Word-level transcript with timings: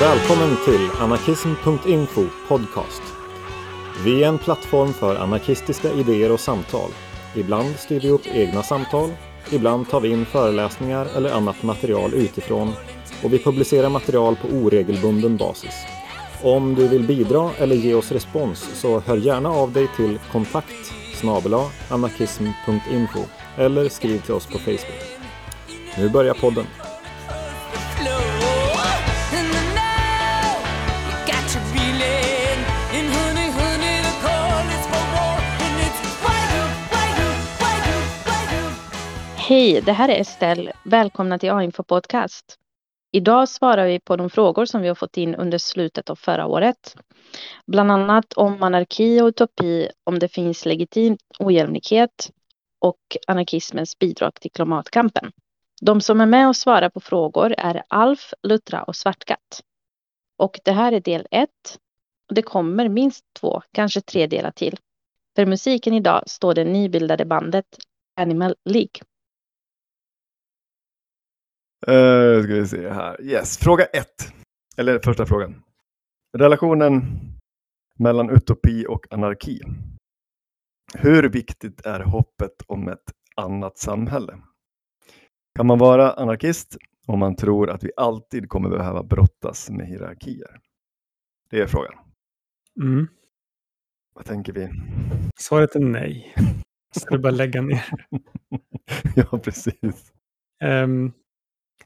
Välkommen 0.00 0.56
till 0.64 0.90
anarkism.info 1.00 2.24
podcast. 2.48 3.02
Vi 4.04 4.24
är 4.24 4.28
en 4.28 4.38
plattform 4.38 4.92
för 4.92 5.16
anarkistiska 5.16 5.92
idéer 5.92 6.32
och 6.32 6.40
samtal. 6.40 6.90
Ibland 7.36 7.76
styr 7.76 8.00
vi 8.00 8.10
upp 8.10 8.26
egna 8.26 8.62
samtal, 8.62 9.10
ibland 9.52 9.90
tar 9.90 10.00
vi 10.00 10.08
in 10.08 10.26
föreläsningar 10.26 11.06
eller 11.16 11.32
annat 11.32 11.62
material 11.62 12.14
utifrån 12.14 12.72
och 13.24 13.32
vi 13.32 13.38
publicerar 13.38 13.88
material 13.88 14.36
på 14.36 14.48
oregelbunden 14.48 15.36
basis. 15.36 15.74
Om 16.42 16.74
du 16.74 16.88
vill 16.88 17.06
bidra 17.06 17.50
eller 17.58 17.76
ge 17.76 17.94
oss 17.94 18.12
respons 18.12 18.80
så 18.80 19.00
hör 19.00 19.16
gärna 19.16 19.48
av 19.48 19.72
dig 19.72 19.88
till 19.96 20.18
kontakt 20.32 20.92
anarkism.info 21.88 23.20
eller 23.56 23.88
skriv 23.88 24.20
till 24.20 24.34
oss 24.34 24.46
på 24.46 24.58
Facebook. 24.58 25.02
Nu 25.98 26.08
börjar 26.08 26.34
podden. 26.34 26.66
Hej, 39.48 39.80
det 39.80 39.92
här 39.92 40.08
är 40.08 40.20
Estelle. 40.20 40.72
Välkomna 40.84 41.38
till 41.38 41.50
A-info 41.50 41.82
podcast. 41.82 42.56
Idag 43.12 43.48
svarar 43.48 43.86
vi 43.86 44.00
på 44.00 44.16
de 44.16 44.30
frågor 44.30 44.64
som 44.64 44.82
vi 44.82 44.88
har 44.88 44.94
fått 44.94 45.16
in 45.16 45.34
under 45.34 45.58
slutet 45.58 46.10
av 46.10 46.16
förra 46.16 46.46
året. 46.46 46.96
Bland 47.66 47.92
annat 47.92 48.32
om 48.32 48.62
anarki 48.62 49.20
och 49.20 49.26
utopi, 49.26 49.88
om 50.04 50.18
det 50.18 50.28
finns 50.28 50.66
legitim 50.66 51.16
ojämlikhet 51.38 52.30
och 52.80 52.98
anarkismens 53.26 53.98
bidrag 53.98 54.34
till 54.34 54.50
klimatkampen. 54.50 55.32
De 55.80 56.00
som 56.00 56.20
är 56.20 56.26
med 56.26 56.48
och 56.48 56.56
svarar 56.56 56.88
på 56.88 57.00
frågor 57.00 57.54
är 57.58 57.82
Alf, 57.88 58.32
Luttra 58.42 58.82
och 58.82 58.96
Svartkatt. 58.96 59.62
Och 60.38 60.60
det 60.64 60.72
här 60.72 60.92
är 60.92 61.00
del 61.00 61.26
ett. 61.30 61.78
Det 62.34 62.42
kommer 62.42 62.88
minst 62.88 63.24
två, 63.40 63.62
kanske 63.72 64.00
tre 64.00 64.26
delar 64.26 64.50
till. 64.50 64.76
För 65.36 65.46
musiken 65.46 65.94
idag 65.94 66.22
står 66.26 66.54
det 66.54 66.64
nybildade 66.64 67.24
bandet 67.24 67.66
Animal 68.16 68.54
League. 68.64 69.07
Uh, 71.88 72.42
ska 72.42 72.54
vi 72.54 72.66
se 72.66 72.88
här. 72.88 73.22
Yes, 73.22 73.58
fråga 73.58 73.84
ett. 73.84 74.32
Eller 74.76 74.98
första 74.98 75.26
frågan. 75.26 75.62
Relationen 76.38 77.02
mellan 77.98 78.30
utopi 78.30 78.86
och 78.88 79.06
anarki. 79.12 79.60
Hur 80.94 81.28
viktigt 81.28 81.86
är 81.86 82.00
hoppet 82.00 82.62
om 82.66 82.88
ett 82.88 83.12
annat 83.36 83.78
samhälle? 83.78 84.38
Kan 85.54 85.66
man 85.66 85.78
vara 85.78 86.12
anarkist 86.12 86.76
om 87.06 87.18
man 87.18 87.36
tror 87.36 87.70
att 87.70 87.84
vi 87.84 87.90
alltid 87.96 88.48
kommer 88.48 88.70
behöva 88.70 89.02
brottas 89.02 89.70
med 89.70 89.86
hierarkier? 89.86 90.60
Det 91.50 91.60
är 91.60 91.66
frågan. 91.66 91.94
Mm. 92.80 93.08
Vad 94.14 94.24
tänker 94.24 94.52
vi? 94.52 94.68
Svaret 95.36 95.74
är 95.74 95.80
nej. 95.80 96.34
Ska 96.96 97.16
du 97.16 97.22
bara 97.22 97.32
lägga 97.32 97.62
ner? 97.62 97.84
ja, 99.16 99.38
precis. 99.38 100.12
Um, 100.64 101.12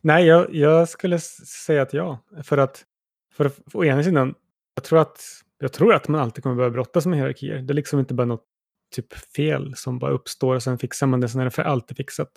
nej, 0.02 0.26
jag, 0.26 0.54
jag, 0.54 0.88
skulle 0.88 1.18
säga 1.18 1.82
att 1.82 1.92
ja. 1.92 2.18
För 2.42 2.58
att, 2.58 2.84
för 3.32 3.48
för, 3.48 3.62
å 3.72 3.84
ena 3.84 4.02
sidan, 4.02 4.34
jag 4.74 4.84
tror, 4.84 4.98
att, 4.98 5.22
jag 5.58 5.72
tror 5.72 5.94
att 5.94 6.08
man 6.08 6.20
alltid 6.20 6.42
kommer 6.42 6.56
behöva 6.56 6.72
brottas 6.72 7.06
med 7.06 7.18
hierarkier. 7.18 7.58
Det 7.58 7.72
är 7.72 7.74
liksom 7.74 7.98
inte 7.98 8.14
bara 8.14 8.26
något 8.26 8.44
typ 8.92 9.12
fel 9.12 9.74
som 9.76 9.98
bara 9.98 10.10
uppstår 10.10 10.54
och 10.54 10.62
sen 10.62 10.78
fixar 10.78 11.06
man 11.06 11.20
det, 11.20 11.28
sen 11.28 11.40
är 11.40 11.44
det 11.44 11.50
för 11.50 11.62
alltid 11.62 11.96
fixat. 11.96 12.30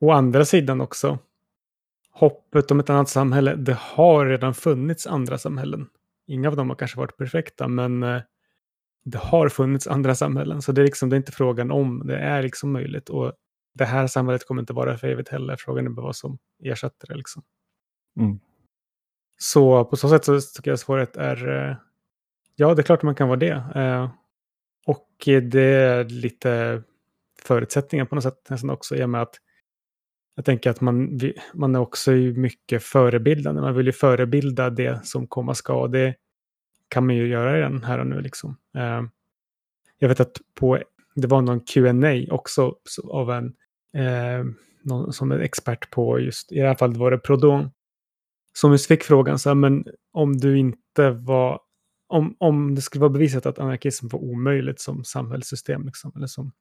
Å 0.00 0.10
andra 0.10 0.44
sidan 0.44 0.80
också, 0.80 1.18
hoppet 2.10 2.70
om 2.70 2.80
ett 2.80 2.90
annat 2.90 3.08
samhälle, 3.08 3.54
det 3.54 3.76
har 3.80 4.26
redan 4.26 4.54
funnits 4.54 5.06
andra 5.06 5.38
samhällen. 5.38 5.88
Inga 6.26 6.48
av 6.48 6.56
dem 6.56 6.68
har 6.68 6.76
kanske 6.76 6.98
varit 6.98 7.16
perfekta, 7.16 7.68
men 7.68 8.02
eh, 8.02 8.22
det 9.04 9.18
har 9.18 9.48
funnits 9.48 9.86
andra 9.86 10.14
samhällen. 10.14 10.62
Så 10.62 10.72
det 10.72 10.80
är, 10.80 10.84
liksom, 10.84 11.08
det 11.08 11.16
är 11.16 11.18
inte 11.18 11.32
frågan 11.32 11.70
om, 11.70 12.02
det 12.06 12.16
är 12.16 12.42
liksom 12.42 12.72
möjligt. 12.72 13.08
Och 13.08 13.32
det 13.74 13.84
här 13.84 14.06
samhället 14.06 14.46
kommer 14.46 14.62
inte 14.62 14.72
vara 14.72 14.98
för 14.98 15.08
evigt 15.08 15.28
heller. 15.28 15.56
Frågan 15.58 15.86
är 15.86 15.90
bara 15.90 16.06
vad 16.06 16.16
som 16.16 16.38
ersätter 16.62 17.08
det. 17.08 17.14
Liksom. 17.14 17.42
Mm. 18.16 18.40
Så 19.38 19.84
på 19.84 19.96
så 19.96 20.08
sätt 20.08 20.24
så 20.24 20.40
tycker 20.40 20.70
jag 20.70 20.78
svaret 20.78 21.16
är 21.16 21.48
eh, 21.48 21.76
ja, 22.56 22.74
det 22.74 22.80
är 22.80 22.84
klart 22.84 23.02
man 23.02 23.14
kan 23.14 23.28
vara 23.28 23.38
det. 23.38 23.64
Eh, 23.74 24.10
och 24.86 25.08
det 25.26 25.60
är 25.60 26.04
lite 26.04 26.82
förutsättningar 27.42 28.04
på 28.04 28.14
något 28.14 28.24
sätt 28.24 28.50
nästan 28.50 28.70
också 28.70 28.96
i 28.96 29.04
och 29.04 29.10
med 29.10 29.22
att 29.22 29.34
jag 30.34 30.44
tänker 30.44 30.70
att 30.70 30.80
man, 30.80 31.20
man 31.54 31.74
är 31.74 31.78
också 31.78 32.10
mycket 32.10 32.82
förebildande. 32.82 33.60
Man 33.60 33.74
vill 33.74 33.86
ju 33.86 33.92
förebilda 33.92 34.70
det 34.70 35.06
som 35.06 35.26
komma 35.26 35.54
ska. 35.54 35.74
Och 35.74 35.90
det 35.90 36.14
kan 36.88 37.06
man 37.06 37.16
ju 37.16 37.26
göra 37.26 37.56
redan 37.56 37.84
här 37.84 37.98
och 37.98 38.06
nu. 38.06 38.20
Liksom. 38.20 38.56
Eh, 38.76 39.02
jag 39.98 40.08
vet 40.08 40.20
att 40.20 40.40
på, 40.54 40.82
det 41.14 41.26
var 41.26 41.42
någon 41.42 41.60
Q&A 41.60 42.34
också 42.34 42.76
av 43.04 43.30
en 43.30 43.54
eh, 43.94 44.44
någon 44.82 45.12
som 45.12 45.32
är 45.32 45.38
expert 45.38 45.90
på 45.90 46.20
just, 46.20 46.52
i 46.52 46.58
det 46.58 46.68
här 46.68 46.74
fallet 46.74 46.96
var 46.96 47.10
det 47.10 47.18
Prodon, 47.18 47.70
som 48.52 48.72
just 48.72 48.86
fick 48.86 49.02
frågan 49.02 49.38
så 49.38 49.50
här, 49.50 49.54
men 49.54 49.84
om 50.12 50.36
du 50.36 50.58
inte 50.58 51.10
var, 51.10 51.60
om, 52.06 52.36
om 52.38 52.74
det 52.74 52.82
skulle 52.82 53.00
vara 53.00 53.10
bevisat 53.10 53.46
att 53.46 53.58
anarkism 53.58 54.08
var 54.08 54.18
omöjligt 54.18 54.80
som 54.80 55.04
samhällssystem, 55.04 55.86
liksom, 55.86 56.12
eller 56.16 56.26
som 56.26 56.52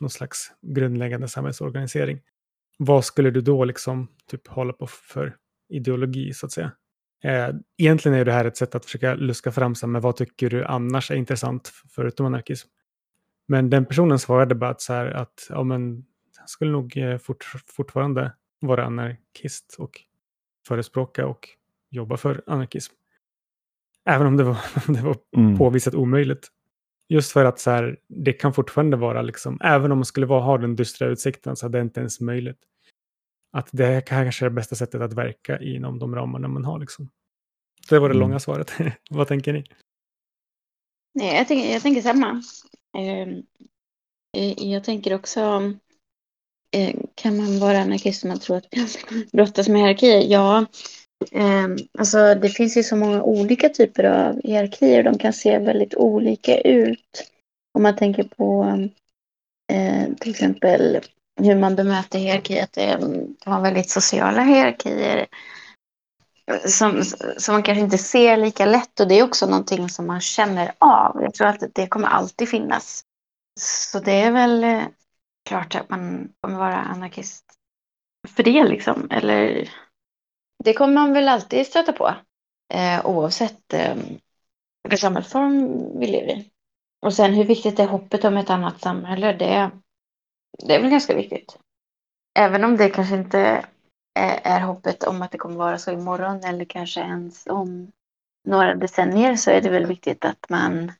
någon 0.00 0.10
slags 0.10 0.52
grundläggande 0.62 1.28
samhällsorganisering, 1.28 2.20
vad 2.78 3.04
skulle 3.04 3.30
du 3.30 3.40
då 3.40 3.64
liksom 3.64 4.08
typ 4.26 4.48
hålla 4.48 4.72
på 4.72 4.86
för 4.86 5.36
ideologi 5.68 6.32
så 6.32 6.46
att 6.46 6.52
säga? 6.52 6.72
Eh, 7.24 7.54
egentligen 7.78 8.18
är 8.18 8.24
det 8.24 8.32
här 8.32 8.44
ett 8.44 8.56
sätt 8.56 8.74
att 8.74 8.84
försöka 8.84 9.14
luska 9.14 9.52
fram 9.52 9.74
sig, 9.74 9.88
men 9.88 10.02
vad 10.02 10.16
tycker 10.16 10.50
du 10.50 10.64
annars 10.64 11.10
är 11.10 11.14
intressant 11.14 11.72
förutom 11.88 12.26
anarkism? 12.26 12.68
Men 13.46 13.70
den 13.70 13.84
personen 13.84 14.18
svarade 14.18 14.54
bara 14.54 14.70
att, 14.70 14.80
så 14.80 14.92
här, 14.92 15.06
att 15.06 15.46
ja, 15.48 15.62
men, 15.62 16.04
skulle 16.46 16.72
nog 16.72 16.96
eh, 16.96 17.18
fort, 17.18 17.44
fortfarande 17.66 18.32
vara 18.60 18.84
anarkist 18.84 19.76
och 19.78 20.00
förespråka 20.66 21.26
och 21.26 21.48
jobba 21.90 22.16
för 22.16 22.42
anarkism. 22.46 22.94
Även 24.04 24.26
om 24.26 24.36
det 24.36 24.44
var, 24.44 24.56
det 24.92 25.02
var 25.02 25.16
mm. 25.36 25.58
påvisat 25.58 25.94
omöjligt. 25.94 26.48
Just 27.08 27.32
för 27.32 27.44
att 27.44 27.60
så 27.60 27.70
här, 27.70 28.00
det 28.08 28.32
kan 28.32 28.54
fortfarande 28.54 28.96
vara, 28.96 29.22
liksom, 29.22 29.58
även 29.62 29.92
om 29.92 29.98
man 29.98 30.04
skulle 30.04 30.26
vara, 30.26 30.40
ha 30.40 30.58
den 30.58 30.76
dystra 30.76 31.08
utsikten 31.08 31.56
så 31.56 31.66
är 31.66 31.70
det 31.70 31.80
inte 31.80 32.00
ens 32.00 32.20
möjligt. 32.20 32.58
Att 33.52 33.68
det 33.72 34.06
kanske 34.06 34.44
är 34.44 34.50
det 34.50 34.54
bästa 34.54 34.76
sättet 34.76 35.00
att 35.00 35.12
verka 35.12 35.60
inom 35.60 35.98
de 35.98 36.14
ramarna 36.14 36.48
man 36.48 36.64
har. 36.64 36.78
Liksom. 36.78 37.10
Det 37.88 37.98
var 37.98 38.08
det 38.08 38.14
mm. 38.14 38.28
långa 38.28 38.40
svaret. 38.40 38.72
Vad 39.10 39.28
tänker 39.28 39.52
ni? 39.52 39.64
Nej, 41.14 41.36
jag, 41.36 41.48
tänker, 41.48 41.72
jag 41.72 41.82
tänker 41.82 42.02
samma. 42.02 42.42
Ehm, 42.98 43.42
eh, 44.36 44.70
jag 44.72 44.84
tänker 44.84 45.14
också, 45.14 45.72
Eh, 46.74 46.94
kan 47.14 47.36
man 47.36 47.58
vara 47.58 47.78
anarkist 47.78 48.24
om 48.24 48.28
man 48.28 48.38
tror 48.38 48.56
att 48.56 48.68
brottas 49.32 49.68
med 49.68 49.80
hierarkier? 49.80 50.20
Ja, 50.20 50.66
ehm, 51.32 51.76
alltså 51.98 52.34
det 52.34 52.48
finns 52.48 52.76
ju 52.76 52.82
så 52.82 52.96
många 52.96 53.22
olika 53.22 53.68
typer 53.68 54.04
av 54.04 54.40
hierarkier. 54.44 55.02
De 55.02 55.18
kan 55.18 55.32
se 55.32 55.58
väldigt 55.58 55.94
olika 55.94 56.60
ut. 56.60 57.30
Om 57.74 57.82
man 57.82 57.96
tänker 57.96 58.24
på 58.24 58.64
eh, 59.72 60.14
till 60.20 60.30
exempel 60.30 61.00
hur 61.40 61.56
man 61.56 61.76
bemöter 61.76 62.18
hierarkier, 62.18 62.62
att 62.62 62.72
det 62.72 62.98
har 63.44 63.60
väldigt 63.60 63.90
sociala 63.90 64.42
hierarkier 64.42 65.26
som, 66.66 67.04
som 67.36 67.52
man 67.52 67.62
kanske 67.62 67.84
inte 67.84 67.98
ser 67.98 68.36
lika 68.36 68.66
lätt 68.66 69.00
och 69.00 69.08
det 69.08 69.18
är 69.18 69.22
också 69.22 69.46
någonting 69.46 69.88
som 69.88 70.06
man 70.06 70.20
känner 70.20 70.72
av. 70.78 71.22
Jag 71.22 71.34
tror 71.34 71.46
att 71.46 71.62
det 71.72 71.86
kommer 71.86 72.08
alltid 72.08 72.48
finnas. 72.48 73.02
Så 73.60 74.00
det 74.00 74.12
är 74.12 74.32
väl 74.32 74.64
eh, 74.64 74.82
klart 75.44 75.74
att 75.74 75.90
man 75.90 76.32
kommer 76.40 76.58
vara 76.58 76.76
anarkist 76.76 77.44
för 78.28 78.42
det 78.42 78.64
liksom. 78.64 79.08
Eller 79.10 79.70
det 80.64 80.74
kommer 80.74 80.94
man 80.94 81.12
väl 81.12 81.28
alltid 81.28 81.66
stöta 81.66 81.92
på 81.92 82.14
eh, 82.74 83.06
oavsett 83.06 83.72
eh, 83.72 83.96
vilken 84.82 84.98
samhällsform 84.98 85.98
vi 85.98 86.06
lever 86.06 86.32
i. 86.32 86.50
Och 87.02 87.14
sen 87.14 87.34
hur 87.34 87.44
viktigt 87.44 87.78
är 87.78 87.86
hoppet 87.86 88.24
om 88.24 88.36
ett 88.36 88.50
annat 88.50 88.80
samhälle? 88.80 89.32
Det, 89.32 89.70
det 90.66 90.74
är 90.74 90.80
väl 90.80 90.90
ganska 90.90 91.14
viktigt. 91.14 91.58
Även 92.38 92.64
om 92.64 92.76
det 92.76 92.90
kanske 92.90 93.14
inte 93.14 93.66
är 94.14 94.60
hoppet 94.60 95.04
om 95.04 95.22
att 95.22 95.30
det 95.30 95.38
kommer 95.38 95.56
vara 95.56 95.78
så 95.78 95.92
imorgon 95.92 96.44
eller 96.44 96.64
kanske 96.64 97.00
ens 97.00 97.46
om 97.46 97.92
några 98.44 98.74
decennier 98.74 99.36
så 99.36 99.50
är 99.50 99.60
det 99.60 99.70
väl 99.70 99.86
viktigt 99.86 100.24
att 100.24 100.48
man 100.48 100.92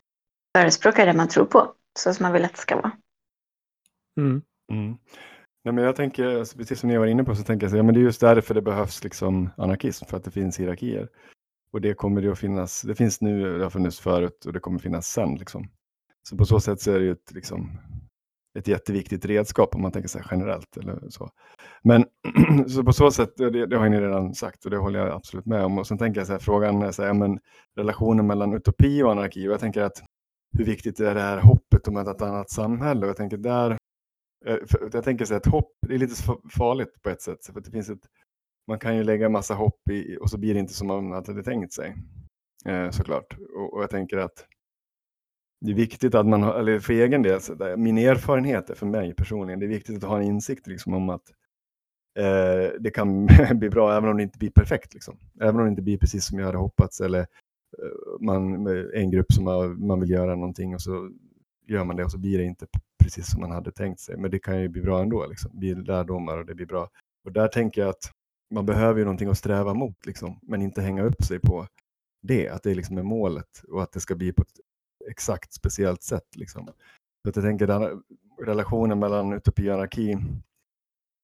förespråkar 0.57 1.07
det 1.07 1.13
man 1.13 1.29
tror 1.29 1.45
på 1.45 1.73
så 1.99 2.15
som 2.15 2.23
man 2.23 2.33
vill 2.33 2.45
att 2.45 2.53
det 2.53 2.59
ska 2.59 2.77
vara. 2.77 2.93
Mm. 4.17 4.43
Mm. 4.73 4.97
Nej, 5.65 5.75
men 5.75 5.85
jag 5.85 5.97
tänker, 5.97 6.39
alltså, 6.39 6.59
precis 6.59 6.81
som 6.81 6.89
ni 6.89 6.99
var 6.99 7.07
inne 7.07 7.25
på, 7.25 7.35
så 7.35 7.43
tänker 7.43 7.65
jag 7.65 7.71
så, 7.71 7.77
ja, 7.77 7.83
men 7.83 7.95
det 7.95 8.01
är 8.01 8.03
just 8.03 8.21
därför 8.21 8.55
det 8.55 8.63
behövs 8.63 9.05
liksom 9.05 9.51
anarkism, 9.57 10.05
för 10.07 10.17
att 10.17 10.25
det 10.25 10.31
finns 10.31 10.61
hierarkier. 10.61 11.09
Och 11.73 11.81
det 11.81 11.95
kommer 11.95 12.23
det 12.23 12.33
att 12.33 12.39
finnas, 12.39 12.83
det 12.83 12.95
finns 12.95 13.21
nu, 13.21 13.59
det 13.59 13.65
har 13.65 13.71
funnits 13.71 14.01
förut 14.01 14.45
och 14.47 14.53
det 14.53 14.61
kommer 14.61 14.79
finnas 14.79 15.07
sen. 15.07 15.35
Liksom. 15.35 15.69
Så 16.29 16.37
på 16.37 16.45
så 16.45 16.61
sätt 16.61 16.81
så 16.81 16.93
är 16.93 16.99
det 16.99 17.05
ju 17.05 17.13
ett, 17.13 17.33
liksom, 17.33 17.79
ett 18.59 18.69
jätteviktigt 18.69 19.25
redskap 19.25 19.75
om 19.75 19.83
man 19.83 19.93
tänker 19.93 20.09
sig 20.09 20.23
generellt. 20.31 20.77
Eller 20.77 21.09
så. 21.09 21.31
Men 21.83 22.05
så 22.69 22.85
på 22.85 22.93
så 22.93 23.11
sätt, 23.11 23.37
det, 23.37 23.67
det, 23.67 23.77
har 23.77 23.89
ni 23.89 24.01
redan 24.01 24.35
sagt 24.35 24.65
och 24.65 24.71
det 24.71 24.77
håller 24.77 24.99
jag 24.99 25.09
absolut 25.09 25.47
med 25.47 25.65
om. 25.65 25.79
Och 25.79 25.87
sen 25.87 25.99
tänker 25.99 26.21
jag 26.21 26.27
så 26.27 26.33
här, 26.33 26.41
frågan 26.41 26.83
är 26.83 26.93
så 26.93 27.03
här, 27.03 27.15
men 27.15 27.39
relationen 27.77 28.27
mellan 28.27 28.55
utopi 28.55 29.03
och 29.03 29.11
anarki. 29.11 29.49
Och 29.49 29.53
jag 29.53 29.61
tänker 29.61 29.83
att 29.83 30.03
hur 30.59 30.65
viktigt 30.65 31.01
är 31.01 31.15
det 31.15 31.21
här 31.21 31.39
hoppet 31.39 31.89
om 31.89 31.97
ett 31.97 32.23
annat 32.23 32.51
samhälle? 32.51 33.01
Och 33.01 33.09
jag 33.09 33.17
tänker 33.17 33.37
där, 33.37 33.79
Eh, 34.47 34.59
jag 34.93 35.05
tänker 35.05 35.25
så 35.25 35.35
här, 35.35 35.39
att 35.39 35.47
hopp 35.47 35.73
är 35.89 35.99
lite 35.99 36.15
farligt 36.57 37.03
på 37.03 37.11
ett 37.11 37.23
sätt. 37.23 37.47
För 37.47 37.61
det 37.61 37.71
finns 37.71 37.91
ett, 37.91 38.09
man 38.69 38.79
kan 38.79 38.97
ju 38.97 39.05
lägga 39.05 39.29
massa 39.29 39.55
hopp 39.55 39.91
i 39.91 40.19
och 40.21 40.31
så 40.31 40.39
blir 40.39 40.55
det 40.55 40.61
inte 40.61 40.75
som 40.75 40.87
man 40.87 41.13
hade 41.13 41.43
tänkt 41.43 41.73
sig. 41.73 41.95
Eh, 42.65 42.91
såklart. 42.91 43.37
Och, 43.57 43.75
och 43.75 43.83
jag 43.83 43.91
tänker 43.91 44.17
att 44.17 44.47
det 45.61 45.71
är 45.71 45.75
viktigt 45.75 46.15
att 46.15 46.27
man 46.27 46.43
har, 46.43 46.55
eller 46.55 46.81
för 46.81 46.93
egen 46.93 47.23
del, 47.23 47.41
min 47.77 47.99
erfarenhet 47.99 48.71
är 48.71 48.75
för 48.75 48.87
mig 48.87 49.15
personligen, 49.15 49.61
det 49.61 49.67
är 49.67 49.69
viktigt 49.69 50.05
att 50.05 50.11
ha 50.11 50.17
en 50.17 50.23
insikt 50.23 50.67
liksom, 50.67 50.95
om 50.95 51.09
att 51.09 51.23
eh, 52.19 52.81
det 52.81 52.91
kan 52.95 53.27
bli 53.55 53.71
bra 53.71 53.97
även 53.97 54.11
om 54.11 54.17
det 54.17 54.23
inte 54.23 54.39
blir 54.39 54.51
perfekt. 54.51 54.95
Liksom. 54.95 55.19
Även 55.41 55.57
om 55.57 55.65
det 55.65 55.71
inte 55.71 55.83
blir 55.83 55.99
precis 55.99 56.27
som 56.27 56.39
jag 56.39 56.47
hade 56.47 56.59
hoppats 56.59 57.01
eller 57.01 57.21
eh, 57.21 58.21
man, 58.21 58.67
en 58.95 59.11
grupp 59.11 59.33
som 59.33 59.45
man 59.79 60.01
vill 60.01 60.11
göra 60.11 60.35
någonting 60.35 60.75
och 60.75 60.83
så 60.83 61.11
gör 61.67 61.85
man 61.85 61.97
det 61.97 62.05
och 62.05 62.11
så 62.11 62.19
blir 62.19 62.39
det 62.39 62.45
inte 62.45 62.67
precis 63.05 63.31
som 63.31 63.41
man 63.41 63.51
hade 63.51 63.73
tänkt 63.73 64.01
sig. 64.01 64.17
Men 64.17 64.31
det 64.31 64.39
kan 64.39 64.61
ju 64.61 64.69
bli 64.69 64.83
bra 64.83 65.03
ändå, 65.03 65.27
liksom. 65.27 65.51
det 65.55 65.59
blir 65.59 65.75
lärdomar 65.75 66.39
och 66.39 66.47
det 66.47 66.55
blir 66.55 66.67
bra. 66.67 66.91
Och 67.25 67.33
där 67.33 67.49
tänker 67.49 67.81
jag 67.81 67.91
att 67.91 68.11
man 68.55 68.67
behöver 68.67 68.99
ju 68.99 69.05
någonting 69.05 69.29
att 69.29 69.39
sträva 69.39 69.75
mot, 69.75 70.07
liksom, 70.07 70.39
men 70.43 70.63
inte 70.63 70.83
hänga 70.83 71.03
upp 71.03 71.23
sig 71.23 71.41
på 71.41 71.67
det, 72.23 72.49
att 72.49 72.63
det 72.63 72.75
liksom 72.75 72.99
är 72.99 73.03
målet 73.03 73.63
och 73.69 73.83
att 73.83 73.93
det 73.93 74.01
ska 74.01 74.15
bli 74.15 74.33
på 74.33 74.43
ett 74.43 74.61
exakt 75.11 75.53
speciellt 75.53 76.03
sätt. 76.03 76.37
Liksom. 76.37 76.67
Så 77.23 77.29
att 77.29 77.37
jag 77.37 77.45
tänker 77.45 77.67
den 77.67 78.03
relationen 78.43 78.99
mellan 78.99 79.33
utopi 79.33 79.71
och 79.71 79.75
anarki 79.75 80.19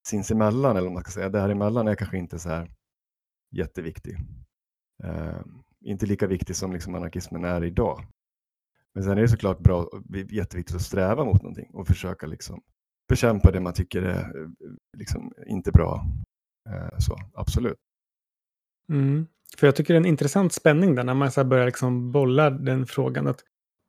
sinsemellan, 0.06 0.76
eller 0.76 0.88
om 0.88 0.94
man 0.94 1.02
ska 1.02 1.12
säga, 1.12 1.28
däremellan 1.28 1.88
är 1.88 1.94
kanske 1.94 2.18
inte 2.18 2.38
så 2.38 2.48
här 2.48 2.70
jätteviktig. 3.50 4.16
Uh, 5.04 5.40
inte 5.84 6.06
lika 6.06 6.26
viktig 6.26 6.56
som 6.56 6.72
liksom 6.72 6.94
anarkismen 6.94 7.44
är 7.44 7.64
idag. 7.64 8.04
Men 8.94 9.04
sen 9.04 9.18
är 9.18 9.22
det 9.22 9.28
såklart 9.28 9.58
bra, 9.58 9.90
jätteviktigt 10.30 10.76
att 10.76 10.82
sträva 10.82 11.24
mot 11.24 11.42
någonting 11.42 11.70
och 11.74 11.86
försöka 11.86 12.26
liksom 12.26 12.62
bekämpa 13.08 13.50
det 13.50 13.60
man 13.60 13.72
tycker 13.72 14.02
är 14.02 14.18
eh, 14.18 14.48
liksom 14.96 15.32
inte 15.46 15.72
bra. 15.72 16.06
Eh, 16.70 16.98
så 16.98 17.16
absolut. 17.34 17.78
Mm. 18.88 19.26
För 19.58 19.66
jag 19.66 19.76
tycker 19.76 19.94
det 19.94 19.98
är 19.98 20.00
en 20.00 20.06
intressant 20.06 20.52
spänning 20.52 20.94
där 20.94 21.04
när 21.04 21.14
man 21.14 21.32
så 21.32 21.44
börjar 21.44 21.66
liksom 21.66 22.12
bolla 22.12 22.50
den 22.50 22.86
frågan. 22.86 23.26
Att 23.26 23.40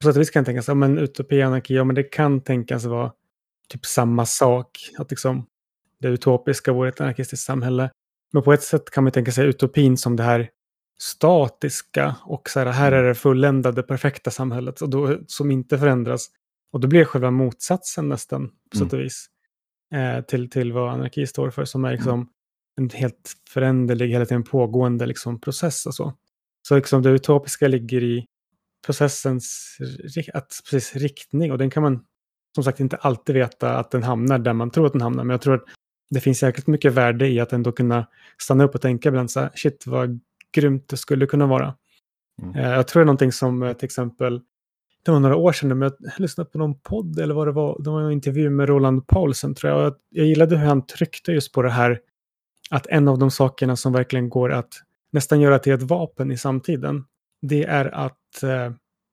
på 0.01 0.07
sätt 0.07 0.15
och 0.15 0.21
vis 0.21 0.30
kan 0.30 0.39
jag 0.39 0.45
tänka 0.45 0.63
ja 0.68 0.74
men 0.74 0.98
utopi 0.98 1.44
och 1.44 1.47
anarki, 1.47 1.75
ja 1.75 1.83
men 1.83 1.95
det 1.95 2.04
kan 2.04 2.42
tänkas 2.42 2.86
vara 2.86 3.13
typ 3.69 3.86
samma 3.86 4.25
sak. 4.25 4.69
Att 4.97 5.09
liksom 5.12 5.45
det 6.00 6.07
utopiska 6.07 6.74
vore 6.74 6.89
ett 6.89 7.01
anarkistiskt 7.01 7.45
samhälle. 7.45 7.92
Men 8.33 8.44
på 8.44 8.54
ett 8.54 8.63
sätt 8.63 8.89
kan 8.89 9.04
man 9.04 9.13
tänka 9.13 9.31
sig 9.31 9.47
utopin 9.47 9.97
som 9.97 10.15
det 10.15 10.24
här 10.24 10.50
statiska 11.01 12.15
och 12.24 12.50
så 12.50 12.59
här, 12.59 12.65
här 12.65 12.92
är 12.92 13.03
det 13.03 13.15
fulländade 13.15 13.83
perfekta 13.83 14.31
samhället 14.31 14.81
och 14.81 14.89
då, 14.89 15.18
som 15.27 15.51
inte 15.51 15.77
förändras. 15.77 16.30
Och 16.71 16.80
då 16.80 16.88
blir 16.88 17.06
själva 17.06 17.31
motsatsen 17.31 18.09
nästan 18.09 18.50
på 18.71 18.77
sätt 18.77 18.88
och 18.88 18.94
mm. 18.94 19.03
vis 19.03 19.25
eh, 19.94 20.21
till, 20.21 20.50
till 20.50 20.74
vad 20.74 20.94
anarki 20.94 21.27
står 21.27 21.50
för 21.50 21.65
som 21.65 21.86
är 21.86 21.92
liksom 21.92 22.30
en 22.77 22.89
helt 22.89 23.33
föränderlig, 23.50 24.09
hela 24.09 24.25
tiden 24.25 24.44
pågående 24.44 25.06
liksom, 25.06 25.42
process 25.42 25.86
och 25.86 25.95
så. 25.95 26.13
Så 26.68 26.75
liksom 26.75 27.01
det 27.01 27.09
utopiska 27.09 27.68
ligger 27.68 28.04
i 28.04 28.25
processens 28.86 29.77
att, 30.33 30.62
precis, 30.69 30.95
riktning 30.95 31.51
och 31.51 31.57
den 31.57 31.69
kan 31.69 31.83
man 31.83 32.06
som 32.56 32.63
sagt 32.63 32.80
inte 32.80 32.95
alltid 32.95 33.36
veta 33.36 33.77
att 33.77 33.92
den 33.92 34.04
hamnar 34.04 34.39
där 34.39 34.54
man 34.54 34.71
tror 34.71 34.86
att 34.86 34.92
den 34.94 35.01
hamnar. 35.01 35.24
Men 35.24 35.33
jag 35.33 35.42
tror 35.42 35.56
att 35.56 35.63
det 36.09 36.19
finns 36.19 36.44
jäkligt 36.44 36.68
mycket 36.68 36.94
värde 36.94 37.27
i 37.27 37.39
att 37.39 37.54
ändå 37.54 37.71
kunna 37.71 38.07
stanna 38.38 38.63
upp 38.63 38.75
och 38.75 38.81
tänka 38.81 39.09
ibland 39.09 39.31
så 39.31 39.39
här, 39.39 39.51
shit 39.56 39.88
vad 39.88 40.19
grymt 40.51 40.88
det 40.88 40.98
skulle 40.98 41.25
kunna 41.25 41.45
vara. 41.45 41.75
Mm. 42.42 42.56
Eh, 42.56 42.71
jag 42.71 42.88
tror 42.88 43.00
det 43.00 43.03
är 43.03 43.06
någonting 43.06 43.31
som 43.31 43.63
eh, 43.63 43.74
till 43.74 43.86
exempel, 43.86 44.42
det 45.06 45.12
var 45.12 45.19
några 45.19 45.36
år 45.36 45.51
sedan, 45.51 45.80
men 45.80 45.92
jag 46.00 46.12
lyssnade 46.18 46.50
på 46.50 46.57
någon 46.57 46.80
podd 46.80 47.19
eller 47.19 47.33
vad 47.33 47.48
det 47.48 47.51
var, 47.51 47.83
det 47.83 47.89
var 47.89 48.01
en 48.01 48.12
intervju 48.12 48.50
med 48.50 48.69
Roland 48.69 49.07
Paulsen 49.07 49.56
tror 49.56 49.74
jag. 49.74 49.95
Jag 50.09 50.25
gillade 50.25 50.57
hur 50.57 50.65
han 50.65 50.86
tryckte 50.86 51.31
just 51.31 51.53
på 51.53 51.62
det 51.62 51.71
här, 51.71 52.00
att 52.69 52.88
en 52.88 53.07
av 53.07 53.19
de 53.19 53.31
sakerna 53.31 53.75
som 53.75 53.94
verkligen 53.94 54.30
går 54.30 54.51
att 54.51 54.74
nästan 55.12 55.42
göra 55.42 55.59
till 55.59 55.74
ett 55.74 55.81
vapen 55.81 56.31
i 56.31 56.38
samtiden, 56.38 57.06
det 57.42 57.63
är 57.63 57.86
att 57.86 58.44
eh, 58.44 58.71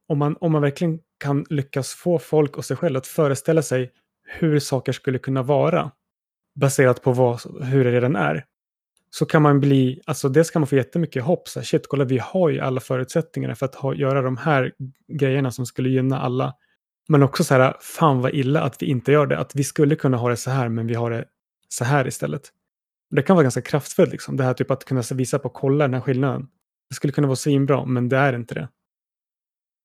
om, 0.09 0.19
man, 0.19 0.37
om 0.41 0.53
man 0.53 0.63
verkligen 0.63 0.99
kan 1.19 1.45
lyckas 1.51 1.93
få 1.93 2.19
folk 2.19 2.57
och 2.57 2.65
sig 2.65 2.77
själv 2.77 2.97
att 2.97 3.07
föreställa 3.07 3.63
sig 3.63 3.93
hur 4.29 4.59
saker 4.59 4.93
skulle 4.93 5.19
kunna 5.19 5.43
vara 5.43 5.91
baserat 6.61 7.03
på 7.03 7.13
vad, 7.13 7.41
hur 7.65 7.85
det 7.85 7.91
redan 7.91 8.17
är. 8.17 8.45
Så 9.11 9.27
kan 9.27 9.43
man 9.43 9.61
bli, 9.61 10.01
alltså 10.07 10.29
dels 10.29 10.51
kan 10.51 10.61
man 10.61 10.67
få 10.67 10.77
jättemycket 10.77 11.25
hopp, 11.25 11.49
så 11.49 11.61
här, 11.61 11.65
shit 11.65 11.87
kolla 11.89 12.05
vi 12.05 12.19
har 12.19 12.49
ju 12.49 12.61
alla 12.61 12.81
förutsättningarna 12.81 13.55
för 13.55 13.67
att 13.67 13.75
ha, 13.75 13.95
göra 13.95 14.23
de 14.23 14.37
här 14.37 14.73
grejerna 15.13 15.51
som 15.51 15.67
skulle 15.67 15.89
gynna 15.89 16.21
alla. 16.21 16.55
Men 17.09 17.23
också 17.23 17.45
så 17.45 17.55
här, 17.55 17.77
fan 17.81 18.21
vad 18.21 18.35
illa 18.35 18.61
att 18.61 18.83
vi 18.83 18.87
inte 18.87 19.13
gör 19.13 19.27
det, 19.27 19.39
att 19.39 19.55
vi 19.55 19.65
skulle 19.65 19.97
kunna 19.97 20.17
ha 20.17 20.29
det 20.29 20.37
så 20.37 20.51
här 20.51 20.69
men 20.69 20.87
vi 20.87 20.95
har 20.95 21.11
det 21.11 21.25
så 21.69 21.85
här 21.85 22.07
istället. 22.07 22.43
Det 23.11 23.23
kan 23.23 23.37
vara 23.37 23.43
ganska 23.43 23.63
kraftfullt, 23.63 24.13
liksom. 24.13 24.37
det 24.37 24.45
här 24.45 24.55
typ 24.55 24.71
att 24.71 24.85
kunna 24.85 25.03
visa 25.15 25.39
på, 25.39 25.49
kolla 25.49 25.85
den 25.85 25.95
här 25.95 26.01
skillnaden. 26.01 26.49
Det 26.89 26.95
skulle 26.95 27.13
kunna 27.13 27.27
vara 27.27 27.37
svinbra, 27.37 27.85
men 27.85 28.09
det 28.09 28.17
är 28.17 28.33
inte 28.33 28.55
det. 28.55 28.69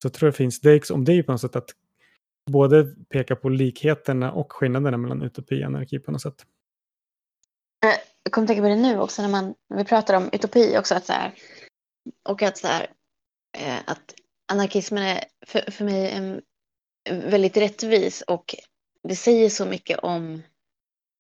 Så 0.02 0.06
jag 0.06 0.14
tror 0.14 0.28
det 0.28 0.34
finns, 0.34 0.62
det 0.62 0.72
är, 0.72 0.94
om 0.94 1.06
det 1.06 1.14
är 1.14 1.24
på 1.24 1.32
något 1.32 1.42
sätt 1.42 1.56
att 1.56 1.70
både 2.52 2.96
peka 3.10 3.36
på 3.36 3.50
likheterna 3.50 4.32
och 4.32 4.54
skillnaderna 4.54 4.98
mellan 4.98 5.22
utopi 5.22 5.64
och 5.64 5.68
anarki 5.68 6.00
på 6.00 6.12
något 6.12 6.22
sätt. 6.22 6.46
Eh, 7.84 7.98
jag 8.24 8.34
kommer 8.34 8.48
tänka 8.48 8.62
på 8.62 8.68
det 8.68 8.76
nu 8.76 9.00
också 9.00 9.22
när, 9.22 9.30
man, 9.30 9.56
när 9.70 9.78
vi 9.78 9.84
pratar 9.84 10.14
om 10.14 10.30
utopi 10.34 10.78
också. 10.78 10.96
Att 10.96 11.06
så 11.06 11.14
här, 11.14 11.34
och 12.30 12.42
att, 12.42 12.58
så 12.58 12.68
här, 12.68 12.88
eh, 13.58 13.80
att 13.86 14.16
anarkismen 14.52 15.04
är 15.04 15.24
för, 15.46 15.72
för 15.72 15.86
mig 15.86 16.12
en, 16.12 16.42
väldigt 17.10 17.58
rättvis 17.58 18.22
och 18.22 18.56
det 19.08 19.16
säger 19.16 19.50
så 19.50 19.66
mycket 19.66 20.00
om 20.00 20.44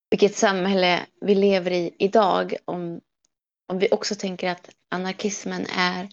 vilket 0.09 0.35
samhälle 0.35 1.05
vi 1.21 1.35
lever 1.35 1.71
i 1.71 1.95
idag. 1.99 2.55
Om, 2.65 3.01
om 3.67 3.79
vi 3.79 3.87
också 3.91 4.15
tänker 4.15 4.49
att 4.49 4.69
anarkismen 4.89 5.65
är 5.77 6.09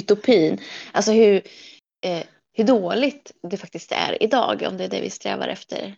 utopin. 0.00 0.60
Alltså 0.92 1.12
hur, 1.12 1.42
eh, 2.00 2.26
hur 2.52 2.64
dåligt 2.64 3.32
det 3.42 3.56
faktiskt 3.56 3.92
är 3.92 4.22
idag, 4.22 4.62
om 4.68 4.76
det 4.76 4.84
är 4.84 4.88
det 4.88 5.00
vi 5.00 5.10
strävar 5.10 5.48
efter. 5.48 5.96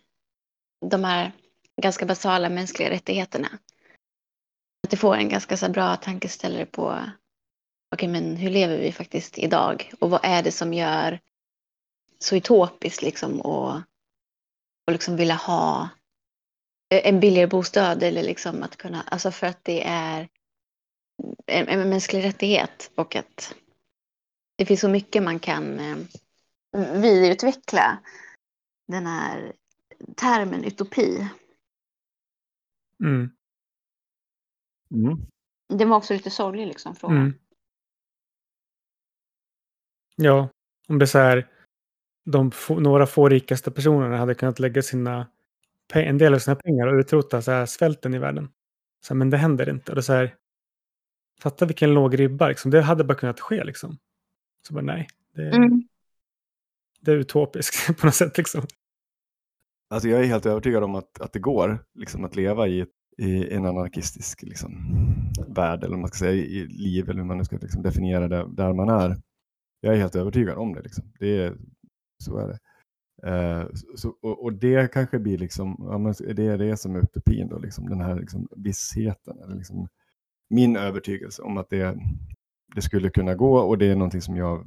De 0.85 1.03
här 1.03 1.31
ganska 1.81 2.05
basala 2.05 2.49
mänskliga 2.49 2.89
rättigheterna. 2.89 3.47
Att 4.83 4.89
det 4.89 4.97
får 4.97 5.15
en 5.15 5.29
ganska 5.29 5.57
så 5.57 5.69
bra 5.69 5.95
tankeställare 5.95 6.65
på 6.65 6.83
okej, 6.83 8.09
okay, 8.09 8.09
men 8.09 8.35
hur 8.37 8.49
lever 8.49 8.77
vi 8.77 8.91
faktiskt 8.91 9.37
idag? 9.37 9.91
Och 9.99 10.09
vad 10.09 10.19
är 10.23 10.43
det 10.43 10.51
som 10.51 10.73
gör 10.73 11.19
så 12.19 12.35
utopiskt 12.35 13.01
liksom 13.01 13.41
och, 13.41 13.75
och 14.87 14.91
liksom 14.91 15.15
vilja 15.15 15.35
ha 15.35 15.89
en 16.89 17.19
billigare 17.19 17.47
bostad 17.47 18.03
eller 18.03 18.23
liksom 18.23 18.63
att 18.63 18.77
kunna, 18.77 19.01
alltså 19.01 19.31
för 19.31 19.47
att 19.47 19.63
det 19.63 19.83
är 19.87 20.29
en, 21.45 21.67
en 21.67 21.89
mänsklig 21.89 22.23
rättighet 22.23 22.91
och 22.95 23.15
att 23.15 23.55
det 24.55 24.65
finns 24.65 24.81
så 24.81 24.89
mycket 24.89 25.23
man 25.23 25.39
kan 25.39 25.79
eh, 25.79 25.97
vidareutveckla 27.01 27.97
den 28.87 29.07
här 29.07 29.53
termen 30.15 30.63
utopi. 30.63 31.27
Mm. 33.03 33.29
Mm. 34.91 35.25
Den 35.69 35.89
var 35.89 35.97
också 35.97 36.13
lite 36.13 36.29
sorglig 36.29 36.67
liksom. 36.67 36.95
Frågan. 36.95 37.17
Mm. 37.17 37.33
Ja, 40.15 40.49
om 40.87 40.99
det 40.99 41.05
är 41.05 41.07
så 41.07 41.19
här. 41.19 41.49
De 42.25 42.51
få, 42.51 42.79
några 42.79 43.05
få 43.05 43.29
rikaste 43.29 43.71
personerna 43.71 44.17
hade 44.17 44.35
kunnat 44.35 44.59
lägga 44.59 44.81
sina, 44.81 45.27
en 45.93 46.17
del 46.17 46.33
av 46.33 46.39
sina 46.39 46.55
pengar 46.55 46.87
och 46.87 46.99
utrota 46.99 47.41
så 47.41 47.51
här, 47.51 47.65
svälten 47.65 48.13
i 48.13 48.19
världen. 48.19 48.49
Så 49.01 49.13
här, 49.13 49.17
men 49.17 49.29
det 49.29 49.37
händer 49.37 49.69
inte. 49.69 49.91
Och 49.91 49.95
det 49.95 49.99
är 49.99 50.03
så 50.03 50.13
här, 50.13 50.35
fatta 51.39 51.65
vilken 51.65 51.93
låg 51.93 52.19
ribba. 52.19 52.47
Liksom. 52.47 52.71
Det 52.71 52.81
hade 52.81 53.03
bara 53.03 53.17
kunnat 53.17 53.39
ske. 53.39 53.63
Liksom. 53.63 53.97
Så 54.67 54.73
bara 54.73 54.81
nej. 54.81 55.07
Det, 55.35 55.49
mm. 55.49 55.87
det 56.99 57.11
är 57.11 57.15
utopiskt 57.15 57.97
på 57.99 58.05
något 58.05 58.15
sätt. 58.15 58.37
Liksom. 58.37 58.67
Alltså 59.93 60.09
jag 60.09 60.19
är 60.19 60.25
helt 60.25 60.45
övertygad 60.45 60.83
om 60.83 60.95
att, 60.95 61.21
att 61.21 61.33
det 61.33 61.39
går 61.39 61.85
liksom, 61.93 62.25
att 62.25 62.35
leva 62.35 62.67
i, 62.67 62.85
i 63.17 63.53
en 63.53 63.65
anarkistisk 63.65 64.41
liksom, 64.43 64.71
värld, 65.47 65.83
eller 65.83 65.97
man 65.97 66.07
ska 66.07 66.17
säga 66.17 66.31
i 66.31 66.67
liv, 66.67 67.09
eller 67.09 67.19
hur 67.19 67.27
man 67.27 67.37
nu 67.37 67.43
ska 67.43 67.57
liksom, 67.57 67.81
definiera 67.83 68.27
det, 68.27 68.47
där 68.49 68.73
man 68.73 68.89
är. 68.89 69.17
Jag 69.81 69.93
är 69.93 69.99
helt 69.99 70.15
övertygad 70.15 70.57
om 70.57 70.73
det. 70.73 70.81
Liksom. 70.81 71.03
det 71.19 71.37
är, 71.37 71.57
så 72.23 72.37
är 72.37 72.47
det. 72.47 72.59
Uh, 73.27 73.69
så, 73.95 74.09
och, 74.21 74.43
och, 74.43 74.53
det 74.53 74.93
kanske 74.93 75.19
blir 75.19 75.37
liksom, 75.37 75.75
ja, 75.79 76.33
det 76.33 76.45
är 76.45 76.57
det 76.57 76.77
som 76.77 76.95
är 76.95 76.99
utopin, 76.99 77.47
då, 77.47 77.59
liksom, 77.59 77.89
den 77.89 78.01
här 78.01 78.15
liksom, 78.15 78.47
vissheten, 78.57 79.39
eller 79.43 79.55
liksom, 79.55 79.87
min 80.49 80.75
övertygelse 80.75 81.41
om 81.41 81.57
att 81.57 81.69
det, 81.69 81.97
det 82.75 82.81
skulle 82.81 83.09
kunna 83.09 83.35
gå 83.35 83.57
och 83.57 83.77
det 83.77 83.85
är 83.85 83.95
någonting 83.95 84.21
som 84.21 84.35
jag 84.35 84.65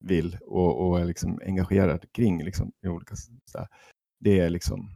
vill 0.00 0.38
och, 0.46 0.88
och 0.88 1.00
är 1.00 1.04
liksom 1.04 1.40
engagerad 1.46 2.12
kring 2.12 2.44
liksom, 2.44 2.72
i 2.84 2.88
olika 2.88 3.16
så 3.44 3.66
det 4.20 4.40
är 4.40 4.50
liksom 4.50 4.90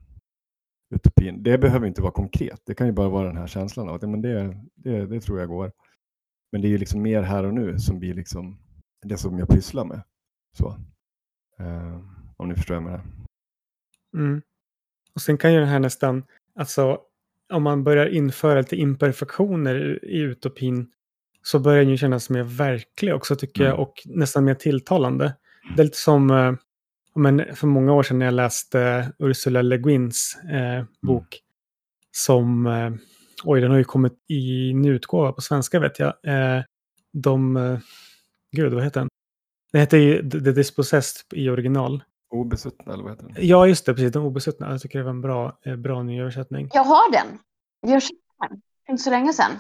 utopin. 0.94 1.42
Det 1.42 1.58
behöver 1.58 1.86
inte 1.86 2.02
vara 2.02 2.12
konkret. 2.12 2.62
Det 2.66 2.74
kan 2.74 2.86
ju 2.86 2.92
bara 2.92 3.08
vara 3.08 3.26
den 3.26 3.36
här 3.36 3.46
känslan 3.46 3.88
av 3.88 3.94
att 3.94 4.02
men 4.02 4.22
det, 4.22 4.56
det, 4.74 5.06
det 5.06 5.20
tror 5.20 5.40
jag 5.40 5.48
går. 5.48 5.72
Men 6.52 6.60
det 6.62 6.68
är 6.68 6.70
ju 6.70 6.78
liksom 6.78 7.02
mer 7.02 7.22
här 7.22 7.44
och 7.44 7.54
nu 7.54 7.78
som 7.78 7.98
blir 7.98 8.14
liksom 8.14 8.58
det 9.02 9.16
som 9.16 9.38
jag 9.38 9.48
pysslar 9.48 9.84
med. 9.84 10.02
Så. 10.58 10.68
Eh, 11.58 12.00
om 12.36 12.48
ni 12.48 12.54
förstår 12.54 12.74
vad 12.74 12.82
jag 12.82 12.90
menar. 12.90 13.04
Mm. 14.16 14.42
Och 15.14 15.20
sen 15.20 15.38
kan 15.38 15.52
ju 15.54 15.60
det 15.60 15.66
här 15.66 15.78
nästan, 15.80 16.24
alltså 16.54 17.00
om 17.52 17.62
man 17.62 17.84
börjar 17.84 18.06
införa 18.06 18.58
lite 18.58 18.76
imperfektioner 18.76 20.04
i 20.04 20.18
utopin 20.18 20.92
så 21.42 21.58
börjar 21.60 21.80
den 21.80 21.90
ju 21.90 21.96
kännas 21.96 22.30
mer 22.30 22.42
verklig 22.42 23.14
också 23.14 23.36
tycker 23.36 23.64
jag 23.64 23.72
Mm. 23.72 23.80
och 23.82 23.94
nästan 24.04 24.44
mer 24.44 24.54
tilltalande. 24.54 25.36
Det 25.76 25.82
är 25.82 25.84
lite 25.84 25.98
som 25.98 26.30
eh, 26.30 26.52
men 27.14 27.57
för 27.57 27.66
många 27.66 27.92
år 27.92 28.02
sedan 28.02 28.19
när 28.19 28.26
jag 28.26 28.35
läste 28.35 29.12
Ursula 29.19 29.62
Le 29.62 29.78
Guins 29.78 30.37
eh, 30.37 30.85
bok 31.00 31.40
som, 32.11 32.66
eh, 32.66 32.92
oj 33.45 33.61
den 33.61 33.71
har 33.71 33.78
ju 33.78 33.85
kommit 33.85 34.31
i 34.31 34.75
nyutgåva 34.75 35.33
på 35.33 35.40
svenska 35.40 35.81
vet 35.81 35.99
jag. 35.99 36.14
Eh, 36.23 36.62
de, 37.12 37.57
eh, 37.57 37.78
gud 38.57 38.75
vad 38.75 38.85
heter 38.85 39.00
den? 39.00 39.09
Den 39.73 39.81
heter 39.81 39.99
ju 39.99 40.31
The 40.31 40.52
Dispossessed 40.52 41.38
i 41.38 41.49
original. 41.49 42.04
Obesuttna 42.31 42.92
eller 42.92 43.02
vad 43.02 43.12
heter 43.12 43.26
det? 43.26 43.47
Ja, 43.47 43.66
just 43.66 43.87
det, 43.87 43.95
precis. 43.95 44.12
De 44.12 44.25
obesuttna. 44.25 44.71
Jag 44.71 44.81
tycker 44.81 44.99
det 44.99 45.04
var 45.04 45.11
en 45.11 45.21
bra, 45.21 45.59
eh, 45.62 45.76
bra 45.76 46.02
ny 46.02 46.21
översättning. 46.21 46.71
Jag 46.73 46.85
har 46.85 47.12
den. 47.12 47.38
Jag 47.81 48.02
köpte 48.02 48.16
den. 48.49 48.62
Inte 48.88 49.02
så 49.02 49.11
länge 49.11 49.33
sedan. 49.33 49.50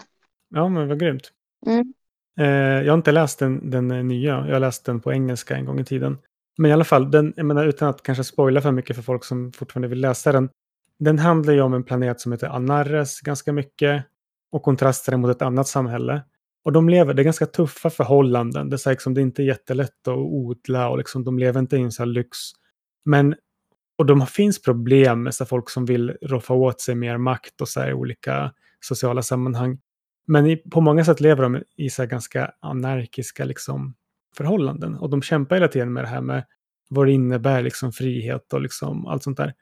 Ja, 0.48 0.68
men 0.68 0.88
vad 0.88 1.00
grymt. 1.00 1.32
Mm. 1.66 1.94
Eh, 2.38 2.46
jag 2.84 2.92
har 2.92 2.98
inte 2.98 3.12
läst 3.12 3.38
den, 3.38 3.70
den 3.70 3.90
eh, 3.90 4.04
nya. 4.04 4.46
Jag 4.46 4.52
har 4.52 4.60
läst 4.60 4.84
den 4.84 5.00
på 5.00 5.12
engelska 5.12 5.56
en 5.56 5.64
gång 5.64 5.80
i 5.80 5.84
tiden. 5.84 6.18
Men 6.58 6.70
i 6.70 6.74
alla 6.74 6.84
fall, 6.84 7.10
den, 7.10 7.32
jag 7.36 7.46
menar, 7.46 7.66
utan 7.66 7.88
att 7.88 8.02
kanske 8.02 8.24
spoila 8.24 8.60
för 8.60 8.72
mycket 8.72 8.96
för 8.96 9.02
folk 9.02 9.24
som 9.24 9.52
fortfarande 9.52 9.88
vill 9.88 10.00
läsa 10.00 10.32
den. 10.32 10.48
Den 10.98 11.18
handlar 11.18 11.52
ju 11.52 11.60
om 11.60 11.74
en 11.74 11.84
planet 11.84 12.20
som 12.20 12.32
heter 12.32 12.46
Anarres 12.48 13.20
ganska 13.20 13.52
mycket. 13.52 14.04
Och 14.52 14.62
kontraster 14.62 15.16
mot 15.16 15.30
ett 15.36 15.42
annat 15.42 15.68
samhälle. 15.68 16.22
Och 16.64 16.72
de 16.72 16.88
lever, 16.88 17.14
det 17.14 17.22
är 17.22 17.24
ganska 17.24 17.46
tuffa 17.46 17.90
förhållanden. 17.90 18.70
Det 18.70 18.76
är, 18.76 18.78
så 18.78 18.88
här, 18.88 18.94
liksom, 18.94 19.14
det 19.14 19.20
är 19.20 19.22
inte 19.22 19.42
jättelätt 19.42 20.08
att 20.08 20.16
odla 20.16 20.88
och 20.88 20.98
liksom, 20.98 21.24
de 21.24 21.38
lever 21.38 21.60
inte 21.60 21.76
i 21.76 21.80
en 21.80 21.92
sån 21.92 22.08
här 22.08 22.12
lyx. 22.12 22.38
Men, 23.04 23.34
och 23.98 24.06
de 24.06 24.26
finns 24.26 24.62
problem 24.62 25.22
med 25.22 25.34
så 25.34 25.44
folk 25.46 25.70
som 25.70 25.84
vill 25.84 26.16
roffa 26.22 26.54
åt 26.54 26.80
sig 26.80 26.94
mer 26.94 27.18
makt 27.18 27.60
och 27.60 27.68
så 27.68 27.80
här, 27.80 27.90
i 27.90 27.92
olika 27.92 28.52
sociala 28.80 29.22
sammanhang. 29.22 29.78
Men 30.26 30.46
i, 30.46 30.56
på 30.56 30.80
många 30.80 31.04
sätt 31.04 31.20
lever 31.20 31.42
de 31.42 31.62
i 31.76 31.90
så 31.90 32.02
här 32.02 32.08
ganska 32.08 32.52
anarkiska 32.60 33.44
liksom, 33.44 33.94
förhållanden. 34.36 34.94
Och 34.94 35.10
de 35.10 35.22
kämpar 35.22 35.56
hela 35.56 35.68
tiden 35.68 35.92
med 35.92 36.04
det 36.04 36.08
här 36.08 36.20
med 36.20 36.44
vad 36.88 37.06
det 37.06 37.12
innebär 37.12 37.62
liksom, 37.62 37.92
frihet 37.92 38.52
och 38.52 38.60
liksom, 38.60 39.06
allt 39.06 39.22
sånt 39.22 39.36
där. 39.36 39.54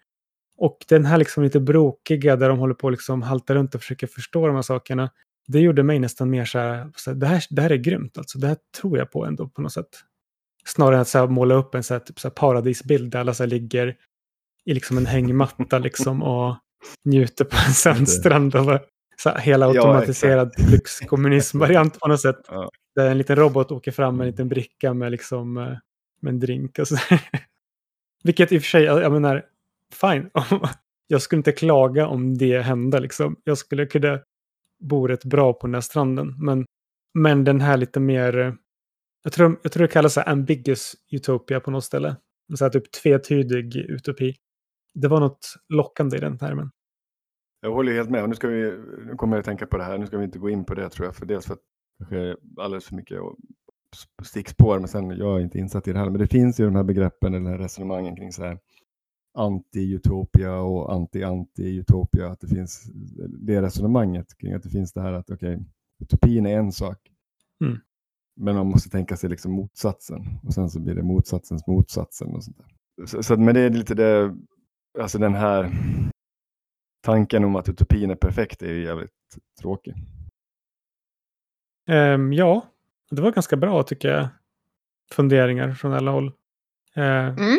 Och 0.56 0.84
den 0.88 1.04
här 1.04 1.18
liksom 1.18 1.42
lite 1.44 1.60
brokiga 1.60 2.36
där 2.36 2.48
de 2.48 2.58
håller 2.58 2.74
på 2.74 2.88
att 2.88 2.92
liksom 2.92 3.22
halta 3.22 3.54
runt 3.54 3.74
och 3.74 3.80
försöker 3.80 4.06
förstå 4.06 4.46
de 4.46 4.54
här 4.56 4.62
sakerna. 4.62 5.10
Det 5.46 5.60
gjorde 5.60 5.82
mig 5.82 5.98
nästan 5.98 6.30
mer 6.30 6.44
så 6.44 6.58
här, 6.58 6.90
så 6.96 7.10
här, 7.10 7.16
det, 7.18 7.26
här 7.26 7.44
det 7.50 7.62
här 7.62 7.70
är 7.70 7.76
grymt 7.76 8.18
alltså. 8.18 8.38
Det 8.38 8.46
här 8.46 8.56
tror 8.80 8.98
jag 8.98 9.10
på 9.10 9.24
ändå 9.24 9.48
på 9.48 9.62
något 9.62 9.72
sätt. 9.72 9.88
Snarare 10.64 10.94
än 10.94 11.00
att 11.00 11.08
så 11.08 11.18
här, 11.18 11.26
måla 11.26 11.54
upp 11.54 11.74
en 11.74 11.82
så 11.82 11.94
här, 11.94 12.00
typ 12.00 12.20
så 12.20 12.28
här 12.28 12.32
paradisbild 12.34 13.12
där 13.12 13.20
alla 13.20 13.34
så 13.34 13.42
här, 13.42 13.50
ligger 13.50 13.96
i 14.64 14.74
liksom 14.74 14.98
en 14.98 15.06
hängmatta 15.06 15.78
liksom 15.88 16.22
och 16.22 16.56
njuter 17.04 17.44
på 17.44 17.56
en 17.66 17.74
sandstrand. 17.74 18.54
Och 18.54 18.80
så 19.22 19.28
här, 19.28 19.38
hela 19.38 19.66
Ja, 19.66 19.70
automatiserad 19.72 20.52
lyxkommunism-variant 20.58 22.00
på 22.00 22.08
något 22.08 22.20
sätt. 22.20 22.40
Ja. 22.48 22.70
Där 23.00 23.10
en 23.10 23.18
liten 23.18 23.36
robot 23.36 23.72
åker 23.72 23.92
fram 23.92 24.16
med 24.16 24.24
en 24.24 24.30
liten 24.30 24.48
bricka 24.48 24.94
med, 24.94 25.12
liksom, 25.12 25.56
eh, 25.56 25.76
med 26.20 26.32
en 26.32 26.40
drink. 26.40 26.78
Och 26.78 26.88
så. 26.88 26.94
där. 26.94 27.20
Vilket 28.24 28.52
i 28.52 28.58
och 28.58 28.62
för 28.62 28.68
sig, 28.68 28.82
jag 28.82 29.12
menar, 29.12 29.46
fine. 30.00 30.30
jag 31.06 31.22
skulle 31.22 31.38
inte 31.38 31.52
klaga 31.52 32.06
om 32.06 32.38
det 32.38 32.60
hände. 32.60 33.00
Liksom. 33.00 33.36
Jag 33.44 33.58
skulle 33.58 33.86
kunna 33.86 34.20
bo 34.80 35.06
rätt 35.06 35.24
bra 35.24 35.52
på 35.52 35.66
den 35.66 35.74
här 35.74 35.80
stranden. 35.80 36.34
Men, 36.44 36.64
men 37.14 37.44
den 37.44 37.60
här 37.60 37.76
lite 37.76 38.00
mer, 38.00 38.38
eh, 38.38 38.54
jag 39.22 39.32
tror, 39.32 39.60
jag 39.62 39.72
tror 39.72 39.82
det 39.82 39.92
kallas 39.92 40.14
så 40.14 40.20
ambiguous 40.20 40.94
utopia 41.10 41.60
på 41.60 41.70
något 41.70 41.84
ställe. 41.84 42.16
Så 42.54 42.64
här 42.64 42.70
typ 42.70 42.92
tvetydig 42.92 43.76
utopi. 43.76 44.34
Det 44.94 45.08
var 45.08 45.20
något 45.20 45.54
lockande 45.68 46.16
i 46.16 46.20
den 46.20 46.38
termen. 46.38 46.70
Jag 47.60 47.72
håller 47.72 47.92
helt 47.92 48.10
med. 48.10 48.28
Nu, 48.28 48.34
ska 48.34 48.48
vi, 48.48 48.62
nu 49.06 49.14
kommer 49.16 49.36
jag 49.36 49.40
att 49.40 49.46
tänka 49.46 49.66
på 49.66 49.76
det 49.76 49.84
här. 49.84 49.98
Nu 49.98 50.06
ska 50.06 50.18
vi 50.18 50.24
inte 50.24 50.38
gå 50.38 50.50
in 50.50 50.64
på 50.64 50.74
det 50.74 50.88
tror 50.88 51.06
jag. 51.06 51.16
För 51.16 51.26
dels 51.26 51.46
för 51.46 51.54
att 51.54 51.60
sker 52.04 52.36
alldeles 52.58 52.84
för 52.86 52.94
mycket 52.96 53.20
och 53.20 53.36
stickspår. 54.22 54.78
Men 54.78 54.88
sen 54.88 55.10
jag 55.10 55.36
är 55.38 55.42
inte 55.44 55.58
insatt 55.58 55.88
i 55.88 55.92
det 55.92 55.98
här. 55.98 56.10
Men 56.10 56.20
det 56.20 56.26
finns 56.26 56.60
ju 56.60 56.64
de 56.64 56.74
här 56.76 56.84
begreppen 56.84 57.34
eller 57.34 57.58
resonemangen 57.58 58.16
kring 58.16 58.32
så 58.32 58.42
här 58.44 58.58
anti-utopia 59.38 60.56
och 60.58 60.92
anti-anti-utopia. 60.92 62.28
Att 62.32 62.40
det 62.40 62.48
finns 62.48 62.90
det 63.28 63.62
resonemanget 63.62 64.38
kring 64.38 64.52
att 64.52 64.62
det 64.62 64.70
finns 64.70 64.92
det 64.92 65.00
här 65.00 65.12
att 65.12 65.30
okej, 65.30 65.64
utopin 66.02 66.46
är 66.46 66.56
en 66.58 66.72
sak. 66.72 66.98
Mm. 67.64 67.78
Men 68.36 68.54
man 68.56 68.66
måste 68.66 68.90
tänka 68.90 69.16
sig 69.16 69.30
liksom 69.30 69.52
motsatsen. 69.52 70.22
Och 70.42 70.54
sen 70.54 70.70
så 70.70 70.80
blir 70.80 70.94
det 70.94 71.02
motsatsens 71.02 71.66
motsatsen. 71.66 72.34
Och 72.34 72.44
sånt 72.44 72.58
där. 72.58 73.06
Så, 73.06 73.22
så, 73.22 73.34
att- 73.34 73.40
men 73.40 73.54
det 73.54 73.60
är 73.60 73.70
lite 73.70 73.94
det, 73.94 74.36
alltså 74.98 75.18
den 75.18 75.34
här 75.34 75.70
tanken 77.02 77.44
om 77.44 77.56
att 77.56 77.68
utopin 77.68 78.10
är 78.10 78.14
perfekt 78.14 78.62
är 78.62 78.72
ju 78.72 78.84
jävligt 78.84 79.10
tråkig. 79.60 79.94
Ehm, 81.90 82.32
ja, 82.32 82.66
det 83.10 83.22
var 83.22 83.32
ganska 83.32 83.56
bra 83.56 83.82
tycker 83.82 84.08
jag. 84.08 84.28
Funderingar 85.12 85.72
från 85.74 85.92
alla 85.92 86.10
håll. 86.10 86.32
Eh, 86.94 87.26
Mm. 87.26 87.58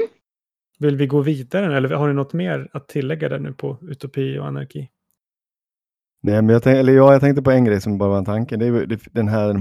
vill 0.80 0.96
vi 0.98 1.08
gå 1.08 1.22
vidare 1.22 1.78
eller 1.78 1.90
har 1.96 2.08
ni 2.08 2.14
något 2.14 2.34
mer 2.34 2.70
att 2.74 2.88
tillägga 2.88 3.30
där 3.30 3.40
nu 3.40 3.54
på 3.54 3.78
utopi 3.82 4.40
och 4.40 4.48
anarki? 4.48 4.90
Nej, 6.24 6.42
men 6.42 6.50
jag, 6.50 6.64
tänk, 6.64 6.78
eller 6.78 6.94
ja, 6.94 7.12
jag 7.12 7.22
tänkte 7.22 7.42
på 7.42 7.52
en 7.52 7.66
grej 7.66 7.82
som 7.82 7.98
bara 7.98 8.10
var 8.10 8.18
en 8.18 8.26
tanke. 8.26 8.58
Det 8.58 8.66
är 8.66 9.00
den 9.12 9.28
här 9.28 9.56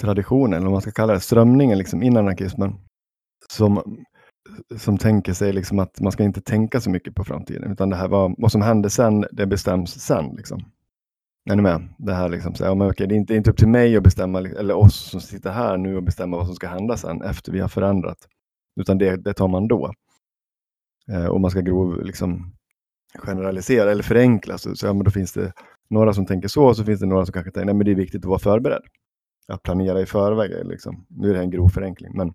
traditionen, 0.00 0.52
eller 0.52 0.64
vad 0.64 0.72
man 0.72 0.82
ska 0.82 0.90
kalla 0.90 1.12
det, 1.12 1.20
strömningen 1.20 1.78
liksom 1.78 2.02
in 2.02 2.16
anarkismen. 2.16 2.74
Som, 3.48 3.98
som 4.76 4.98
tänker 4.98 5.32
sig 5.32 5.52
liksom 5.52 5.78
att 5.78 6.00
man 6.00 6.12
ska 6.12 6.22
inte 6.24 6.40
tänka 6.40 6.80
så 6.80 6.90
mycket 6.90 7.14
på 7.14 7.24
framtiden. 7.24 7.72
Utan 7.72 7.90
det 7.90 7.96
här 7.96 8.08
var, 8.08 8.34
vad 8.38 8.52
som 8.52 8.62
händer 8.62 8.88
sen, 8.88 9.24
det 9.32 9.46
bestäms 9.46 9.90
sen. 10.00 10.34
Liksom. 10.36 10.64
Är 11.50 11.56
ni 11.56 11.62
med? 11.62 11.88
Det 11.98 12.14
här 12.14 12.28
liksom, 12.28 12.54
så, 12.54 12.64
ja, 12.64 12.74
men 12.74 12.90
okej, 12.90 13.06
det, 13.06 13.14
är 13.14 13.16
inte, 13.16 13.32
det 13.32 13.36
är 13.36 13.38
inte 13.38 13.50
upp 13.50 13.56
till 13.56 13.68
mig 13.68 13.96
att 13.96 14.02
bestämma, 14.02 14.38
eller 14.38 14.74
oss 14.74 14.96
som 14.96 15.20
sitter 15.20 15.50
här 15.50 15.76
nu 15.76 15.96
och 15.96 16.02
bestämma 16.02 16.36
vad 16.36 16.46
som 16.46 16.54
ska 16.54 16.68
hända 16.68 16.96
sen 16.96 17.22
efter 17.22 17.52
vi 17.52 17.60
har 17.60 17.68
förändrat. 17.68 18.18
Utan 18.80 18.98
det, 18.98 19.16
det 19.16 19.34
tar 19.34 19.48
man 19.48 19.68
då. 19.68 19.92
Eh, 21.10 21.26
och 21.26 21.40
man 21.40 21.50
ska 21.50 21.60
grov, 21.60 22.04
liksom, 22.04 22.52
generalisera 23.18 23.90
eller 23.90 24.02
förenkla 24.02 24.58
så, 24.58 24.76
så 24.76 24.86
ja, 24.86 24.92
men 24.92 25.04
då 25.04 25.10
finns 25.10 25.32
det 25.32 25.52
några 25.90 26.12
som 26.12 26.26
tänker 26.26 26.48
så 26.48 26.64
och 26.64 26.76
så 26.76 26.84
finns 26.84 27.00
det 27.00 27.06
några 27.06 27.26
som 27.26 27.32
kanske 27.32 27.50
tänker 27.50 27.66
nej 27.66 27.74
men 27.74 27.84
det 27.84 27.90
är 27.90 27.94
viktigt 27.94 28.24
att 28.24 28.28
vara 28.28 28.38
förberedd. 28.38 28.82
Att 29.48 29.62
planera 29.62 30.00
i 30.00 30.06
förväg. 30.06 30.66
Liksom. 30.66 31.06
Nu 31.08 31.30
är 31.30 31.34
det 31.34 31.40
en 31.40 31.50
grov 31.50 31.68
förenkling. 31.68 32.12
Men, 32.16 32.34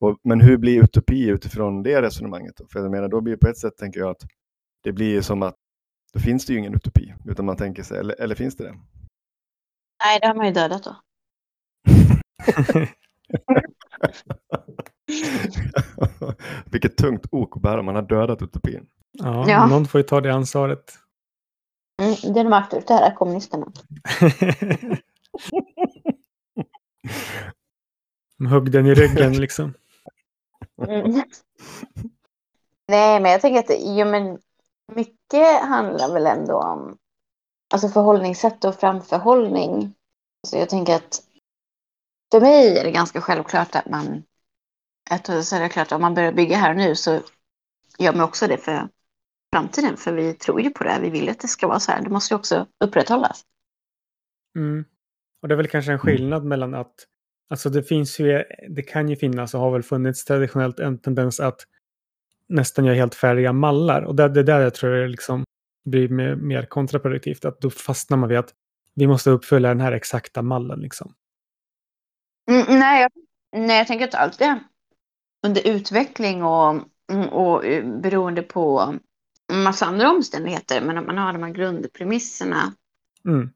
och, 0.00 0.18
men 0.24 0.40
hur 0.40 0.56
blir 0.56 0.82
utopi 0.82 1.28
utifrån 1.28 1.82
det 1.82 2.02
resonemanget? 2.02 2.56
Då? 2.56 2.66
För 2.72 2.80
jag 2.80 2.90
menar, 2.90 3.08
då 3.08 3.20
blir 3.20 3.36
på 3.36 3.48
ett 3.48 3.58
sätt 3.58 3.76
tänker 3.76 4.00
jag 4.00 4.10
att 4.10 4.22
det 4.84 4.92
blir 4.92 5.20
som 5.20 5.42
att 5.42 5.56
då 6.12 6.20
finns 6.20 6.46
det 6.46 6.52
ju 6.52 6.58
ingen 6.58 6.74
utopi. 6.74 7.14
Utan 7.24 7.44
man 7.44 7.56
tänker 7.56 7.82
sig, 7.82 7.98
eller, 7.98 8.20
eller 8.20 8.34
finns 8.34 8.56
det 8.56 8.64
det? 8.64 8.74
Nej, 10.04 10.18
det 10.20 10.26
har 10.26 10.34
man 10.34 10.46
ju 10.46 10.52
dödat 10.52 10.84
då. 10.84 10.96
Vilket 16.64 16.96
tungt 16.96 17.26
ok 17.30 17.56
att 17.56 17.62
bära, 17.62 17.82
man 17.82 17.94
har 17.94 18.02
dödat 18.02 18.42
utopin. 18.42 18.86
Ja, 19.12 19.50
Ja. 19.50 19.66
någon 19.66 19.86
får 19.86 19.98
ju 20.00 20.02
ta 20.06 20.20
det 20.20 20.34
ansvaret. 20.34 20.94
Mm, 22.02 22.14
det 22.34 22.40
är 22.40 22.44
de 22.44 22.52
auktoritära 22.52 23.14
kommunisterna. 23.14 23.66
De 28.38 28.46
högg 28.46 28.70
den 28.72 28.86
i 28.86 28.94
ryggen 28.94 29.32
liksom. 29.40 29.74
Mm. 30.88 31.22
Nej, 32.88 33.20
men 33.20 33.32
jag 33.32 33.40
tänker 33.40 33.60
att 33.60 33.80
jo, 33.80 34.06
men 34.06 34.38
mycket 34.92 35.14
handlar 35.38 36.12
väl 36.12 36.26
ändå 36.26 36.54
om 36.54 36.96
alltså 37.72 37.88
förhållningssätt 37.88 38.64
och 38.64 38.74
framförhållning. 38.74 39.94
Så 40.46 40.56
jag 40.56 40.68
tänker 40.68 40.96
att 40.96 41.22
för 42.30 42.40
mig 42.40 42.78
är 42.78 42.84
det 42.84 42.90
ganska 42.90 43.20
självklart 43.20 43.74
att 43.74 43.90
man 43.90 44.22
att 45.10 45.26
så 45.26 45.56
är 45.56 45.60
det 45.60 45.68
klart 45.68 45.92
om 45.92 46.00
man 46.00 46.14
börjar 46.14 46.32
bygga 46.32 46.56
här 46.56 46.74
nu 46.74 46.94
så 46.94 47.20
gör 47.98 48.12
man 48.12 48.20
också 48.20 48.46
det 48.46 48.58
för 48.58 48.88
framtiden. 49.52 49.96
För 49.96 50.12
vi 50.12 50.34
tror 50.34 50.60
ju 50.60 50.70
på 50.70 50.84
det 50.84 50.90
här. 50.90 51.00
Vi 51.00 51.10
vill 51.10 51.28
att 51.28 51.40
det 51.40 51.48
ska 51.48 51.68
vara 51.68 51.80
så 51.80 51.92
här. 51.92 52.02
Det 52.02 52.10
måste 52.10 52.34
ju 52.34 52.38
också 52.38 52.66
upprätthållas. 52.84 53.44
Mm. 54.56 54.84
Och 55.42 55.48
det 55.48 55.54
är 55.54 55.56
väl 55.56 55.68
kanske 55.68 55.92
en 55.92 55.98
skillnad 55.98 56.44
mellan 56.44 56.74
att 56.74 56.94
Alltså 57.50 57.70
det 57.70 57.82
finns 57.82 58.20
ju, 58.20 58.44
det 58.68 58.82
kan 58.82 59.08
ju 59.08 59.16
finnas 59.16 59.54
och 59.54 59.60
har 59.60 59.70
väl 59.70 59.82
funnits 59.82 60.24
traditionellt 60.24 60.80
en 60.80 60.98
tendens 60.98 61.40
att 61.40 61.60
nästan 62.50 62.84
göra 62.84 62.96
helt 62.96 63.14
färdiga 63.14 63.52
mallar. 63.52 64.02
Och 64.02 64.14
det, 64.16 64.28
det 64.28 64.40
är 64.40 64.44
där 64.44 64.60
jag 64.60 64.74
tror 64.74 64.90
det 64.90 65.08
liksom 65.08 65.44
blir 65.84 66.08
mer, 66.08 66.34
mer 66.34 66.62
kontraproduktivt. 66.62 67.44
Att 67.44 67.60
då 67.60 67.70
fastnar 67.70 68.16
man 68.18 68.28
vid 68.28 68.38
att 68.38 68.54
vi 68.94 69.06
måste 69.06 69.30
uppfylla 69.30 69.68
den 69.68 69.80
här 69.80 69.92
exakta 69.92 70.42
mallen. 70.42 70.80
Liksom. 70.80 71.14
Mm, 72.50 72.78
nej, 72.78 73.02
jag, 73.02 73.10
nej, 73.66 73.78
jag 73.78 73.86
tänker 73.86 74.08
att 74.08 74.14
allt 74.14 74.40
är 74.40 74.60
under 75.46 75.68
utveckling 75.68 76.42
och 76.44 76.82
Mm, 77.10 77.28
Och 77.28 77.64
eh, 77.66 78.00
beroende 78.00 78.42
på 78.42 78.94
massa 79.52 79.86
andra 79.86 80.10
omständigheter, 80.10 80.80
men 80.80 80.98
om 80.98 81.06
man 81.06 81.18
har 81.18 81.32
de 81.32 81.42
här 81.42 81.50
grundpremisserna 81.50 82.74
Mm. 83.24 83.50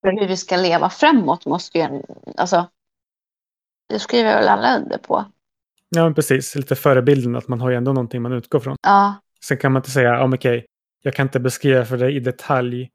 för 0.00 0.20
hur 0.20 0.28
vi 0.28 0.36
ska 0.36 0.56
leva 0.56 0.90
framåt 0.90 1.46
måste 1.46 1.78
ju, 1.78 2.02
alltså, 2.36 2.70
det 3.88 3.98
skriver 3.98 4.34
väl 4.34 4.48
alla 4.48 4.76
under 4.76 4.98
på. 4.98 5.24
Ja, 5.88 6.04
men 6.04 6.14
precis. 6.14 6.54
Lite 6.54 6.74
förebilden 6.74 7.36
att 7.36 7.48
man 7.48 7.60
har 7.60 7.70
ju 7.70 7.76
ändå 7.76 7.92
någonting 7.92 8.22
man 8.22 8.32
utgår 8.32 8.60
från. 8.60 8.76
Ja, 8.82 9.20
Sen 9.44 9.56
kan 9.56 9.72
man 9.72 9.80
inte 9.80 9.90
säga, 9.90 10.14
ja 10.14 10.26
men 10.26 10.34
okej, 10.34 10.66
jag 11.02 11.14
kan 11.14 11.26
inte 11.26 11.40
beskriva 11.40 11.84
för 11.84 11.96
dig 11.96 12.16
i 12.16 12.20
detalj 12.20 12.90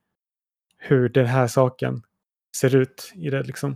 hur 0.77 1.09
den 1.09 1.25
här 1.25 1.47
saken 1.47 2.01
ser 2.57 2.75
ut 2.75 3.11
i 3.15 3.29
det 3.29 3.43
liksom. 3.43 3.75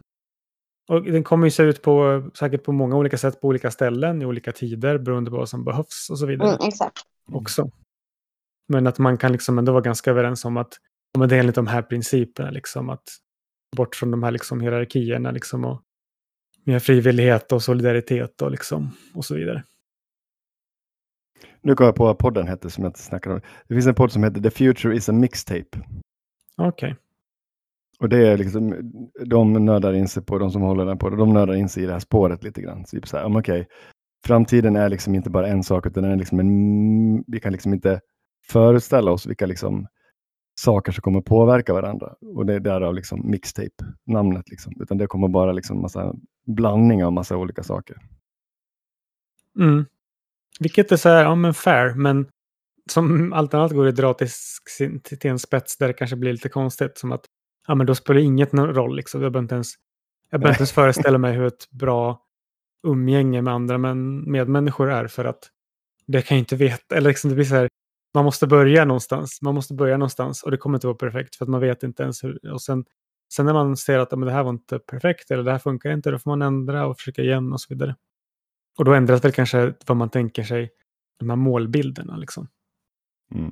Och 0.90 1.04
den 1.04 1.24
kommer 1.24 1.48
ju 1.48 1.52
se 1.52 1.64
ut 1.64 1.82
på 1.82 2.24
säkert 2.34 2.64
på 2.64 2.72
många 2.72 2.96
olika 2.96 3.18
sätt 3.18 3.42
på 3.42 3.48
olika 3.48 3.72
ställen 3.72 4.22
i 4.22 4.26
olika 4.26 4.52
tider 4.52 4.98
beroende 4.98 5.32
på 5.32 5.38
vad 5.38 5.50
som 5.50 5.64
behövs 5.64 6.08
och 6.10 6.20
så 6.20 6.26
vidare 6.26 6.50
mm, 6.50 6.68
exakt. 6.68 6.98
också. 7.32 7.72
Men 8.68 8.88
att 8.88 9.00
man 9.00 9.18
kan 9.18 9.32
liksom 9.32 9.58
ändå 9.58 9.72
vara 9.72 9.82
ganska 9.82 10.12
överens 10.12 10.46
om 10.46 10.58
att 10.58 10.74
men 11.18 11.30
det 11.30 11.36
är 11.36 11.40
enligt 11.40 11.56
de 11.56 11.68
här 11.68 11.82
principerna 11.82 12.50
liksom 12.50 12.90
att 12.90 13.04
bort 13.78 13.96
från 13.96 14.12
de 14.12 14.24
här 14.24 14.32
liksom 14.32 14.62
hierarkierna 14.62 15.32
liksom 15.32 15.66
och 15.66 15.82
mer 16.68 16.80
frivillighet 16.80 17.52
och 17.52 17.64
solidaritet 17.64 18.42
och 18.42 18.52
liksom 18.52 18.92
och 19.14 19.26
så 19.26 19.36
vidare. 19.36 19.64
Nu 21.62 21.76
kom 21.76 21.86
jag 21.86 21.96
på 21.96 22.06
vad 22.06 22.18
podden 22.18 22.48
hette 22.48 22.70
som 22.70 22.84
jag 22.84 22.90
inte 22.90 23.00
snackade 23.00 23.36
om. 23.36 23.42
Det 23.68 23.74
finns 23.74 23.88
en 23.88 23.96
podd 23.96 24.12
som 24.12 24.24
heter 24.24 24.42
The 24.42 24.52
Future 24.52 24.96
is 24.96 25.10
a 25.10 25.12
Mixtape. 25.12 25.82
Okej. 26.58 26.96
Och 28.00 28.10
det 28.10 28.28
är 28.28 28.38
liksom, 28.38 28.76
de 29.26 29.66
nördar 29.66 29.94
in 29.94 30.08
sig 30.08 30.24
på, 30.24 30.38
de 30.38 30.52
som 30.52 30.62
håller 30.62 30.86
den 30.86 30.98
på 30.98 31.10
de 31.10 31.34
nördar 31.34 31.54
in 31.54 31.70
sig 31.70 31.84
i 31.84 31.86
det 31.86 31.92
här 31.92 32.00
spåret 32.00 32.44
lite 32.44 32.62
grann. 32.62 32.84
Typ 32.84 33.08
så 33.08 33.18
här, 33.18 33.38
okej, 33.38 33.68
framtiden 34.26 34.76
är 34.76 34.90
liksom 34.90 35.16
inte 35.16 35.30
bara 35.30 35.48
en 35.48 35.64
sak, 35.64 35.86
utan 35.86 36.04
den 36.04 36.12
är 36.12 36.18
liksom 36.18 36.40
en, 36.40 37.24
vi 37.28 37.40
kan 37.40 37.52
liksom 37.52 37.74
inte 37.74 38.02
föreställa 38.48 39.12
oss 39.12 39.26
vilka 39.26 39.46
liksom 39.46 39.88
saker 40.60 40.92
som 40.92 41.02
kommer 41.02 41.22
påverka 41.22 41.74
varandra. 41.74 42.16
Och 42.36 42.46
det 42.46 42.54
är 42.54 42.60
därav 42.60 42.96
liksom 42.96 43.32
mixtape, 43.32 43.86
namnet 44.06 44.50
liksom. 44.50 44.74
Utan 44.82 44.98
det 44.98 45.08
kommer 45.08 45.28
bara 45.28 45.52
liksom 45.52 45.82
massa 45.82 46.16
blandning 46.46 47.06
av 47.06 47.14
massa 47.14 47.38
olika 47.38 47.64
saker. 47.64 47.98
Mm. 49.60 49.86
Vilket 50.60 50.92
är 50.92 50.96
så 50.96 51.10
här, 51.10 51.24
ja 51.24 51.36
men 51.36 51.54
fair, 51.54 51.94
men 51.94 52.28
som 52.90 53.34
allt 53.34 53.54
annat 53.54 53.72
går 53.72 53.86
det 53.86 53.92
dra 53.92 54.14
till, 54.14 54.30
till 55.02 55.32
en 55.32 55.40
spets 55.40 55.78
där 55.78 55.88
det 55.88 55.94
kanske 55.94 56.16
blir 56.16 56.32
lite 56.32 56.50
konstigt. 56.50 56.98
Som 56.98 57.12
att, 57.12 57.26
ja 57.68 57.76
men 57.76 57.88
då 57.88 57.96
spelar 57.96 58.22
inget 58.22 58.54
någon 58.54 58.74
roll 58.74 58.96
liksom. 58.96 59.22
Jag 59.22 59.32
behöver 59.32 59.44
inte 59.44 59.56
ens, 59.56 59.74
jag 60.30 60.40
behöver 60.40 60.54
inte 60.54 60.62
ens 60.62 60.72
föreställa 60.82 61.18
mig 61.18 61.34
hur 61.34 61.46
ett 61.46 61.70
bra 61.70 62.22
umgänge 62.88 63.42
med 63.42 63.54
andra 63.54 63.78
men, 63.78 64.32
medmänniskor 64.32 64.92
är 64.92 65.08
för 65.08 65.26
att 65.26 65.52
det 66.08 66.22
kan 66.22 66.38
jag 66.38 66.42
inte 66.42 66.56
veta. 66.56 66.96
Eller 66.96 67.10
liksom 67.10 67.30
det 67.30 67.36
blir 67.36 67.46
så 67.46 67.56
här, 67.56 67.70
man 68.18 68.26
måste 68.26 68.48
börja 68.48 68.86
någonstans. 68.86 69.42
Man 69.42 69.56
måste 69.56 69.74
börja 69.74 69.98
någonstans 69.98 70.44
och 70.44 70.52
det 70.52 70.58
kommer 70.58 70.78
inte 70.78 70.88
vara 70.88 70.98
perfekt 70.98 71.36
för 71.36 71.46
att 71.46 71.50
man 71.50 71.62
vet 71.62 71.84
inte 71.84 72.04
ens 72.04 72.24
hur. 72.24 72.52
Och 72.54 72.62
sen, 72.62 72.86
sen 73.34 73.46
när 73.46 73.54
man 73.54 73.78
ser 73.78 74.00
att 74.00 74.12
men 74.12 74.22
det 74.22 74.32
här 74.32 74.44
var 74.44 74.50
inte 74.50 74.80
perfekt 74.80 75.32
eller 75.32 75.44
det 75.44 75.52
här 75.52 75.60
funkar 75.60 75.92
inte, 75.92 76.12
då 76.12 76.20
får 76.20 76.32
man 76.32 76.42
ändra 76.42 76.88
och 76.88 76.98
försöka 76.98 77.22
igen 77.22 77.54
och 77.54 77.62
så 77.62 77.74
vidare. 77.74 77.96
Och 78.78 78.86
då 78.86 78.94
ändras 78.94 79.26
väl 79.26 79.32
kanske 79.32 79.74
vad 79.86 79.98
man 79.98 80.10
tänker 80.10 80.44
sig, 80.44 80.70
de 81.20 81.30
här 81.30 81.36
målbilderna 81.36 82.18
liksom. 82.18 82.48
Mm. 83.36 83.52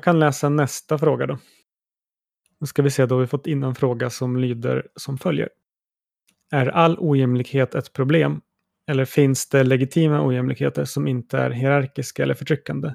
Jag 0.00 0.04
kan 0.04 0.18
läsa 0.18 0.48
nästa 0.48 0.98
fråga 0.98 1.26
då. 1.26 1.38
Nu 2.58 2.66
ska 2.66 2.82
vi 2.82 2.90
se, 2.90 3.06
då 3.06 3.14
har 3.14 3.20
vi 3.20 3.26
fått 3.26 3.46
in 3.46 3.62
en 3.62 3.74
fråga 3.74 4.10
som 4.10 4.36
lyder 4.36 4.88
som 4.96 5.18
följer. 5.18 5.48
Är 6.52 6.66
all 6.66 6.96
ojämlikhet 6.98 7.74
ett 7.74 7.92
problem? 7.92 8.40
Eller 8.86 9.04
finns 9.04 9.48
det 9.48 9.64
legitima 9.64 10.26
ojämlikheter 10.26 10.84
som 10.84 11.08
inte 11.08 11.38
är 11.38 11.50
hierarkiska 11.50 12.22
eller 12.22 12.34
förtryckande? 12.34 12.94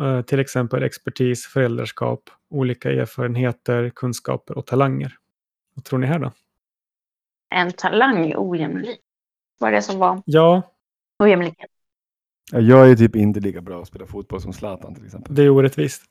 Eh, 0.00 0.22
till 0.22 0.40
exempel 0.40 0.82
expertis, 0.82 1.46
föräldraskap, 1.46 2.30
olika 2.50 2.92
erfarenheter, 2.92 3.90
kunskaper 3.94 4.58
och 4.58 4.66
talanger. 4.66 5.14
Vad 5.74 5.84
tror 5.84 5.98
ni 5.98 6.06
här 6.06 6.18
då? 6.18 6.32
En 7.50 7.72
talang 7.72 8.30
är 8.30 8.34
ojämlik. 8.38 9.00
Vad 9.58 9.70
är 9.70 9.74
det 9.74 9.82
som 9.82 9.98
var 9.98 10.22
Ja, 10.26 10.62
ojämlikhet? 11.18 11.70
Ja, 12.52 12.60
Jag 12.60 12.90
är 12.90 12.96
typ 12.96 13.16
inte 13.16 13.40
lika 13.40 13.60
bra 13.60 13.80
att 13.82 13.88
spela 13.88 14.06
fotboll 14.06 14.40
som 14.40 14.52
Zlatan 14.52 14.94
till 14.94 15.04
exempel. 15.04 15.34
det 15.34 15.42
är 15.42 15.50
orättvist. 15.50 16.02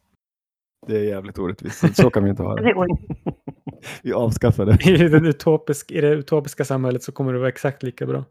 Det 0.88 0.98
är 0.98 1.04
jävligt 1.04 1.38
orättvist. 1.40 1.80
Så- 1.80 1.88
Så 1.94 2.10
kan 2.10 2.24
vi 2.24 2.30
inte 2.30 2.44
ha 2.44 2.56
Det. 2.56 2.74
Vi 4.04 4.14
avskaffar 4.14 4.66
det. 4.66 4.86
I, 4.90 5.08
den 5.10 5.26
utopisk, 5.26 5.92
I 5.92 6.02
det 6.02 6.10
utopiska 6.10 6.66
samhället 6.66 7.04
så 7.04 7.12
kommer 7.12 7.34
det 7.34 7.40
vara 7.40 7.50
exakt 7.50 7.84
lika 7.84 8.06
bra. 8.06 8.24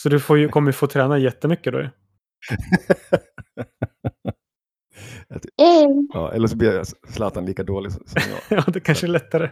Så 0.00 0.08
du 0.08 0.20
får 0.20 0.38
ju, 0.38 0.48
kommer 0.48 0.68
ju 0.68 0.72
få 0.72 0.86
träna 0.86 1.18
jättemycket 1.18 1.72
då. 1.72 1.80
ju. 1.80 1.88
Ja, 6.12 6.32
eller 6.32 6.48
så 6.48 6.56
blir 6.56 6.82
Zlatan 7.12 7.46
lika 7.46 7.64
dålig 7.64 7.92
som 7.92 8.02
jag. 8.48 8.58
Ja, 8.58 8.64
det 8.72 8.80
kanske 8.80 9.06
är 9.06 9.08
lättare. 9.08 9.50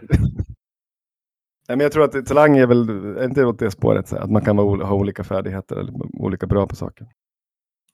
Nej, 1.67 1.77
men 1.77 1.79
jag 1.79 1.91
tror 1.91 2.03
att 2.03 2.25
talang 2.25 2.57
är 2.57 2.67
väl 2.67 2.89
är 2.89 3.25
inte 3.25 3.45
åt 3.45 3.59
det 3.59 3.71
spåret, 3.71 4.07
så 4.07 4.17
att 4.17 4.31
man 4.31 4.41
kan 4.41 4.57
ha 4.57 4.93
olika 4.93 5.23
färdigheter 5.23 5.75
eller 5.75 5.93
olika 6.21 6.47
bra 6.47 6.67
på 6.67 6.75
saker. 6.75 7.07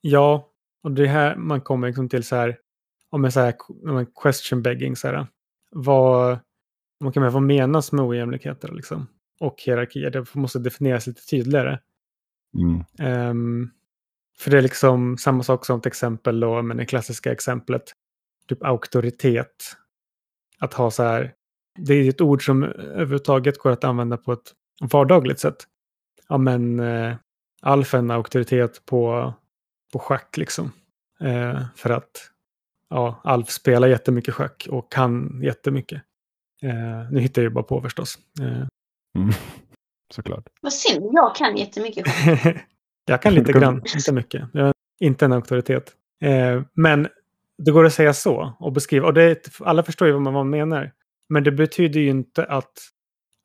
Ja, 0.06 0.50
och 0.84 0.92
det 0.92 1.04
är 1.04 1.08
här 1.08 1.36
man 1.36 1.62
kommer 1.62 1.88
liksom 1.88 2.10
till 2.10 2.24
så 2.24 2.36
här, 2.36 2.58
om 3.10 3.26
en 3.26 3.32
så 3.32 3.40
här 3.40 3.56
om 3.88 4.06
question 4.22 4.62
begging, 4.62 4.96
så 4.96 5.08
här, 5.08 5.28
vad, 5.72 6.40
man 7.00 7.12
kan 7.12 7.24
med 7.24 7.32
vad 7.32 7.44
menas 7.44 7.92
med 7.92 8.06
ojämlikheter 8.06 8.72
liksom, 8.72 9.08
och 9.40 9.62
hierarkier. 9.66 10.10
Det 10.10 10.36
måste 10.36 10.60
definieras 10.60 11.08
lite 11.08 11.26
tydligare. 11.26 11.80
Mm. 12.58 12.84
Ehm, 13.00 13.70
för 14.38 14.52
det 14.52 14.58
är 14.58 14.62
liksom 14.62 15.18
samma 15.18 15.44
sak 15.44 15.66
som 15.66 15.82
till 15.82 15.90
exempel 15.90 16.40
då, 16.40 16.62
men 16.62 16.78
det 16.78 16.86
klassiska 16.86 17.32
exemplet, 17.32 17.84
typ 18.48 18.64
auktoritet. 18.64 19.76
Att 20.60 20.74
ha 20.74 20.92
så 20.92 21.04
här, 21.04 21.34
det 21.78 21.94
är 21.94 22.10
ett 22.10 22.22
ord 22.22 22.46
som 22.46 22.64
överhuvudtaget 22.64 23.58
går 23.58 23.72
att 23.72 23.84
använda 23.84 24.18
på 24.18 24.34
ett 24.34 24.54
vardagligt 24.82 25.40
sätt. 25.40 25.68
Ja 26.30 26.38
men 26.38 26.80
eh, 26.80 27.16
Alf 27.62 27.94
är 27.94 27.98
en 27.98 28.12
auktoritet 28.12 28.86
på, 28.86 29.34
på 29.94 30.00
schack 30.00 30.38
liksom. 30.38 30.72
Eh, 31.20 31.62
för 31.76 31.90
att 31.90 32.30
ja, 32.90 33.22
Alf 33.24 33.50
spelar 33.50 33.88
jättemycket 33.88 34.34
schack 34.34 34.68
och 34.70 34.92
kan 34.92 35.42
jättemycket. 35.44 36.02
Eh, 36.62 37.12
nu 37.12 37.20
hittar 37.20 37.42
jag 37.42 37.50
ju 37.50 37.54
bara 37.54 37.64
på 37.64 37.82
förstås. 37.82 38.18
Eh, 38.42 38.68
Mm. 39.16 39.30
Såklart. 40.14 40.48
vad 40.62 40.74
synd, 40.74 41.10
jag 41.14 41.36
kan 41.36 41.58
jättemycket. 41.58 42.06
jag 43.06 43.22
kan 43.22 43.34
lite 43.34 43.52
grann, 43.54 43.82
inte 43.96 44.12
mycket. 44.14 44.44
Jag 44.54 44.68
är 44.68 44.74
inte 45.00 45.26
en 45.26 45.34
auktoritet. 45.34 45.92
Eh, 46.22 46.62
men 46.74 47.08
det 47.58 47.72
går 47.72 47.86
att 47.86 47.94
säga 47.94 48.14
så 48.14 48.54
och 48.60 48.72
beskriva. 48.74 49.08
Och 49.08 49.14
det, 49.14 49.50
alla 49.60 49.84
förstår 49.84 50.08
ju 50.08 50.14
vad 50.14 50.22
man, 50.22 50.34
vad 50.34 50.46
man 50.46 50.50
menar. 50.50 50.92
Men 51.30 51.44
det 51.44 51.52
betyder 51.52 52.00
ju 52.00 52.10
inte 52.10 52.46
att 52.46 52.72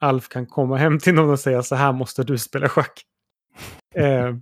Alf 0.01 0.29
kan 0.29 0.47
komma 0.47 0.77
hem 0.77 0.99
till 0.99 1.15
någon 1.15 1.31
och 1.31 1.41
säga 1.41 1.63
så 1.63 1.75
här 1.75 1.93
måste 1.93 2.23
du 2.25 2.39
spela 2.39 2.69
schack. 2.69 3.03
Eh, 3.95 4.35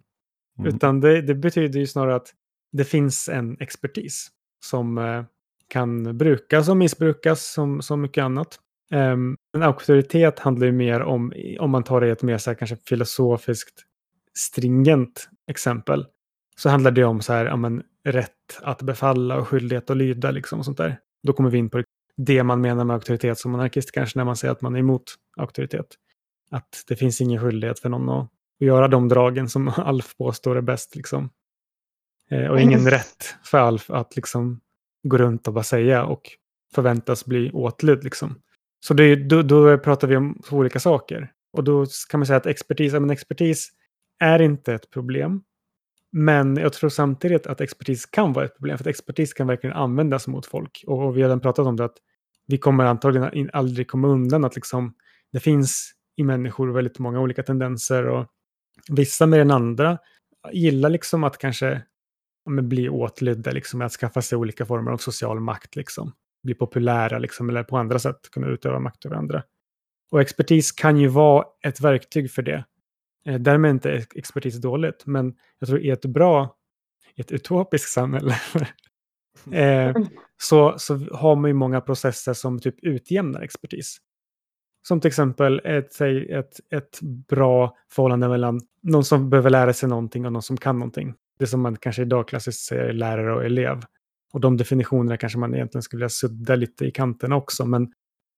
Mm. 0.58 0.74
Utan 0.74 1.00
det, 1.00 1.22
det 1.22 1.34
betyder 1.34 1.80
ju 1.80 1.86
snarare 1.86 2.14
att 2.14 2.34
det 2.72 2.84
finns 2.84 3.28
en 3.28 3.56
expertis 3.60 4.28
som 4.64 4.98
eh, 4.98 5.24
kan 5.68 6.18
brukas 6.18 6.68
och 6.68 6.76
missbrukas 6.76 7.52
som, 7.52 7.82
som 7.82 8.00
mycket 8.00 8.24
annat. 8.24 8.58
Ehm, 8.90 9.12
um, 9.12 9.36
en 9.56 9.62
auktoritet 9.62 10.38
handlar 10.38 10.66
ju 10.66 10.72
mer 10.72 11.00
om, 11.00 11.32
om 11.60 11.70
man 11.70 11.84
tar 11.84 12.00
det 12.00 12.06
i 12.06 12.10
ett 12.10 12.22
mer 12.22 12.38
så 12.38 12.50
här, 12.50 12.54
kanske 12.54 12.76
filosofiskt 12.76 13.82
stringent 14.38 15.28
exempel, 15.50 16.06
så 16.56 16.68
handlar 16.68 16.90
det 16.90 17.04
om 17.04 17.20
så 17.20 17.32
här, 17.32 17.46
ja, 17.46 17.56
men, 17.56 17.82
rätt 18.04 18.60
att 18.62 18.82
befalla 18.82 19.36
och 19.36 19.48
skyldighet 19.48 19.90
att 19.90 19.96
lyda 19.96 20.30
liksom 20.30 20.58
och 20.58 20.64
sånt 20.64 20.76
där. 20.76 20.98
Då 21.22 21.32
kommer 21.32 21.50
vi 21.50 21.58
in 21.58 21.70
på 21.70 21.82
det 22.16 22.42
man 22.42 22.60
menar 22.60 22.84
med 22.84 22.94
auktoritet 22.94 23.38
som 23.38 23.54
anarkist 23.54 23.92
kanske 23.92 24.18
när 24.18 24.24
man 24.24 24.36
säger 24.36 24.52
att 24.52 24.60
man 24.60 24.74
är 24.74 24.78
emot 24.78 25.14
auktoritet. 25.36 25.86
Att 26.50 26.84
det 26.88 26.96
finns 26.96 27.20
ingen 27.20 27.40
skyldighet 27.40 27.78
för 27.78 27.88
någon 27.88 28.08
att 28.08 28.30
att 28.60 28.66
göra 28.66 28.88
de 28.88 29.08
dragen 29.08 29.48
som 29.48 29.68
Alf 29.76 30.16
påstår 30.16 30.56
är 30.56 30.60
bäst. 30.60 30.96
Liksom. 30.96 31.30
Eh, 32.30 32.46
och 32.46 32.60
ingen 32.60 32.80
Mm. 32.80 32.90
rätt 32.90 33.34
för 33.44 33.58
Alf 33.58 33.90
att 33.90 34.16
liksom 34.16 34.60
gå 35.08 35.18
runt 35.18 35.48
och 35.48 35.54
bara 35.54 35.64
säga 35.64 36.04
och 36.04 36.22
förväntas 36.74 37.26
bli 37.26 37.50
åtlydd. 37.52 38.04
Liksom. 38.04 38.34
Så 38.80 38.94
det, 38.94 39.16
då, 39.16 39.42
då 39.42 39.78
pratar 39.78 40.08
vi 40.08 40.16
om 40.16 40.42
olika 40.50 40.80
saker. 40.80 41.32
Och 41.52 41.64
då 41.64 41.86
kan 42.10 42.20
man 42.20 42.26
säga 42.26 42.36
att 42.36 42.46
expertis, 42.46 42.92
men 42.92 43.10
expertis 43.10 43.70
är 44.18 44.42
inte 44.42 44.74
ett 44.74 44.90
problem. 44.90 45.42
Men 46.12 46.56
jag 46.56 46.72
tror 46.72 46.90
samtidigt 46.90 47.46
att 47.46 47.60
expertis 47.60 48.06
kan 48.06 48.32
vara 48.32 48.44
ett 48.44 48.56
problem. 48.56 48.78
För 48.78 48.84
att 48.84 48.88
expertis 48.88 49.32
kan 49.32 49.46
verkligen 49.46 49.76
användas 49.76 50.26
mot 50.26 50.46
folk. 50.46 50.84
Och, 50.86 51.06
och 51.06 51.16
vi 51.16 51.22
har 51.22 51.28
redan 51.28 51.40
pratat 51.40 51.66
om 51.66 51.76
det 51.76 51.84
att 51.84 51.96
vi 52.46 52.58
kommer 52.58 52.84
antagligen 52.84 53.50
aldrig 53.52 53.88
komma 53.88 54.08
undan 54.08 54.44
att 54.44 54.54
liksom, 54.54 54.94
det 55.32 55.40
finns 55.40 55.92
i 56.16 56.24
människor 56.24 56.72
väldigt 56.72 56.98
många 56.98 57.20
olika 57.20 57.42
tendenser. 57.42 58.06
Och 58.06 58.26
vissa 58.90 59.26
mer 59.26 59.38
än 59.38 59.50
andra 59.50 59.98
gillar 60.52 60.90
liksom 60.90 61.24
att 61.24 61.38
kanske 61.38 61.82
men 62.50 62.68
bli 62.68 62.88
åtlydda, 62.88 63.50
liksom, 63.50 63.82
att 63.82 63.92
skaffa 63.92 64.22
sig 64.22 64.38
olika 64.38 64.66
former 64.66 64.90
av 64.90 64.96
social 64.96 65.40
makt. 65.40 65.76
Liksom. 65.76 66.12
Bli 66.42 66.54
populära 66.54 67.18
liksom, 67.18 67.48
eller 67.48 67.62
på 67.62 67.76
andra 67.76 67.98
sätt 67.98 68.30
kunna 68.30 68.46
utöva 68.46 68.78
makt 68.78 69.06
över 69.06 69.16
andra. 69.16 69.42
Och 70.10 70.20
expertis 70.20 70.72
kan 70.72 70.96
ju 70.96 71.08
vara 71.08 71.44
ett 71.62 71.80
verktyg 71.80 72.30
för 72.30 72.42
det. 72.42 72.64
Eh, 73.26 73.40
därmed 73.40 73.68
är 73.68 73.72
inte 73.72 73.92
ex- 73.92 74.16
expertis 74.16 74.56
dåligt, 74.56 75.06
men 75.06 75.34
jag 75.58 75.68
tror 75.68 75.80
i 75.80 75.90
ett 75.90 76.04
bra, 76.04 76.56
i 77.14 77.20
ett 77.20 77.32
utopiskt 77.32 77.90
samhälle, 77.90 78.40
eh, 79.52 79.96
så, 80.42 80.78
så 80.78 80.94
har 80.96 81.36
man 81.36 81.50
ju 81.50 81.54
många 81.54 81.80
processer 81.80 82.34
som 82.34 82.60
typ 82.60 82.84
utjämnar 82.84 83.42
expertis. 83.42 83.98
Som 84.88 85.00
till 85.00 85.08
exempel 85.08 85.60
ett, 85.64 85.92
säg, 85.92 86.32
ett, 86.32 86.60
ett 86.70 87.00
bra 87.02 87.76
förhållande 87.90 88.28
mellan 88.28 88.60
någon 88.82 89.04
som 89.04 89.30
behöver 89.30 89.50
lära 89.50 89.72
sig 89.72 89.88
någonting 89.88 90.26
och 90.26 90.32
någon 90.32 90.42
som 90.42 90.56
kan 90.56 90.78
någonting. 90.78 91.14
Det 91.38 91.46
som 91.46 91.60
man 91.60 91.76
kanske 91.76 92.02
idag 92.02 92.28
klassiskt 92.28 92.64
säger 92.64 92.92
lärare 92.92 93.34
och 93.34 93.44
elev. 93.44 93.80
Och 94.32 94.40
de 94.40 94.56
definitionerna 94.56 95.16
kanske 95.16 95.38
man 95.38 95.54
egentligen 95.54 95.82
skulle 95.82 95.98
vilja 95.98 96.08
sudda 96.08 96.56
lite 96.56 96.84
i 96.84 96.90
kanterna 96.90 97.36
också. 97.36 97.64
Men 97.64 97.92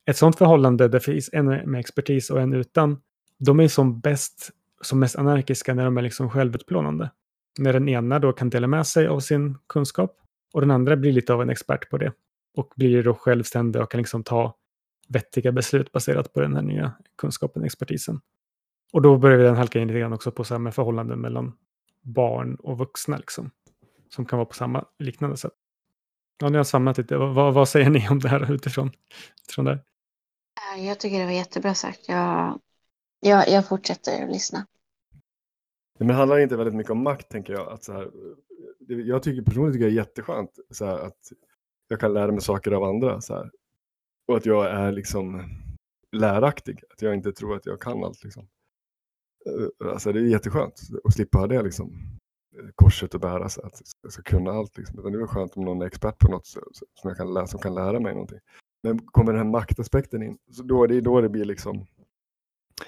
ett 0.06 0.16
sådant 0.16 0.38
förhållande 0.38 0.88
där 0.88 0.98
finns 0.98 1.30
en 1.32 1.46
med 1.46 1.80
expertis 1.80 2.30
och 2.30 2.40
en 2.40 2.52
utan, 2.52 3.00
de 3.38 3.61
är 3.61 3.68
som 3.68 4.00
bäst, 4.00 4.50
som 4.82 5.00
mest 5.00 5.16
anarkiska 5.16 5.74
när 5.74 5.84
de 5.84 5.98
är 5.98 6.02
liksom 6.02 6.30
självutplånande. 6.30 7.11
När 7.58 7.72
den 7.72 7.88
ena 7.88 8.18
då 8.18 8.32
kan 8.32 8.50
dela 8.50 8.66
med 8.66 8.87
sig 8.87 9.06
av 9.06 9.20
sin 9.20 9.58
kunskap 9.66 10.16
och 10.52 10.61
den 10.61 10.70
andra 10.70 10.96
blir 10.96 11.12
lite 11.12 11.34
av 11.34 11.42
en 11.42 11.50
expert 11.50 11.90
på 11.90 11.98
det. 11.98 12.12
Och 12.56 12.72
blir 12.76 13.02
då 13.02 13.14
självständig 13.14 13.82
och 13.82 13.90
kan 13.90 13.98
liksom 13.98 14.24
ta 14.24 14.54
vettiga 15.08 15.52
beslut 15.52 15.92
baserat 15.92 16.32
på 16.32 16.40
den 16.40 16.54
här 16.54 16.62
nya 16.62 16.92
kunskapen, 17.16 17.64
expertisen. 17.64 18.20
Och 18.92 19.02
då 19.02 19.18
börjar 19.18 19.38
vi 19.38 19.44
den 19.44 19.56
halka 19.56 19.78
in 19.80 19.88
lite 19.88 20.00
grann 20.00 20.12
också 20.12 20.32
på 20.32 20.44
samma 20.44 20.72
förhållanden 20.72 21.20
mellan 21.20 21.56
barn 22.02 22.54
och 22.54 22.78
vuxna 22.78 23.16
liksom. 23.16 23.50
Som 24.08 24.24
kan 24.26 24.36
vara 24.38 24.46
på 24.46 24.54
samma 24.54 24.84
liknande 24.98 25.36
sätt. 25.36 25.52
Ja, 26.40 26.46
nu 26.48 26.52
har 26.52 26.58
jag 26.58 26.66
samlat 26.66 26.98
lite. 26.98 27.16
Vad, 27.16 27.54
vad, 27.54 27.68
säger 27.68 27.90
ni 27.90 28.08
om 28.08 28.18
det 28.18 28.28
här 28.28 28.52
utifrån, 28.52 28.90
utifrån 29.44 29.64
det 29.64 29.70
här? 29.70 29.84
Jag 30.78 31.00
tycker 31.00 31.18
det 31.18 31.24
var 31.24 31.32
jättebra 31.32 31.74
sagt. 31.74 32.08
Jag, 32.08 32.60
jag, 33.20 33.48
jag 33.48 33.68
fortsätter 33.68 34.24
att 34.24 34.30
lyssna. 34.32 34.66
Men 35.98 36.08
det 36.08 36.14
handlar 36.14 36.38
inte 36.38 36.56
väldigt 36.56 36.74
mycket 36.74 36.90
om 36.92 37.02
makt, 37.02 37.28
tänker 37.28 37.52
jag. 37.52 37.72
Att 37.72 37.84
så 37.84 37.92
här, 37.92 38.10
det- 38.80 38.94
jag 38.94 39.22
tycker 39.22 39.42
personligen 39.42 39.72
tycker 39.72 39.84
jag 39.84 39.92
är 39.92 39.96
jätteskönt 39.96 40.50
så 40.70 40.84
här, 40.84 40.98
att 40.98 41.18
jag 41.88 42.00
kan 42.00 42.12
lära 42.14 42.32
mig 42.32 42.40
saker 42.40 42.70
av 42.72 42.84
andra. 42.84 43.20
Så 43.20 43.34
här. 43.34 43.50
Och 44.28 44.36
att 44.36 44.46
jag 44.46 44.70
är 44.70 44.92
liksom 44.92 45.42
läraktig. 46.16 46.80
Att 46.90 47.02
jag 47.02 47.14
inte 47.14 47.32
tror 47.32 47.56
att 47.56 47.66
jag 47.66 47.80
kan 47.80 48.04
allt. 48.04 48.24
Liksom. 48.24 48.48
Eh, 49.46 49.88
alltså, 49.92 50.12
det 50.12 50.20
är 50.20 50.22
jätteskönt 50.24 50.80
att 51.04 51.14
slippa 51.14 51.38
ha 51.38 51.46
det 51.46 51.62
liksom, 51.62 51.92
eh, 52.58 52.68
korset 52.74 53.14
att 53.14 53.20
bära. 53.20 53.48
Så 53.48 53.60
att 53.66 53.82
jag 54.02 54.12
ska 54.12 54.22
kunna 54.22 54.50
allt. 54.50 54.78
Liksom. 54.78 54.98
Utan 54.98 55.12
det 55.12 55.16
är 55.16 55.20
väl 55.20 55.28
skönt 55.28 55.56
om 55.56 55.64
någon 55.64 55.82
är 55.82 55.86
expert 55.86 56.18
på 56.18 56.30
något 56.30 56.46
så- 56.46 56.68
så- 56.72 56.86
som, 56.94 57.08
jag 57.08 57.16
kan 57.16 57.34
lära, 57.34 57.46
som 57.46 57.60
kan 57.60 57.74
lära 57.74 58.00
mig 58.00 58.12
någonting. 58.12 58.38
Men 58.82 58.98
kommer 58.98 59.32
den 59.32 59.42
här 59.42 59.50
maktaspekten 59.52 60.22
in, 60.22 60.38
så 60.50 60.62
då 60.62 60.84
är 60.84 60.88
det 60.88 61.00
då 61.00 61.20
det 61.20 61.28
blir 61.28 61.44
liksom 61.44 61.86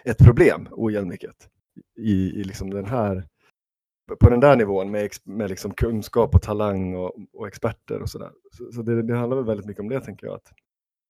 ett 0.05 0.18
problem, 0.18 0.68
ojämlikhet. 0.70 1.48
I, 1.96 2.12
i 2.12 2.44
liksom 2.44 2.70
den 2.70 2.85
här, 2.85 3.29
på 4.20 4.31
den 4.31 4.40
där 4.40 4.57
nivån 4.57 4.90
med, 4.90 5.11
med 5.24 5.50
liksom 5.50 5.74
kunskap 5.74 6.35
och 6.35 6.42
talang 6.42 6.94
och, 6.94 7.12
och 7.33 7.48
experter 7.48 8.03
och 8.03 8.11
sådär. 8.11 8.31
Så, 8.53 8.72
så 8.72 8.83
det, 8.83 9.03
det 9.03 9.16
handlar 9.16 9.37
väl 9.37 9.46
väldigt 9.46 9.66
mycket 9.66 9.81
om 9.81 9.88
det 9.88 10.00
tänker 10.00 10.26
jag. 10.26 10.35
Att 10.37 10.53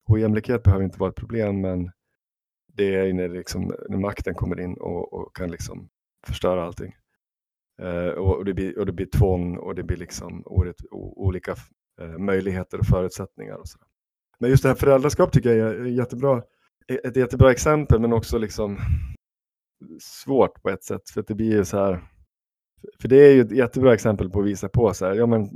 ojämlikhet 0.09 0.63
behöver 0.63 0.85
inte 0.85 0.99
vara 0.99 1.11
ett 1.11 1.17
problem 1.17 1.61
men 1.61 1.91
det 2.67 2.95
är 2.95 3.13
när, 3.13 3.29
liksom, 3.29 3.73
när 3.89 3.99
makten 3.99 4.35
kommer 4.35 4.61
in 4.61 4.75
och, 4.75 5.13
och 5.13 5.37
kan 5.37 5.51
liksom 5.51 5.89
förstöra 6.27 6.65
allting. 6.65 6.95
Eh, 7.83 8.09
och, 8.09 8.37
och, 8.37 8.45
det 8.45 8.55
blir, 8.55 8.79
och 8.79 8.87
det 8.87 8.93
blir 8.93 9.07
tvång 9.07 9.57
och 9.57 9.75
det 9.75 9.83
blir 9.83 9.97
liksom 9.97 10.43
orätt, 10.47 10.83
o, 10.91 11.27
olika 11.27 11.55
eh, 12.01 12.19
möjligheter 12.19 12.79
och 12.79 12.87
förutsättningar. 12.87 13.55
Och 13.55 13.69
så. 13.69 13.79
Men 14.39 14.51
just 14.51 14.63
det 14.63 14.69
här 14.69 14.77
föräldraskap 14.77 15.33
tycker 15.33 15.57
jag 15.57 15.69
är 15.69 15.85
jättebra, 15.85 16.43
eh, 16.89 16.97
ett 17.05 17.17
jättebra 17.17 17.53
exempel 17.53 18.01
men 18.01 18.13
också 18.13 18.39
liksom 18.39 18.79
svårt 20.01 20.63
på 20.63 20.71
ett 20.71 20.85
sätt. 20.85 21.11
För 21.11 21.21
att 21.21 21.27
det 21.27 21.35
blir 21.35 21.53
ju 21.53 21.65
så 21.65 21.77
här. 21.77 22.03
För 23.01 23.09
det 23.09 23.17
är 23.17 23.35
ju 23.35 23.41
ett 23.41 23.53
jättebra 23.53 23.95
exempel 23.95 24.31
på 24.31 24.41
att 24.41 24.47
visa 24.47 24.69
på 24.69 24.95
så 24.95 25.07
här. 25.07 25.15
Ja, 25.15 25.27
men, 25.27 25.49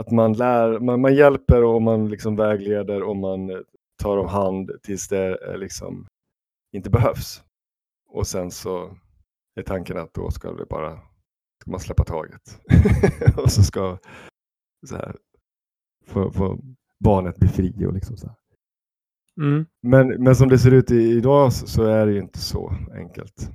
att 0.00 0.10
man, 0.10 0.32
lär, 0.32 0.78
man, 0.78 1.00
man 1.00 1.14
hjälper 1.14 1.64
och 1.64 1.82
man 1.82 2.08
liksom 2.08 2.36
vägleder 2.36 3.02
och 3.02 3.16
man 3.16 3.64
tar 4.02 4.16
om 4.16 4.28
hand 4.28 4.70
tills 4.82 5.08
det 5.08 5.48
eh, 5.48 5.58
liksom 5.58 6.06
inte 6.72 6.90
behövs. 6.90 7.42
Och 8.10 8.26
sen 8.26 8.50
så 8.50 8.96
är 9.54 9.62
tanken 9.62 9.98
att 9.98 10.14
då 10.14 10.30
ska 10.30 10.52
det 10.52 10.66
bara 10.66 10.98
ska 11.60 11.70
man 11.70 11.80
släppa 11.80 12.04
taget. 12.04 12.60
och 13.36 13.50
så 13.50 13.62
ska 13.62 13.98
så 14.86 14.96
här, 14.96 15.16
få, 16.06 16.30
få 16.30 16.58
barnet 17.04 17.36
bli 17.36 17.48
fri 17.48 17.86
och 17.86 17.94
liksom 17.94 18.16
så 18.16 18.26
här. 18.26 18.36
Mm. 19.40 19.66
Men, 19.82 20.08
men 20.08 20.36
som 20.36 20.48
det 20.48 20.58
ser 20.58 20.74
ut 20.74 20.90
i, 20.90 21.10
idag 21.10 21.52
så, 21.52 21.66
så 21.66 21.84
är 21.84 22.06
det 22.06 22.12
ju 22.12 22.20
inte 22.20 22.38
så 22.38 22.74
enkelt. 22.94 23.50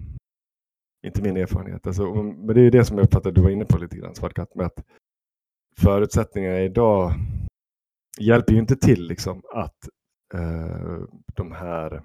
Inte 1.05 1.21
min 1.21 1.37
erfarenhet. 1.37 1.87
Alltså, 1.87 2.13
men 2.13 2.47
det 2.47 2.59
är 2.59 2.63
ju 2.63 2.69
det 2.69 2.85
som 2.85 2.97
jag 2.97 3.05
uppfattar 3.05 3.29
att 3.29 3.35
du 3.35 3.41
var 3.41 3.49
inne 3.49 3.65
på 3.65 3.77
lite 3.77 3.97
grann, 3.97 4.15
Svartkatt, 4.15 4.55
med 4.55 4.65
att 4.65 4.83
förutsättningarna 5.81 6.59
idag 6.59 7.13
hjälper 8.19 8.53
ju 8.53 8.59
inte 8.59 8.75
till 8.75 9.07
liksom, 9.07 9.41
att 9.53 9.89
eh, 10.33 11.03
de 11.35 11.51
här 11.51 12.03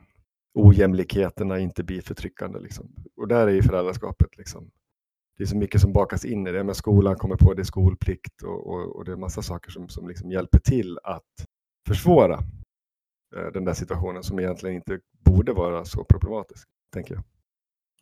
ojämlikheterna 0.54 1.58
inte 1.58 1.84
blir 1.84 2.00
förtryckande. 2.00 2.58
Liksom. 2.60 2.94
Och 3.16 3.28
där 3.28 3.46
är 3.46 3.52
ju 3.52 3.62
föräldraskapet. 3.62 4.36
Liksom. 4.36 4.70
Det 5.36 5.42
är 5.42 5.46
så 5.46 5.56
mycket 5.56 5.80
som 5.80 5.92
bakas 5.92 6.24
in 6.24 6.46
i 6.46 6.52
det. 6.52 6.64
Men 6.64 6.74
skolan 6.74 7.16
kommer 7.16 7.36
på 7.36 7.54
det, 7.54 7.62
är 7.62 7.64
skolplikt 7.64 8.42
och, 8.42 8.66
och, 8.66 8.96
och 8.96 9.04
det 9.04 9.12
är 9.12 9.16
massa 9.16 9.42
saker 9.42 9.70
som, 9.70 9.88
som 9.88 10.08
liksom 10.08 10.30
hjälper 10.30 10.58
till 10.58 10.98
att 11.02 11.46
försvåra 11.88 12.34
eh, 13.36 13.52
den 13.52 13.64
där 13.64 13.74
situationen 13.74 14.22
som 14.22 14.38
egentligen 14.38 14.76
inte 14.76 15.00
borde 15.24 15.52
vara 15.52 15.84
så 15.84 16.04
problematisk, 16.04 16.68
tänker 16.92 17.14
jag. 17.14 17.24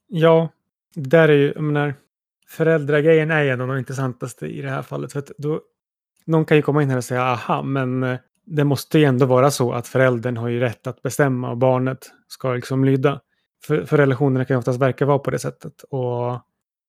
Ja, 0.07 0.49
där 0.95 1.29
är 1.29 1.37
ju, 1.37 1.53
jag 1.53 1.65
menar, 1.65 1.95
föräldragrejen 2.53 3.31
är 3.31 3.43
ju 3.43 3.51
ändå 3.51 3.67
det 3.67 3.79
intressantaste 3.79 4.47
i 4.47 4.63
det 4.63 4.71
här 4.71 4.83
fallet. 4.83 5.13
För 5.13 5.19
att 5.19 5.31
då, 5.39 5.61
någon 6.27 6.45
kan 6.45 6.57
ju 6.57 6.63
komma 6.63 6.83
in 6.83 6.91
här 6.91 6.97
och 6.97 7.05
säga, 7.05 7.23
aha, 7.23 7.63
men 7.63 8.03
eh, 8.03 8.19
det 8.47 8.65
måste 8.65 8.99
ju 8.99 9.05
ändå 9.05 9.27
vara 9.27 9.51
så 9.51 9.73
att 9.73 9.89
föräldern 9.89 10.37
har 10.37 10.49
ju 10.49 10.61
rätt 10.61 10.87
att 10.87 11.03
bestämma 11.03 11.51
och 11.51 11.57
barnet 11.57 12.11
ska 12.29 12.53
liksom 12.53 12.85
lyda. 12.85 13.21
För, 13.65 13.85
för 13.85 13.97
relationerna 13.97 14.45
kan 14.45 14.55
ju 14.55 14.59
oftast 14.59 14.81
verka 14.81 15.07
vara 15.07 15.19
på 15.19 15.31
det 15.31 15.39
sättet. 15.39 15.83
Och, 15.91 16.33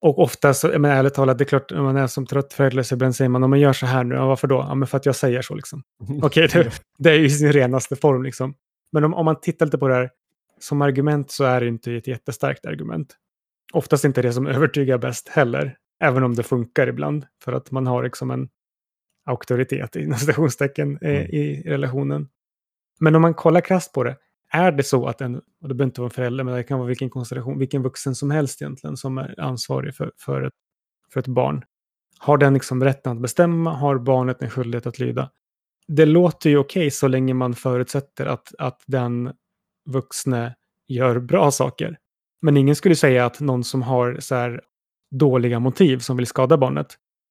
och 0.01 0.19
oftast, 0.19 0.63
menar, 0.63 0.89
ärligt 0.89 1.13
talat, 1.13 1.37
det 1.37 1.43
är 1.43 1.45
klart, 1.45 1.71
när 1.71 1.81
man 1.81 1.97
är 1.97 2.07
som 2.07 2.25
trött 2.25 2.53
förälder 2.53 2.83
så 2.83 2.95
ibland 2.95 3.15
säger 3.15 3.29
man, 3.29 3.43
om 3.43 3.49
man 3.49 3.59
gör 3.59 3.73
så 3.73 3.85
här 3.85 4.03
nu, 4.03 4.15
ja, 4.15 4.27
varför 4.27 4.47
då? 4.47 4.55
Ja, 4.55 4.75
men 4.75 4.87
för 4.87 4.97
att 4.97 5.05
jag 5.05 5.15
säger 5.15 5.41
så 5.41 5.55
liksom. 5.55 5.83
Okej, 6.21 6.47
det, 6.53 6.71
det 6.97 7.09
är 7.09 7.19
ju 7.19 7.29
sin 7.29 7.53
renaste 7.53 7.95
form 7.95 8.23
liksom. 8.23 8.53
Men 8.91 9.03
om, 9.03 9.13
om 9.13 9.25
man 9.25 9.39
tittar 9.41 9.65
lite 9.65 9.77
på 9.77 9.87
det 9.87 9.95
här 9.95 10.09
som 10.59 10.81
argument 10.81 11.31
så 11.31 11.43
är 11.43 11.61
det 11.61 11.67
inte 11.67 11.93
ett 11.93 12.07
jättestarkt 12.07 12.65
argument. 12.65 13.15
Oftast 13.73 14.05
inte 14.05 14.21
det 14.21 14.33
som 14.33 14.47
övertygar 14.57 14.97
bäst 14.97 15.29
heller, 15.29 15.77
även 15.99 16.23
om 16.23 16.35
det 16.35 16.43
funkar 16.43 16.87
ibland 16.87 17.25
för 17.43 17.53
att 17.53 17.71
man 17.71 17.87
har 17.87 18.03
liksom 18.03 18.31
en 18.31 18.49
auktoritet 19.25 19.95
i 19.95 20.13
citationstecken 20.13 20.97
eh, 21.01 21.09
Mm. 21.09 21.25
i 21.31 21.63
relationen. 21.65 22.29
Men 22.99 23.15
om 23.15 23.21
man 23.21 23.33
kollar 23.33 23.61
krasst 23.61 23.93
på 23.93 24.03
det, 24.03 24.17
är 24.51 24.71
det 24.71 24.83
så 24.83 25.07
att 25.07 25.21
en, 25.21 25.35
och 25.35 25.67
det 25.67 25.75
behöver 25.75 25.83
inte 25.83 26.01
vara 26.01 26.07
en 26.07 26.11
förälder, 26.11 26.43
men 26.43 26.55
det 26.55 26.63
kan 26.63 26.79
vara 26.79 26.87
vilken 26.87 27.09
konstellation, 27.09 27.59
vilken 27.59 27.83
vuxen 27.83 28.15
som 28.15 28.31
helst 28.31 28.61
egentligen 28.61 28.97
som 28.97 29.17
är 29.17 29.39
ansvarig 29.39 29.95
för, 29.95 30.11
för, 30.17 30.41
ett, 30.41 30.53
för 31.13 31.19
ett 31.19 31.27
barn. 31.27 31.63
Har 32.19 32.37
den 32.37 32.53
liksom 32.53 32.83
rätten 32.83 33.11
att 33.11 33.21
bestämma? 33.21 33.73
Har 33.73 33.97
barnet 33.97 34.41
en 34.41 34.49
skyldighet 34.49 34.87
att 34.87 34.99
lyda? 34.99 35.31
Det 35.87 36.05
låter 36.05 36.49
ju 36.49 36.57
okej 36.57 36.91
så 36.91 37.07
länge 37.07 37.33
man 37.33 37.53
förutsätter 37.53 38.25
att, 38.25 38.53
att 38.57 38.83
den 38.87 39.33
vuxne 39.85 40.55
gör 40.87 41.19
bra 41.19 41.51
saker. 41.51 41.97
Men 42.43 42.57
ingen 42.57 42.75
skulle 42.75 42.95
säga 42.95 43.25
att 43.25 43.39
någon 43.39 43.63
som 43.63 43.81
har 43.81 44.17
så 44.19 44.35
här 44.35 44.61
dåliga 45.11 45.59
motiv 45.59 45.99
som 45.99 46.17
vill 46.17 46.27
skada 46.27 46.57
barnet, 46.57 46.87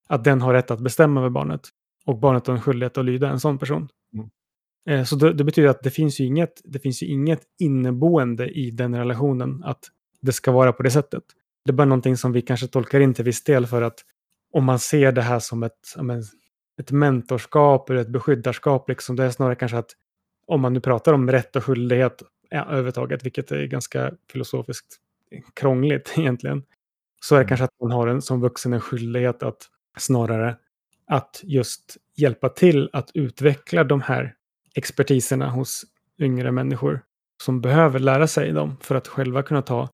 att 0.08 0.24
den 0.24 0.40
har 0.40 0.52
rätt 0.52 0.70
att 0.70 0.80
bestämma 0.80 1.20
över 1.20 1.30
barnet. 1.30 1.60
Och 2.06 2.18
barnet 2.18 2.46
har 2.46 2.54
en 2.54 2.60
skyldighet 2.60 2.98
att 2.98 3.04
lyda 3.04 3.28
en 3.28 3.40
sån 3.40 3.58
person. 3.58 3.88
Mm. 4.14 4.30
Eh, 4.88 5.04
Så 5.04 5.16
det, 5.16 5.32
det 5.32 5.44
betyder 5.44 5.68
att 5.68 5.82
det 5.82 5.90
finns, 5.90 6.20
ju 6.20 6.24
inget, 6.24 6.60
det 6.64 6.78
finns 6.78 7.02
ju 7.02 7.06
inget 7.06 7.40
inneboende 7.58 8.48
i 8.48 8.70
den 8.70 8.96
relationen 8.96 9.64
att 9.64 9.84
det 10.22 10.32
ska 10.32 10.52
vara 10.52 10.72
på 10.72 10.82
det 10.82 10.90
sättet. 10.90 11.22
Det 11.64 11.70
är 11.70 11.74
bara 11.74 11.84
någonting 11.84 12.16
som 12.16 12.32
vi 12.32 12.42
kanske 12.42 12.66
tolkar 12.66 13.00
in 13.00 13.14
till 13.14 13.24
viss 13.24 13.44
del 13.44 13.66
för 13.66 13.82
att 13.82 13.98
om 14.52 14.64
man 14.64 14.78
ser 14.78 15.12
det 15.12 15.22
här 15.22 15.38
som 15.38 15.62
ett, 15.62 15.94
ett 16.80 16.90
mentorskap 16.90 17.90
eller 17.90 18.00
ett 18.00 18.08
beskyddarskap, 18.12 18.88
liksom, 18.88 19.16
det 19.16 19.24
är 19.24 19.30
snarare 19.30 19.54
kanske 19.54 19.78
att 19.78 19.90
om 20.46 20.60
man 20.60 20.72
nu 20.72 20.80
pratar 20.80 21.12
om 21.12 21.30
rätt 21.30 21.56
och 21.56 21.64
skyldighet 21.64 22.22
ja, 22.52 22.64
överhuvudtaget, 22.64 23.24
vilket 23.24 23.52
är 23.52 23.66
ganska 23.66 24.12
filosofiskt 24.32 24.96
krångligt 25.54 26.14
egentligen, 26.18 26.62
så 27.20 27.34
är 27.34 27.38
det 27.38 27.42
Mm. 27.42 27.48
kanske 27.48 27.64
att 27.64 27.80
man 27.80 27.90
har 27.90 28.06
en 28.06 28.22
som 28.22 28.40
vuxen 28.40 28.72
en 28.72 28.80
skyldighet 28.80 29.42
att 29.42 29.68
snarare 29.98 30.56
att 31.06 31.40
just 31.44 31.96
hjälpa 32.16 32.48
till 32.48 32.90
att 32.92 33.10
utveckla 33.14 33.84
de 33.84 34.00
här 34.00 34.34
expertiserna 34.74 35.50
hos 35.50 35.84
yngre 36.18 36.52
människor 36.52 37.02
som 37.42 37.60
behöver 37.60 37.98
lära 37.98 38.26
sig 38.26 38.52
dem 38.52 38.76
för 38.80 38.94
att 38.94 39.08
själva 39.08 39.42
kunna 39.42 39.62
ta 39.62 39.88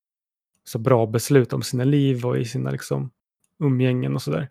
så 0.63 0.79
bra 0.79 1.05
beslut 1.05 1.53
om 1.53 1.61
sina 1.61 1.83
liv 1.83 2.25
och 2.25 2.37
i 2.37 2.45
sina 2.45 2.71
liksom, 2.71 3.11
umgängen 3.59 4.15
och 4.15 4.21
sådär. 4.21 4.49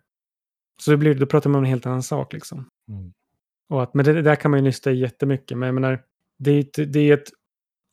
Så 0.81 0.91
det 0.91 0.97
blir, 0.97 1.15
då 1.15 1.25
pratar 1.25 1.49
man 1.49 1.59
om 1.59 1.63
en 1.63 1.69
helt 1.69 1.85
annan 1.85 2.03
sak. 2.03 2.33
Liksom. 2.33 2.69
Mm. 2.89 3.13
Och 3.69 3.83
att, 3.83 3.93
men 3.93 4.05
det, 4.05 4.13
det 4.13 4.21
där 4.21 4.35
kan 4.35 4.51
man 4.51 4.59
ju 4.59 4.63
nysta 4.63 4.91
i 4.91 4.99
jättemycket. 4.99 5.57
Men 5.57 5.67
jag 5.67 5.73
menar, 5.73 6.03
det 6.37 6.51
är, 6.51 6.59
ett, 6.59 6.93
det 6.93 6.99
är 6.99 7.13
ett 7.13 7.29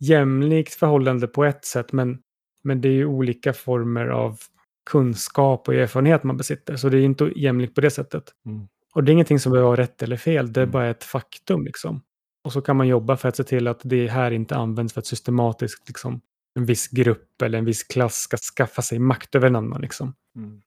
jämlikt 0.00 0.74
förhållande 0.74 1.26
på 1.26 1.44
ett 1.44 1.64
sätt, 1.64 1.92
men, 1.92 2.18
men 2.64 2.80
det 2.80 2.88
är 2.88 2.92
ju 2.92 3.06
olika 3.06 3.52
former 3.52 4.06
av 4.06 4.38
kunskap 4.90 5.68
och 5.68 5.74
erfarenhet 5.74 6.24
man 6.24 6.36
besitter. 6.36 6.76
Så 6.76 6.88
det 6.88 6.98
är 6.98 7.02
inte 7.02 7.32
jämlikt 7.36 7.74
på 7.74 7.80
det 7.80 7.90
sättet. 7.90 8.24
Mm. 8.46 8.68
Och 8.94 9.04
det 9.04 9.10
är 9.10 9.12
ingenting 9.12 9.38
som 9.38 9.52
behöver 9.52 9.68
vara 9.68 9.80
rätt 9.80 10.02
eller 10.02 10.16
fel, 10.16 10.52
det 10.52 10.60
är 10.60 10.62
Mm. 10.62 10.72
bara 10.72 10.90
ett 10.90 11.04
faktum. 11.04 11.64
Liksom. 11.64 12.02
Och 12.44 12.52
så 12.52 12.60
kan 12.60 12.76
man 12.76 12.88
jobba 12.88 13.16
för 13.16 13.28
att 13.28 13.36
se 13.36 13.44
till 13.44 13.68
att 13.68 13.80
det 13.84 14.06
här 14.06 14.30
inte 14.30 14.56
används 14.56 14.92
för 14.94 15.00
att 15.00 15.06
systematiskt 15.06 15.88
liksom, 15.88 16.20
en 16.54 16.64
viss 16.64 16.88
grupp 16.88 17.42
eller 17.42 17.58
en 17.58 17.64
viss 17.64 17.84
klass 17.84 18.14
ska 18.14 18.36
skaffa 18.36 18.82
sig 18.82 18.98
makt 18.98 19.34
över 19.34 19.46
en 19.46 19.56
annan. 19.56 19.80
Liksom. 19.80 20.14
Mm. 20.36 20.60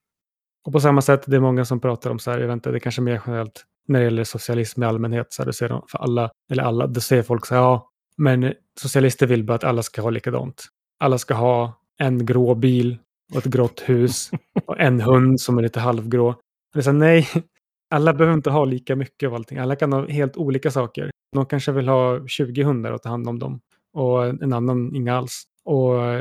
Och 0.66 0.72
på 0.72 0.80
samma 0.80 1.02
sätt, 1.02 1.22
det 1.26 1.36
är 1.36 1.40
många 1.40 1.64
som 1.64 1.80
pratar 1.80 2.10
om 2.10 2.18
så 2.18 2.30
här, 2.30 2.38
jag 2.38 2.46
vet 2.46 2.54
inte, 2.54 2.70
det 2.70 2.76
är 2.76 2.80
kanske 2.80 3.02
mer 3.02 3.22
generellt 3.26 3.64
när 3.88 3.98
det 3.98 4.04
gäller 4.04 4.24
socialism 4.24 4.82
i 4.82 4.86
allmänhet, 4.86 5.32
så 5.32 5.42
här, 5.42 5.46
då 5.46 5.52
säger 5.52 5.70
de, 5.70 5.82
för 5.88 5.98
alla, 5.98 6.30
eller 6.52 6.62
alla, 6.62 6.86
då 6.86 7.00
säger 7.00 7.22
folk 7.22 7.46
så 7.46 7.54
här, 7.54 7.62
ja, 7.62 7.89
men 8.20 8.54
socialister 8.80 9.26
vill 9.26 9.44
bara 9.44 9.54
att 9.54 9.64
alla 9.64 9.82
ska 9.82 10.02
ha 10.02 10.10
likadant. 10.10 10.66
Alla 11.00 11.18
ska 11.18 11.34
ha 11.34 11.80
en 11.98 12.26
grå 12.26 12.54
bil 12.54 12.98
och 13.32 13.38
ett 13.38 13.52
grått 13.52 13.82
hus 13.86 14.30
och 14.66 14.80
en 14.80 15.00
hund 15.00 15.40
som 15.40 15.58
är 15.58 15.62
lite 15.62 15.80
halvgrå. 15.80 16.28
Och 16.28 16.82
det 16.82 16.86
är 16.86 16.92
nej, 16.92 17.28
alla 17.90 18.12
behöver 18.12 18.34
inte 18.34 18.50
ha 18.50 18.64
lika 18.64 18.96
mycket 18.96 19.26
av 19.26 19.34
allting. 19.34 19.58
Alla 19.58 19.76
kan 19.76 19.92
ha 19.92 20.08
helt 20.08 20.36
olika 20.36 20.70
saker. 20.70 21.10
Någon 21.36 21.46
kanske 21.46 21.72
vill 21.72 21.88
ha 21.88 22.26
20 22.26 22.62
hundar 22.62 22.92
och 22.92 23.02
ta 23.02 23.08
hand 23.08 23.28
om 23.28 23.38
dem 23.38 23.60
och 23.92 24.26
en 24.26 24.52
annan 24.52 24.94
inga 24.96 25.16
alls. 25.16 25.42
Och 25.64 26.14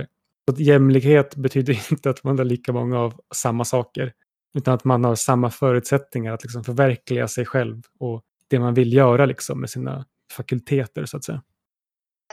att 0.52 0.60
jämlikhet 0.60 1.36
betyder 1.36 1.80
inte 1.92 2.10
att 2.10 2.24
man 2.24 2.38
har 2.38 2.46
lika 2.46 2.74
många 2.74 3.00
av 3.00 3.14
samma 3.36 3.66
saker. 3.66 4.14
Utan 4.58 4.74
att 4.74 4.84
man 4.84 5.04
har 5.04 5.16
samma 5.16 5.50
förutsättningar 5.50 6.34
att 6.34 6.44
liksom 6.44 6.64
förverkliga 6.64 7.28
sig 7.28 7.46
själv 7.46 7.82
och 8.00 8.22
det 8.50 8.60
man 8.60 8.74
vill 8.74 8.94
göra 8.94 9.26
liksom 9.26 9.60
med 9.60 9.70
sina 9.70 10.06
fakulteter 10.34 11.06
så 11.06 11.18
att 11.18 11.24
säga. 11.24 11.42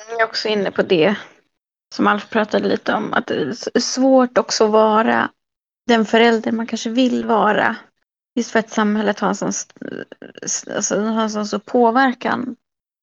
Jag 0.09 0.21
är 0.21 0.25
också 0.25 0.49
inne 0.49 0.71
på 0.71 0.83
det 0.83 1.17
som 1.95 2.07
Alf 2.07 2.31
pratade 2.31 2.69
lite 2.69 2.95
om, 2.95 3.13
att 3.13 3.27
det 3.27 3.35
är 3.75 3.81
svårt 3.81 4.39
också 4.39 4.65
att 4.65 4.71
vara 4.71 5.31
den 5.87 6.05
förälder 6.05 6.53
man 6.53 6.67
kanske 6.67 6.91
vill 6.91 7.25
vara. 7.25 7.77
Just 8.35 8.51
för 8.51 8.59
att 8.59 8.71
samhället 8.71 9.21
har 9.21 9.29
en 9.29 9.35
sån, 9.35 9.53
alltså, 10.75 11.01
har 11.01 11.23
en 11.23 11.31
sån 11.31 11.47
så 11.47 11.59
påverkan 11.59 12.57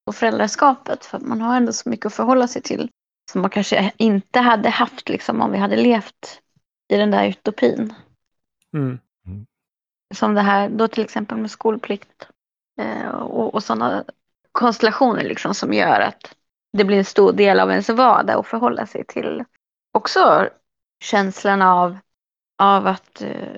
på 0.06 0.14
föräldraskapet. 0.14 1.06
För 1.06 1.18
att 1.18 1.24
man 1.24 1.42
har 1.42 1.58
ändå 1.58 1.74
så 1.74 1.90
mycket 1.90 2.06
att 2.06 2.14
förhålla 2.14 2.48
sig 2.48 2.62
till 2.62 2.90
som 3.32 3.42
man 3.42 3.50
kanske 3.50 3.92
inte 3.98 4.40
hade 4.40 4.70
haft 4.70 5.10
liksom, 5.10 5.42
om 5.42 5.52
vi 5.52 5.58
hade 5.58 5.76
levt 5.76 6.42
i 6.94 6.98
den 6.98 7.12
där 7.12 7.28
utopin. 7.28 7.94
Mm. 8.74 9.00
Som 10.16 10.34
det 10.34 10.42
här 10.42 10.70
då 10.70 10.88
till 10.88 11.04
exempel 11.04 11.38
med 11.38 11.52
skolplikt 11.52 12.28
eh, 12.80 13.10
och, 13.10 13.54
och 13.54 13.64
sådana 13.64 14.04
konstellationer 14.52 15.24
liksom 15.24 15.56
som 15.56 15.74
gör 15.74 16.00
att 16.00 16.36
det 16.78 16.84
blir 16.84 16.98
en 16.98 17.06
stor 17.06 17.32
del 17.32 17.60
av 17.60 17.72
ens 17.72 17.90
vardag 17.90 18.40
att 18.40 18.48
förhålla 18.48 18.86
sig 18.86 19.06
till. 19.06 19.44
Också 19.92 20.50
känslan 21.04 21.62
av, 21.62 21.98
av 22.62 22.88
att 22.88 23.22
uh, 23.22 23.56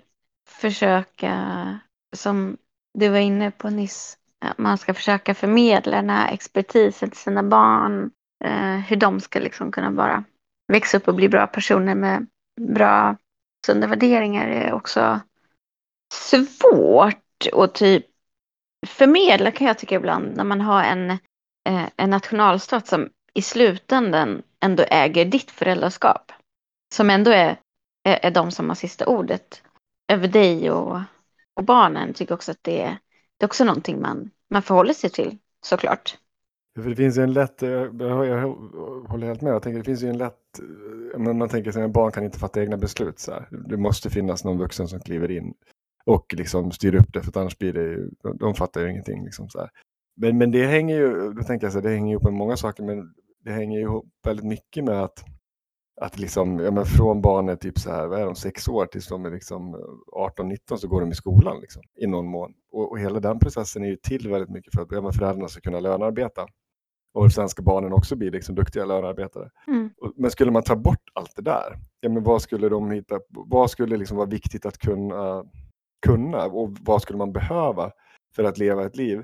försöka, 0.50 1.80
som 2.16 2.58
du 2.94 3.10
var 3.10 3.20
inne 3.20 3.52
på 3.52 3.70
nyss, 3.70 4.18
att 4.46 4.58
man 4.58 4.78
ska 4.78 4.94
försöka 4.94 5.34
förmedla 5.34 5.96
den 5.96 6.10
här 6.10 6.34
expertisen 6.34 7.10
till 7.10 7.20
sina 7.20 7.44
barn. 7.44 8.12
Uh, 8.46 8.78
hur 8.78 8.96
de 8.96 9.20
ska 9.20 9.40
liksom 9.40 9.72
kunna 9.72 9.92
bara 9.92 10.24
växa 10.68 10.98
upp 10.98 11.08
och 11.08 11.16
bli 11.16 11.30
bra 11.30 11.48
personer 11.48 11.96
med 11.96 12.28
bra 12.62 13.16
sunda 13.66 13.88
värderingar 13.88 14.48
är 14.48 14.74
också 14.74 15.20
svårt 16.14 17.48
att 17.54 17.74
typ 17.74 18.06
förmedla 18.88 19.52
kan 19.52 19.68
jag 19.68 19.78
tycka 19.78 19.96
ibland 19.96 20.38
när 20.38 20.44
man 20.44 20.62
har 20.62 20.84
en, 20.84 21.18
eh, 21.66 21.90
en 21.98 22.10
nationalstat 22.10 22.88
som 22.88 23.10
i 23.34 23.42
slutändan 23.42 24.44
ändå 24.60 24.84
äger 24.88 25.26
ditt 25.26 25.52
föräldraskap. 25.52 26.32
som 26.96 27.10
ändå 27.10 27.32
är, 27.32 27.58
är, 28.04 28.20
är 28.26 28.32
de 28.32 28.52
som 28.52 28.70
har 28.70 28.76
sista 28.76 29.06
ordet 29.08 29.62
över 30.12 30.28
dig 30.28 30.72
och, 30.72 31.00
och 31.54 31.64
barnen, 31.64 32.14
tycker 32.14 32.34
också 32.34 32.52
att 32.52 32.64
det 32.64 32.82
är, 32.82 32.98
det 33.38 33.44
är 33.44 33.46
också 33.46 33.64
någonting 33.64 34.02
man, 34.02 34.32
man 34.50 34.62
förhåller 34.62 34.94
sig 34.94 35.10
till, 35.10 35.38
såklart. 35.66 36.18
För 36.76 36.90
det 36.90 36.96
finns 36.96 37.18
ju 37.18 37.22
en 37.22 37.34
lätt, 37.34 37.64
eh, 37.64 37.70
jag, 37.70 37.94
jag, 38.00 38.28
jag 38.28 38.48
håller 39.08 39.28
helt 39.28 39.42
med, 39.42 39.54
jag 39.54 39.64
tänker 39.64 39.78
det 39.80 39.86
finns 39.86 40.04
ju 40.04 40.10
en 40.10 40.18
lätt, 40.18 40.60
eh, 41.14 41.20
men 41.20 41.38
man 41.38 41.50
tänker 41.50 41.72
sig 41.72 41.84
att 41.84 41.92
barn 41.92 42.12
kan 42.12 42.24
inte 42.24 42.40
fatta 42.40 42.62
egna 42.62 42.78
beslut 42.78 43.20
så 43.20 43.32
här. 43.32 43.48
Det 43.52 43.78
måste 43.78 44.10
finnas 44.10 44.44
någon 44.44 44.58
vuxen 44.58 44.88
som 44.88 45.00
kliver 45.00 45.32
in 45.32 45.54
och 46.06 46.34
liksom 46.34 46.72
styr 46.72 46.96
upp 46.96 47.14
det 47.14 47.22
för 47.22 47.40
annars 47.40 47.58
blir 47.58 47.74
det 47.74 47.82
ju, 47.82 48.10
de, 48.24 48.38
de 48.38 48.56
fattar 48.56 48.82
ju 48.82 48.92
ingenting 48.92 49.24
liksom 49.26 49.50
så 49.50 49.60
här. 49.60 49.70
Men, 50.16 50.38
men 50.38 50.52
det 50.52 50.66
hänger 50.66 50.96
ju, 50.96 51.34
då 51.34 51.44
tänker 51.44 51.66
jag 51.66 51.74
så 51.74 51.80
det 51.80 51.90
hänger 51.90 52.12
ihop 52.12 52.24
med 52.24 52.34
många 52.34 52.58
saker, 52.58 52.84
men 52.84 53.14
det 53.46 53.52
hänger 53.52 53.78
ju 53.78 53.84
ihop 53.84 54.06
väldigt 54.24 54.46
mycket 54.46 54.84
med 54.84 55.04
att 55.04 55.26
att 56.02 56.20
liksom, 56.20 56.60
ja 56.60 56.72
men 56.72 56.86
från 56.86 57.22
barnet 57.22 57.62
typ 57.62 57.80
så 57.80 57.92
här, 57.92 58.08
vad 58.08 58.20
är 58.20 58.26
de, 58.26 58.36
sex 58.36 58.68
år 58.68 58.86
tills 58.86 59.08
de 59.08 59.26
är 59.26 59.32
liksom 59.32 59.76
18-19 60.38 60.76
så 60.76 60.88
går 60.88 61.02
de 61.02 61.12
i 61.12 61.16
skolan 61.16 61.60
liksom, 61.62 61.82
i 62.00 62.08
någon 62.08 62.26
mån. 62.26 62.54
Och, 62.72 62.92
och 62.92 63.00
hela 63.00 63.20
den 63.20 63.40
processen 63.40 63.84
är 63.84 63.88
ju 63.88 63.96
till 63.96 64.30
väldigt 64.30 64.50
mycket 64.50 64.74
för 64.74 64.82
att 64.82 64.92
ja, 64.92 65.02
men 65.02 65.14
föräldrarna 65.14 65.48
ska 65.48 65.62
kunna 65.62 65.80
lönearbeta. 65.80 66.48
Och 67.14 67.32
sen 67.32 67.50
ska 67.50 67.64
barnen 67.64 67.94
också 67.94 68.16
bli 68.16 68.30
liksom 68.30 68.56
duktiga 68.56 68.86
lönearbetare. 68.86 69.50
Mm. 69.68 69.90
Men 70.16 70.32
skulle 70.32 70.52
man 70.52 70.64
ta 70.64 70.76
bort 70.76 71.04
allt 71.14 71.36
det 71.36 71.42
där, 71.42 71.78
ja 72.00 72.10
men 72.10 72.24
vad 72.24 72.42
skulle 72.42 72.70
de 72.70 72.92
hitta, 72.92 73.20
vad 73.30 73.72
skulle 73.72 73.98
liksom 73.98 74.18
vara 74.18 74.30
viktigt 74.30 74.66
att 74.66 74.78
kunna, 74.78 75.44
kunna 76.06 76.46
och 76.46 76.78
vad 76.82 77.02
skulle 77.02 77.18
man 77.18 77.34
behöva 77.34 77.92
för 78.36 78.44
att 78.44 78.58
leva 78.58 78.86
ett 78.86 78.96
liv? 78.96 79.24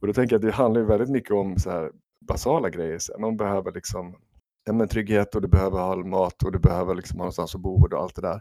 Och 0.00 0.06
då 0.06 0.12
tänker 0.12 0.34
jag 0.34 0.38
att 0.38 0.50
det 0.50 0.62
handlar 0.62 0.80
ju 0.80 0.86
väldigt 0.86 1.10
mycket 1.10 1.32
om 1.32 1.58
så 1.58 1.70
här 1.70 1.92
basala 2.28 2.70
grejer. 2.70 2.98
Så 2.98 3.18
Man 3.18 3.36
behöver 3.36 3.72
liksom 3.72 4.16
ja, 4.64 4.72
men 4.72 4.88
trygghet 4.88 5.34
och 5.34 5.42
du 5.42 5.48
behöver 5.48 5.78
ha 5.78 5.96
mat 5.96 6.42
och 6.42 6.52
du 6.52 6.58
behöver 6.58 6.94
liksom 6.94 7.18
ha 7.18 7.24
någonstans 7.24 7.54
att 7.54 7.60
bo 7.60 7.84
och 7.84 7.92
allt 7.92 8.14
det 8.14 8.22
där. 8.22 8.40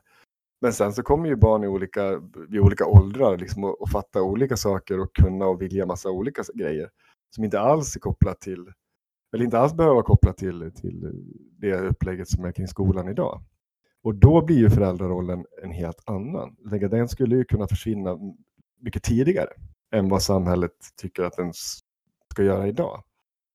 Men 0.61 0.73
sen 0.73 0.93
så 0.93 1.03
kommer 1.03 1.29
ju 1.29 1.35
barn 1.35 1.63
i 1.63 1.67
olika, 1.67 2.21
i 2.51 2.59
olika 2.59 2.85
åldrar 2.85 3.37
liksom 3.37 3.63
och, 3.63 3.81
och 3.81 3.89
fatta 3.89 4.21
olika 4.21 4.57
saker 4.57 4.99
och 4.99 5.15
kunna 5.15 5.45
och 5.45 5.61
vilja 5.61 5.85
massa 5.85 6.09
olika 6.09 6.43
grejer 6.55 6.89
som 7.35 7.43
inte 7.43 7.59
alls 7.59 7.95
är 7.95 7.99
kopplat 7.99 8.41
till, 8.41 8.71
eller 9.33 9.45
inte 9.45 9.59
alls 9.59 9.73
behöver 9.73 9.93
vara 9.93 10.05
kopplat 10.05 10.37
till, 10.37 10.71
till 10.75 11.11
det 11.59 11.79
upplägget 11.79 12.29
som 12.29 12.45
är 12.45 12.51
kring 12.51 12.67
skolan 12.67 13.09
idag. 13.09 13.43
Och 14.03 14.15
då 14.15 14.45
blir 14.45 14.57
ju 14.57 14.69
föräldrarollen 14.69 15.45
en 15.63 15.71
helt 15.71 16.03
annan. 16.05 16.55
Jag 16.61 16.71
tänker 16.71 16.89
den 16.89 17.07
skulle 17.07 17.35
ju 17.35 17.43
kunna 17.43 17.67
försvinna 17.67 18.17
mycket 18.79 19.03
tidigare 19.03 19.49
än 19.95 20.09
vad 20.09 20.23
samhället 20.23 20.71
tycker 20.95 21.23
att 21.23 21.37
den 21.37 21.53
ska 22.33 22.43
göra 22.43 22.67
idag. 22.67 23.03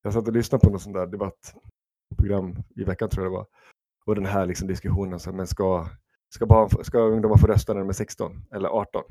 Jag 0.02 0.12
satt 0.12 0.28
och 0.28 0.34
lyssnade 0.34 0.64
på 0.64 0.70
något 0.70 0.82
sånt 0.82 0.94
där 0.94 1.06
debattprogram 1.06 2.62
i 2.76 2.84
veckan 2.84 3.08
tror 3.08 3.24
jag 3.24 3.32
det 3.32 3.36
var. 3.36 3.46
Och 4.06 4.14
den 4.14 4.26
här 4.26 4.46
liksom 4.46 4.68
diskussionen, 4.68 5.20
så, 5.20 5.30
här, 5.30 5.36
men 5.36 5.46
ska, 5.46 5.86
ska, 6.34 6.46
barn, 6.46 6.84
ska 6.84 6.98
ungdomar 6.98 7.36
få 7.36 7.46
rösta 7.46 7.72
när 7.72 7.80
de 7.80 7.88
är 7.88 7.92
16 7.92 8.44
eller 8.54 8.68
18? 8.68 9.02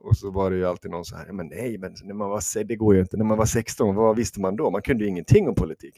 Och 0.00 0.16
så 0.16 0.30
var 0.30 0.50
det 0.50 0.56
ju 0.56 0.66
alltid 0.66 0.90
någon 0.90 1.04
så 1.04 1.16
här, 1.16 1.32
men 1.32 1.46
nej, 1.46 1.78
men 1.78 1.94
när 2.04 2.14
man 2.14 2.30
var, 2.30 2.64
det 2.64 2.76
går 2.76 2.94
ju 2.94 3.00
inte. 3.00 3.16
När 3.16 3.24
man 3.24 3.38
var 3.38 3.46
16, 3.46 3.94
vad 3.94 4.16
visste 4.16 4.40
man 4.40 4.56
då? 4.56 4.70
Man 4.70 4.82
kunde 4.82 5.04
ju 5.04 5.10
ingenting 5.10 5.48
om 5.48 5.54
politik. 5.54 5.94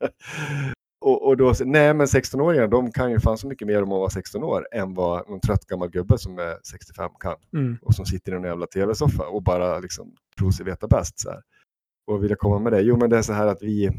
och, 1.06 1.26
och 1.26 1.36
då, 1.36 1.52
nej 1.64 1.94
men 1.94 2.06
16-åringar, 2.06 2.68
de 2.68 2.92
kan 2.92 3.10
ju 3.10 3.20
fan 3.20 3.38
så 3.38 3.48
mycket 3.48 3.66
mer 3.66 3.82
om 3.82 3.92
att 3.92 3.98
vara 3.98 4.10
16 4.10 4.42
år 4.42 4.66
än 4.72 4.94
vad 4.94 5.28
någon 5.28 5.40
trött 5.40 5.66
gammal 5.66 5.90
gubbe 5.90 6.18
som 6.18 6.38
är 6.38 6.58
65 6.70 7.10
kan 7.20 7.36
Mm. 7.52 7.78
och 7.82 7.94
som 7.94 8.06
sitter 8.06 8.32
i 8.32 8.34
en 8.36 8.42
jävla 8.42 8.66
tv-soffa 8.66 9.26
och 9.26 9.42
bara 9.42 9.78
liksom 9.78 10.14
tror 10.38 10.50
sig 10.50 10.66
veta 10.66 10.88
bäst. 10.88 11.20
Så 11.20 11.30
här. 11.30 11.42
Och 12.06 12.22
vill 12.22 12.30
jag 12.30 12.38
komma 12.38 12.58
med 12.58 12.72
det? 12.72 12.80
Jo, 12.80 12.96
men 12.96 13.10
det 13.10 13.18
är 13.18 13.22
så 13.22 13.32
här 13.32 13.46
att 13.46 13.62
vi 13.62 13.90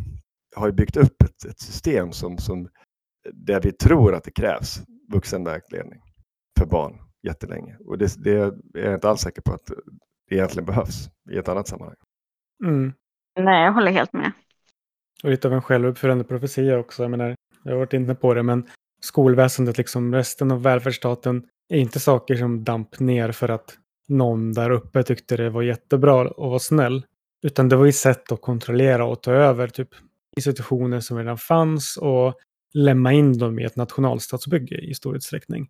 har 0.56 0.68
ju 0.68 0.74
byggt 0.74 0.98
upp 0.98 1.22
ett, 1.24 1.46
ett 1.46 1.60
system 1.60 2.12
som, 2.12 2.38
som 2.38 2.70
där 3.34 3.62
vi 3.62 3.72
tror 3.72 4.16
att 4.16 4.24
det 4.24 4.32
krävs 4.32 4.82
vuxenvägledning 5.12 6.02
för 6.60 6.66
barn 6.66 6.98
jättelänge. 7.28 7.78
Och 7.86 7.98
det, 7.98 8.24
det 8.24 8.32
är 8.32 8.54
jag 8.74 8.94
inte 8.94 9.10
alls 9.10 9.22
säker 9.22 9.42
på 9.42 9.54
att 9.54 9.66
det 10.30 10.36
egentligen 10.36 10.66
behövs 10.66 11.10
i 11.32 11.38
ett 11.38 11.48
annat 11.50 11.68
sammanhang. 11.68 11.96
Mm. 12.66 12.94
Nej, 13.40 13.66
jag 13.66 13.74
håller 13.74 13.92
helt 13.92 14.14
med. 14.14 14.32
Och 15.24 15.30
lite 15.30 15.48
av 15.48 15.54
en 15.54 15.62
självuppfyllande 15.62 16.24
profetia 16.24 16.78
också. 16.78 17.04
Jag 17.04 17.12
menar, 17.12 17.36
jag 17.64 17.72
har 17.72 17.80
varit 17.80 17.94
inne 17.94 18.16
på 18.16 18.34
det, 18.34 18.44
men 18.44 18.68
skolväsendet, 19.02 19.78
liksom 19.78 20.16
resten 20.16 20.52
av 20.52 20.64
välfärdsstaten, 20.64 21.44
är 21.70 21.78
inte 21.78 22.00
saker 22.00 22.36
som 22.36 22.64
damp 22.64 23.00
ner 23.00 23.32
för 23.32 23.50
att 23.50 23.78
någon 24.08 24.54
där 24.54 24.70
uppe 24.70 25.04
tyckte 25.04 25.38
det 25.38 25.50
var 25.50 25.62
jättebra 25.62 26.28
och 26.28 26.52
var 26.52 26.60
snäll. 26.60 27.06
Utan 27.44 27.70
det 27.70 27.76
var 27.76 27.86
ju 27.86 27.92
sätt 27.92 28.32
att 28.32 28.42
kontrollera 28.42 29.06
och 29.06 29.24
ta 29.24 29.32
över 29.32 29.68
typ 29.68 29.90
institutioner 30.36 31.00
som 31.00 31.18
redan 31.18 31.38
fanns 31.38 31.98
och 31.98 32.34
lämna 32.74 33.14
in 33.14 33.38
dem 33.38 33.60
i 33.60 33.64
ett 33.64 33.76
nationalstatsbygge 33.76 34.76
i 34.76 34.94
stor 34.94 35.16
utsträckning. 35.16 35.68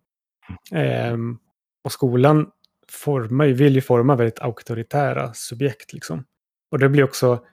Ehm, 0.72 1.38
och 1.84 1.92
skolan 1.92 2.50
formar, 2.92 3.46
vill 3.46 3.74
ju 3.74 3.80
forma 3.80 4.16
väldigt 4.16 4.38
auktoritära 4.38 5.34
subjekt. 5.34 5.92
Liksom. 5.92 6.24
Och 6.70 6.78
det 6.78 6.88
blir 6.88 7.04
också, 7.04 7.44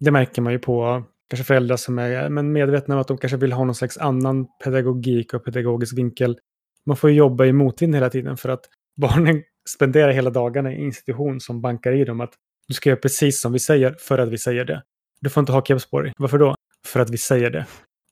det 0.00 0.10
märker 0.10 0.42
man 0.42 0.52
ju 0.52 0.58
på 0.58 1.04
kanske 1.30 1.44
föräldrar 1.44 1.76
som 1.76 1.98
är 1.98 2.28
men 2.28 2.52
medvetna 2.52 2.94
om 2.94 3.00
att 3.00 3.08
de 3.08 3.18
kanske 3.18 3.36
vill 3.36 3.52
ha 3.52 3.64
någon 3.64 3.74
slags 3.74 3.98
annan 3.98 4.46
pedagogik 4.64 5.34
och 5.34 5.44
pedagogisk 5.44 5.98
vinkel. 5.98 6.38
Man 6.86 6.96
får 6.96 7.10
ju 7.10 7.16
jobba 7.16 7.44
i 7.44 7.52
motvind 7.52 7.94
hela 7.94 8.10
tiden 8.10 8.36
för 8.36 8.48
att 8.48 8.64
barnen 9.00 9.42
spenderar 9.68 10.12
hela 10.12 10.30
dagarna 10.30 10.72
i 10.72 10.74
en 10.74 10.80
institution 10.80 11.40
som 11.40 11.60
bankar 11.60 11.92
i 11.92 12.04
dem 12.04 12.20
att 12.20 12.32
du 12.68 12.74
ska 12.74 12.90
göra 12.90 13.00
precis 13.00 13.40
som 13.40 13.52
vi 13.52 13.58
säger 13.58 13.96
för 13.98 14.18
att 14.18 14.28
vi 14.28 14.38
säger 14.38 14.64
det. 14.64 14.82
Du 15.20 15.30
får 15.30 15.40
inte 15.40 15.52
ha 15.52 15.64
keps 15.64 15.90
på 15.90 16.00
dig. 16.00 16.12
Varför 16.18 16.38
då? 16.38 16.54
För 16.86 17.00
att 17.00 17.10
vi 17.10 17.18
säger 17.18 17.50
det. 17.50 17.66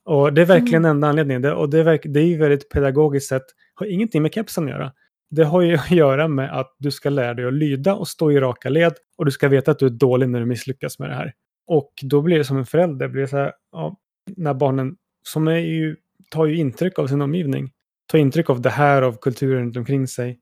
Och 0.05 0.33
det 0.33 0.41
är 0.41 0.45
verkligen 0.45 0.85
enda 0.85 1.07
anledningen. 1.07 1.41
Det, 1.41 1.53
och 1.53 1.69
det 1.69 1.79
är, 1.79 1.99
det 2.03 2.19
är 2.19 2.25
ju 2.25 2.37
väldigt 2.37 2.69
pedagogiskt 2.69 3.29
sett. 3.29 3.43
Har 3.75 3.85
ingenting 3.85 4.21
med 4.21 4.33
kepsen 4.33 4.63
att 4.63 4.69
göra. 4.69 4.91
Det 5.29 5.43
har 5.43 5.61
ju 5.61 5.73
att 5.75 5.91
göra 5.91 6.27
med 6.27 6.59
att 6.59 6.75
du 6.79 6.91
ska 6.91 7.09
lära 7.09 7.33
dig 7.33 7.45
att 7.45 7.53
lyda 7.53 7.95
och 7.95 8.07
stå 8.07 8.31
i 8.31 8.39
raka 8.39 8.69
led. 8.69 8.93
Och 9.17 9.25
du 9.25 9.31
ska 9.31 9.47
veta 9.47 9.71
att 9.71 9.79
du 9.79 9.85
är 9.85 9.89
dålig 9.89 10.29
när 10.29 10.39
du 10.39 10.45
misslyckas 10.45 10.99
med 10.99 11.09
det 11.09 11.15
här. 11.15 11.33
Och 11.69 11.93
då 12.01 12.21
blir 12.21 12.37
det 12.37 12.45
som 12.45 12.57
en 12.57 12.65
förälder, 12.65 13.07
blir 13.07 13.21
det 13.21 13.27
så 13.27 13.37
här, 13.37 13.53
ja, 13.71 13.95
när 14.37 14.53
barnen, 14.53 14.97
som 15.27 15.47
är 15.47 15.57
ju, 15.57 15.95
tar 16.29 16.45
ju 16.45 16.57
intryck 16.57 16.99
av 16.99 17.07
sin 17.07 17.21
omgivning, 17.21 17.71
tar 18.11 18.17
intryck 18.17 18.49
av 18.49 18.61
det 18.61 18.69
här, 18.69 19.01
av 19.01 19.17
kulturen 19.21 19.63
runt 19.63 19.77
omkring 19.77 20.07
sig. 20.07 20.39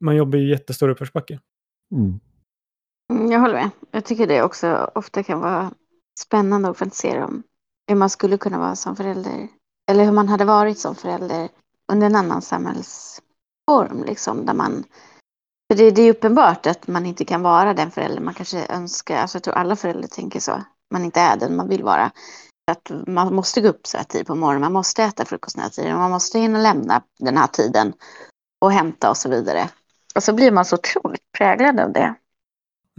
Man 0.00 0.16
jobbar 0.16 0.38
ju 0.38 0.50
jättestor 0.50 0.88
uppförsbacke. 0.88 1.40
Mm, 1.92 3.30
Jag 3.30 3.40
håller 3.40 3.54
med. 3.54 3.70
Jag 3.90 4.04
tycker 4.04 4.26
det 4.26 4.42
också 4.42 4.90
ofta 4.94 5.22
kan 5.22 5.40
vara 5.40 5.72
spännande 6.20 6.68
att 6.68 6.78
fantisera 6.78 7.26
om 7.26 7.42
hur 7.88 7.96
man 7.96 8.10
skulle 8.10 8.38
kunna 8.38 8.58
vara 8.58 8.76
som 8.76 8.96
förälder. 8.96 9.48
Eller 9.90 10.04
hur 10.04 10.12
man 10.12 10.28
hade 10.28 10.44
varit 10.44 10.78
som 10.78 10.94
förälder 10.94 11.48
under 11.92 12.06
en 12.06 12.16
annan 12.16 12.42
samhällsform. 12.42 14.04
Liksom, 14.06 14.46
där 14.46 14.54
man, 14.54 14.84
för 15.68 15.76
det, 15.76 15.90
det 15.90 16.02
är 16.02 16.10
uppenbart 16.10 16.66
att 16.66 16.88
man 16.88 17.06
inte 17.06 17.24
kan 17.24 17.42
vara 17.42 17.74
den 17.74 17.90
förälder 17.90 18.20
man 18.20 18.34
kanske 18.34 18.66
önskar. 18.68 19.16
Alltså, 19.16 19.36
jag 19.36 19.42
tror 19.42 19.54
alla 19.54 19.76
föräldrar 19.76 20.08
tänker 20.08 20.40
så. 20.40 20.62
Man 20.90 21.04
inte 21.04 21.20
är 21.20 21.36
den 21.36 21.56
man 21.56 21.68
vill 21.68 21.82
vara. 21.82 22.10
Att 22.70 22.90
man 23.06 23.34
måste 23.34 23.60
gå 23.60 23.68
upp 23.68 23.86
så 23.86 23.96
här 23.96 24.04
tid 24.04 24.26
på 24.26 24.34
morgonen. 24.34 24.60
Man 24.60 24.72
måste 24.72 25.02
äta 25.02 25.24
frukost 25.24 25.56
den 25.56 25.62
här 25.62 25.70
tiden. 25.70 25.96
Man 25.96 26.10
måste 26.10 26.38
hinna 26.38 26.58
lämna 26.58 27.02
den 27.18 27.36
här 27.36 27.46
tiden. 27.46 27.92
Och 28.60 28.72
hämta 28.72 29.10
och 29.10 29.16
så 29.16 29.28
vidare. 29.28 29.68
Och 30.14 30.22
så 30.22 30.32
blir 30.32 30.52
man 30.52 30.64
så 30.64 30.76
otroligt 30.76 31.32
präglad 31.38 31.80
av 31.80 31.92
det. 31.92 32.14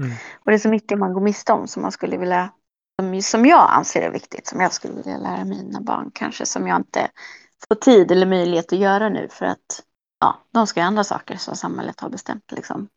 Mm. 0.02 0.12
Och 0.40 0.52
det 0.52 0.54
är 0.54 0.60
så 0.60 0.70
mycket 0.70 0.98
man 0.98 1.14
går 1.14 1.22
miste 1.22 1.54
om 1.54 1.68
som 1.68 1.82
man 1.82 1.92
skulle 1.92 2.18
vilja, 2.18 2.50
som, 3.02 3.22
som 3.22 3.46
jag 3.46 3.72
anser 3.72 4.02
är 4.02 4.12
viktigt, 4.12 4.48
som 4.48 4.62
jag 4.62 4.74
skulle 4.74 4.94
vilja 4.94 5.18
lära 5.18 5.46
mina 5.46 5.82
barn 5.82 6.12
kanske, 6.14 6.46
som 6.46 6.68
jag 6.68 6.78
inte 6.78 7.08
får 7.68 7.76
tid 7.76 8.12
eller 8.12 8.26
möjlighet 8.26 8.74
att 8.74 8.80
göra 8.80 9.10
nu 9.10 9.28
för 9.32 9.46
att 9.46 9.84
ja, 10.20 10.38
de 10.52 10.68
ska 10.68 10.80
göra 10.80 10.88
andra 10.88 11.04
saker 11.04 11.38
som 11.38 11.56
samhället 11.56 12.00
har 12.00 12.10
bestämt 12.10 12.52
liksom. 12.52 12.88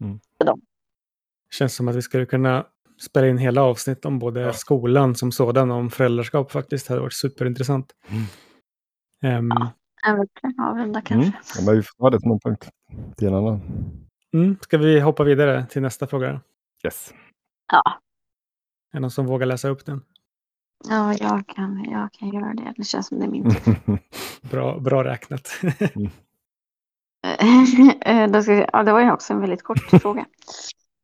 Känns 1.51 1.75
som 1.75 1.89
att 1.89 1.95
vi 1.97 2.03
skulle 2.03 2.27
kunna 2.27 2.67
spela 3.01 3.27
in 3.29 3.39
hela 3.39 3.63
avsnitt 3.63 4.05
om 4.05 4.19
både 4.19 4.41
Ja. 4.41 4.53
skolan 4.53 5.15
som 5.15 5.33
sådan 5.33 5.71
och 5.71 5.77
om 5.77 5.91
föräldraskap 5.91 6.53
faktiskt. 6.53 6.87
Det 6.87 6.93
hade 6.93 7.03
varit 7.03 7.13
superintressant. 7.13 7.93
Mm. 8.09 8.25
Ehm, 9.23 9.51
Jag 10.07 10.17
vill 10.17 10.29
avrunda 10.61 11.01
kanske. 11.01 11.29
Mm. 11.29 11.41
Ja, 11.59 11.63
men 11.67 11.77
vi 11.77 11.83
får 11.83 12.03
ha 12.05 12.11
det 12.11 12.21
som 12.21 12.31
en 12.33 12.41
punkt 12.41 12.69
till 13.17 13.29
en 13.29 13.35
annan. 13.35 13.61
mm, 14.35 14.57
ska 14.61 14.79
vi 14.79 15.01
hoppa 15.01 15.25
vidare 15.25 15.67
till 15.71 15.83
nästa 15.83 16.07
fråga? 16.07 16.41
Yes. 16.85 17.15
Ja, 17.73 17.83
Är 18.93 18.97
det 18.97 19.01
någon 19.01 19.11
som 19.11 19.27
vågar 19.27 19.47
läsa 19.47 19.69
upp 19.69 19.87
den? 19.87 20.03
ja 20.89 21.15
jag, 21.15 21.47
kan, 21.47 21.85
jag 21.91 22.13
kan 22.13 22.29
göra 22.29 22.55
det. 22.55 22.75
Det 22.77 22.85
känns 22.85 23.07
som 23.07 23.19
det 23.19 23.25
är 23.25 23.31
min 23.31 23.55
tur. 23.55 23.99
Bra, 24.51 24.79
bra 24.81 25.05
räknat. 25.05 25.49
Eh, 28.01 28.31
Då 28.31 28.43
ska 28.43 28.55
vi, 28.55 28.67
ja, 28.73 28.83
det 28.83 28.93
var 28.93 29.01
ju 29.01 29.13
också 29.13 29.33
en 29.33 29.41
väldigt 29.41 29.63
kort 29.63 29.91
fråga. 30.03 30.27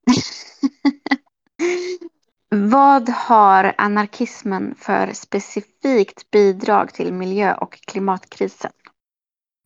Vad 2.50 3.08
har 3.08 3.74
anarkismen 3.78 4.74
för 4.78 5.12
specifikt 5.12 6.30
bidrag 6.30 6.94
till 6.94 7.12
miljö 7.12 7.54
och 7.54 7.72
klimatkrisen? 7.86 8.70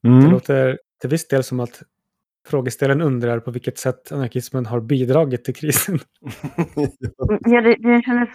Det 0.03 0.09
Mm. 0.09 0.31
låter 0.31 0.79
till 1.01 1.11
viss 1.11 1.29
del 1.29 1.45
som 1.45 1.61
att 1.61 1.83
frågeställaren 2.49 3.01
undrar 3.01 3.41
på 3.41 3.51
vilket 3.51 3.79
sätt 3.79 4.13
anarkismen 4.13 4.67
har 4.67 4.81
bidragit 4.81 5.45
till 5.45 5.55
krisen. 5.55 5.99
Ja, 7.41 7.61
det, 7.61 7.77
det 7.77 8.03
kändes 8.05 8.29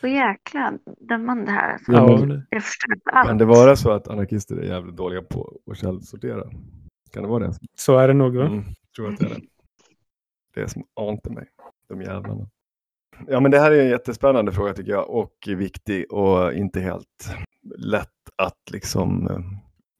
så 0.00 0.06
jäkla 0.06 0.72
dömande 1.08 1.50
här. 1.50 1.72
Alltså. 1.72 1.92
Ja, 1.92 2.16
men- 2.18 2.28
det- 2.28 2.46
Jag 2.50 2.62
förstår 2.64 2.94
allt. 3.12 3.28
Kan 3.28 3.38
det 3.38 3.44
vara 3.44 3.76
så 3.76 3.90
att 3.90 4.08
anarkister 4.08 4.56
är 4.56 4.62
jävligt 4.62 4.96
dåliga 4.96 5.22
på 5.22 5.60
att 5.70 5.78
källsortera? 5.78 6.44
Kan 7.16 7.22
det 7.22 7.28
vara 7.28 7.46
det? 7.46 7.54
så 7.74 7.98
är 7.98 8.08
det 8.08 8.14
nog. 8.14 8.36
Va? 8.36 8.46
Mm, 8.46 8.64
tror 8.96 9.12
att 9.12 9.18
det 9.18 9.26
är 9.26 9.28
det. 9.28 9.40
Det 10.54 10.60
är 10.60 10.66
som 10.66 10.84
ante 11.00 11.30
mig, 11.30 11.48
de 11.88 12.02
jävlarna. 12.02 12.48
Ja, 13.26 13.40
men 13.40 13.50
det 13.50 13.58
här 13.58 13.70
är 13.70 13.82
en 13.82 13.90
jättespännande 13.90 14.52
fråga 14.52 14.74
tycker 14.74 14.92
jag 14.92 15.10
och 15.10 15.32
viktig 15.46 16.12
och 16.12 16.52
inte 16.52 16.80
helt 16.80 17.34
lätt 17.76 18.08
att 18.36 18.70
liksom 18.70 19.28
eh, 19.30 19.38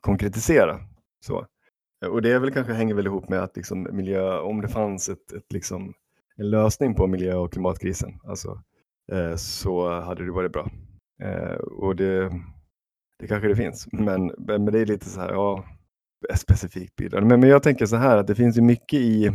konkretisera. 0.00 0.78
Så. 1.20 1.46
Och 2.06 2.22
det 2.22 2.32
är 2.32 2.38
väl 2.38 2.52
kanske 2.52 2.72
hänger 2.72 2.94
väl 2.94 3.06
ihop 3.06 3.28
med 3.28 3.42
att 3.42 3.56
liksom 3.56 3.88
miljö, 3.92 4.38
om 4.38 4.60
det 4.60 4.68
fanns 4.68 5.08
ett, 5.08 5.32
ett 5.32 5.52
liksom, 5.52 5.94
en 6.36 6.50
lösning 6.50 6.94
på 6.94 7.06
miljö 7.06 7.34
och 7.34 7.52
klimatkrisen 7.52 8.20
alltså, 8.24 8.62
eh, 9.12 9.36
så 9.36 10.00
hade 10.00 10.24
det 10.24 10.32
varit 10.32 10.52
bra. 10.52 10.70
Eh, 11.22 11.54
och 11.56 11.96
det, 11.96 12.32
det 13.18 13.26
kanske 13.26 13.48
det 13.48 13.56
finns, 13.56 13.88
men, 13.92 14.32
men 14.38 14.64
det 14.64 14.80
är 14.80 14.86
lite 14.86 15.06
så 15.06 15.20
här, 15.20 15.32
ja, 15.32 15.64
specifikt 16.34 16.96
bidrag. 16.96 17.26
Men, 17.26 17.40
men 17.40 17.48
jag 17.48 17.62
tänker 17.62 17.86
så 17.86 17.96
här 17.96 18.16
att 18.16 18.26
det 18.26 18.34
finns 18.34 18.56
ju 18.56 18.62
mycket 18.62 19.00
i, 19.00 19.30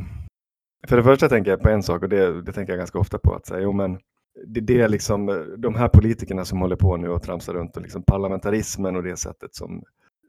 för 0.88 0.98
det 0.98 1.04
första 1.04 1.30
tänker 1.30 1.52
jag 1.52 1.62
på 1.62 1.70
en 1.70 1.84
sak 1.84 2.04
och 2.04 2.10
det, 2.10 2.42
det 2.42 2.52
tänker 2.52 2.74
jag 2.74 2.80
ganska 2.80 3.00
ofta 3.00 3.18
på 3.18 3.34
att 3.36 3.46
säga, 3.46 3.62
jo 3.62 3.74
men 3.74 4.00
det, 4.48 4.60
det 4.60 4.82
är 4.82 4.90
liksom 4.90 5.30
eh, 5.30 5.36
de 5.36 5.76
här 5.76 5.88
politikerna 5.88 6.46
som 6.46 6.62
håller 6.62 6.76
på 6.76 6.98
nu 6.98 7.10
och 7.10 7.24
tramsar 7.24 7.54
runt 7.54 7.78
och 7.78 7.82
liksom 7.84 8.04
parlamentarismen 8.04 8.96
och 8.96 9.04
det 9.04 9.18
sättet 9.18 9.56
som 9.56 9.84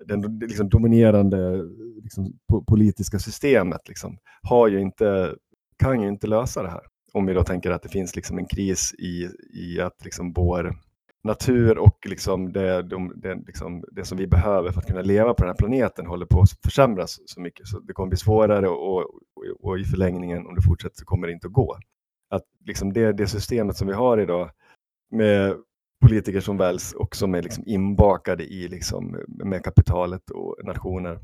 den 0.07 0.39
det 0.39 0.47
liksom 0.47 0.69
dominerande 0.69 1.63
liksom, 2.03 2.33
po- 2.53 2.65
politiska 2.65 3.19
systemet 3.19 3.89
liksom, 3.89 4.19
har 4.43 4.69
ju 4.69 4.81
inte, 4.81 5.35
kan 5.79 6.01
ju 6.01 6.09
inte 6.09 6.27
lösa 6.27 6.63
det 6.63 6.71
här. 6.71 6.83
Om 7.13 7.27
vi 7.27 7.35
då 7.35 7.43
tänker 7.43 7.71
att 7.71 7.83
det 7.83 7.89
finns 7.89 8.17
liksom 8.17 8.39
en 8.39 8.47
kris 8.47 8.95
i, 8.99 9.29
i 9.55 9.81
att 9.81 10.05
liksom 10.05 10.33
vår 10.33 10.77
natur 11.25 11.79
och 11.79 12.07
liksom 12.07 12.53
det, 12.53 12.83
de, 12.83 13.13
det, 13.17 13.35
liksom 13.35 13.85
det 13.93 14.05
som 14.05 14.19
vi 14.19 14.27
behöver 14.27 14.73
för 14.73 14.81
att 14.81 14.87
kunna 14.87 15.03
leva 15.03 15.35
på 15.35 15.43
den 15.43 15.49
här 15.49 15.57
planeten 15.57 16.07
håller 16.07 16.27
på 16.27 16.41
att 16.41 16.51
försämras 16.65 17.19
så 17.27 17.41
mycket 17.41 17.67
så 17.67 17.79
det 17.79 17.93
kommer 17.93 18.09
bli 18.09 18.19
svårare 18.19 18.69
och, 18.69 18.97
och, 18.97 19.07
och 19.61 19.79
i 19.79 19.85
förlängningen 19.85 20.47
om 20.47 20.55
det 20.55 20.63
fortsätter 20.63 20.97
så 20.97 21.05
kommer 21.05 21.27
det 21.27 21.33
inte 21.33 21.47
att 21.47 21.53
gå. 21.53 21.77
Att 22.31 22.45
liksom 22.67 22.93
det, 22.93 23.13
det 23.13 23.27
systemet 23.27 23.77
som 23.77 23.89
vi 23.89 23.95
har 23.95 24.19
idag 24.19 24.51
med 25.11 25.57
politiker 26.03 26.41
som 26.41 26.57
väljs 26.57 26.93
och 26.93 27.17
som 27.17 27.35
är 27.35 27.43
liksom 27.43 27.65
inbakade 27.67 28.45
i 28.45 28.69
liksom 28.69 29.17
med 29.45 29.65
kapitalet 29.65 30.31
och 30.31 30.57
nationer. 30.65 31.19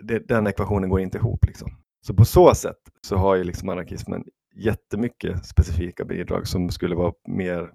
Det, 0.00 0.28
den 0.28 0.46
ekvationen 0.46 0.90
går 0.90 1.00
inte 1.00 1.18
ihop. 1.18 1.44
Liksom. 1.46 1.70
Så 2.06 2.14
på 2.14 2.24
så 2.24 2.54
sätt 2.54 2.78
så 3.00 3.16
har 3.16 3.36
ju 3.36 3.44
liksom 3.44 3.68
anarkismen 3.68 4.24
jättemycket 4.54 5.46
specifika 5.46 6.04
bidrag 6.04 6.46
som 6.46 6.70
skulle 6.70 6.94
vara 6.94 7.12
mer 7.28 7.70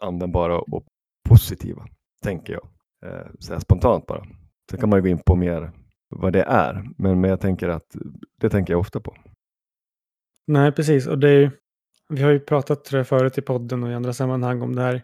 användbara 0.00 0.58
och 0.58 0.84
positiva, 1.28 1.86
tänker 2.22 2.52
jag. 2.52 2.68
Eh, 3.06 3.26
så 3.38 3.52
här 3.52 3.60
spontant 3.60 4.06
bara. 4.06 4.26
Sen 4.70 4.80
kan 4.80 4.88
man 4.88 4.98
ju 4.98 5.02
gå 5.02 5.08
in 5.08 5.18
på 5.26 5.36
mer 5.36 5.72
vad 6.08 6.32
det 6.32 6.42
är, 6.42 6.88
men, 6.98 7.20
men 7.20 7.30
jag 7.30 7.40
tänker 7.40 7.68
att 7.68 7.96
det 8.40 8.50
tänker 8.50 8.72
jag 8.72 8.80
ofta 8.80 9.00
på. 9.00 9.16
Nej, 10.46 10.72
precis. 10.72 11.06
Och 11.06 11.18
det 11.18 11.30
är, 11.30 11.50
vi 12.08 12.22
har 12.22 12.30
ju 12.30 12.40
pratat 12.40 12.84
tror 12.84 12.98
jag, 12.98 13.08
förut 13.08 13.38
i 13.38 13.42
podden 13.42 13.82
och 13.84 13.90
i 13.90 13.94
andra 13.94 14.12
sammanhang 14.12 14.62
om 14.62 14.74
det 14.74 14.82
här 14.82 15.02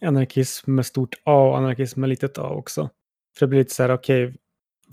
anarkism 0.00 0.74
med 0.74 0.86
stort 0.86 1.14
A 1.24 1.48
och 1.48 1.58
anarkism 1.58 2.00
med 2.00 2.08
litet 2.08 2.38
a 2.38 2.48
också. 2.48 2.90
För 3.38 3.46
det 3.46 3.50
blir 3.50 3.58
lite 3.58 3.74
så 3.74 3.82
här, 3.82 3.90
okej, 3.90 4.34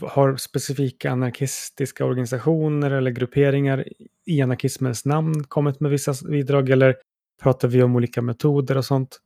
har 0.01 0.35
specifika 0.35 1.11
anarkistiska 1.11 2.05
organisationer 2.05 2.91
eller 2.91 3.11
grupperingar 3.11 3.85
i 4.25 4.41
anarkismens 4.41 5.05
namn 5.05 5.43
kommit 5.43 5.79
med 5.79 5.91
vissa 5.91 6.13
bidrag 6.29 6.69
eller 6.69 6.95
pratar 7.41 7.67
vi 7.67 7.83
om 7.83 7.95
olika 7.95 8.21
metoder 8.21 8.77
och 8.77 8.85
sånt? 8.85 9.19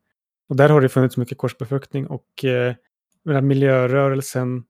Och 0.49 0.55
där 0.55 0.69
har 0.69 0.81
det 0.81 0.89
funnits 0.89 1.17
mycket 1.17 1.37
korsbefruktning 1.37 2.07
och 2.07 2.45
eh, 2.45 3.41
miljörörelsen 3.41 4.63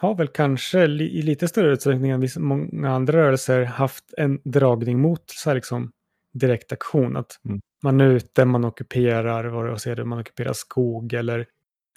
har 0.00 0.14
väl 0.14 0.28
kanske 0.28 0.86
li, 0.86 1.18
i 1.18 1.22
lite 1.22 1.48
större 1.48 1.72
utsträckning 1.72 2.10
än 2.10 2.28
många 2.38 2.90
andra 2.90 3.18
rörelser 3.18 3.64
haft 3.64 4.04
en 4.16 4.40
dragning 4.44 5.00
mot 5.00 5.30
så 5.30 5.50
här 5.50 5.54
liksom 5.54 5.92
direkt 6.32 6.72
aktion. 6.72 7.16
Att 7.16 7.40
Mm. 7.44 7.60
man 7.82 8.00
är 8.00 8.06
ute, 8.06 8.44
man 8.44 8.64
ockuperar, 8.64 9.44
vad 9.44 9.68
vad 9.68 9.80
ser 9.80 9.96
du, 9.96 10.04
man 10.04 10.18
ockuperar 10.18 10.52
skog 10.52 11.12
eller, 11.12 11.46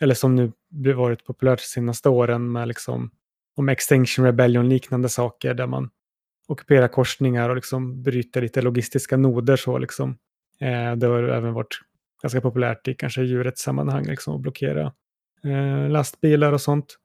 eller 0.01 0.15
som 0.15 0.35
nu 0.35 0.51
varit 0.95 1.25
populärt 1.25 1.59
de 1.59 1.65
senaste 1.65 2.09
åren 2.09 2.51
med 2.51 2.67
liksom 2.67 3.11
om 3.55 3.69
Extinction 3.69 4.25
Rebellion 4.25 4.69
liknande 4.69 5.09
saker 5.09 5.53
där 5.53 5.67
man 5.67 5.89
ockuperar 6.47 6.87
korsningar 6.87 7.49
och 7.49 7.55
liksom 7.55 8.03
bryter 8.03 8.41
lite 8.41 8.61
logistiska 8.61 9.17
noder 9.17 9.55
så 9.55 9.77
liksom. 9.77 10.17
Eh, 10.59 10.95
det 10.95 11.07
har 11.07 11.23
även 11.23 11.53
varit 11.53 11.79
ganska 12.23 12.41
populärt 12.41 12.87
i 12.87 12.93
kanske 12.93 13.23
djurrättssammanhang 13.23 14.05
liksom 14.05 14.35
att 14.35 14.41
blockera 14.41 14.93
eh, 15.43 15.89
lastbilar 15.89 16.53
och 16.53 16.61
sånt. 16.61 16.97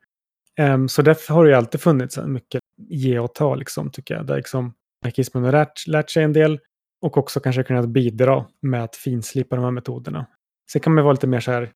Um, 0.60 0.88
så 0.88 1.02
därför 1.02 1.34
har 1.34 1.44
det 1.44 1.50
ju 1.50 1.56
alltid 1.56 1.80
funnits 1.80 2.18
mycket 2.18 2.60
ge 2.88 3.18
och 3.18 3.34
ta, 3.34 3.54
liksom, 3.54 3.90
tycker 3.90 4.14
jag. 4.14 4.26
Där 4.26 4.36
liksom 4.36 4.74
anarkismen 5.04 5.44
har 5.44 5.52
lärt, 5.52 5.86
lärt 5.86 6.10
sig 6.10 6.24
en 6.24 6.32
del 6.32 6.60
och 7.02 7.16
också 7.16 7.40
kanske 7.40 7.62
kunnat 7.62 7.88
bidra 7.88 8.46
med 8.62 8.84
att 8.84 8.96
finslipa 8.96 9.56
de 9.56 9.64
här 9.64 9.70
metoderna. 9.70 10.26
Sen 10.72 10.80
kan 10.80 10.94
man 10.94 11.04
vara 11.04 11.12
lite 11.12 11.26
mer 11.26 11.40
så 11.40 11.50
här 11.50 11.72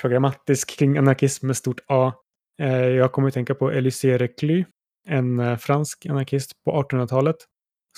programmatisk 0.00 0.78
kring 0.78 0.98
anarkism 0.98 1.46
med 1.46 1.56
stort 1.56 1.80
A. 1.86 2.12
Eh, 2.62 2.86
jag 2.86 3.12
kommer 3.12 3.28
att 3.28 3.34
tänka 3.34 3.54
på 3.54 3.72
Élysée 3.72 4.18
Reclus, 4.18 4.66
en 5.08 5.40
eh, 5.40 5.56
fransk 5.56 6.06
anarkist 6.06 6.52
på 6.64 6.82
1800-talet, 6.82 7.36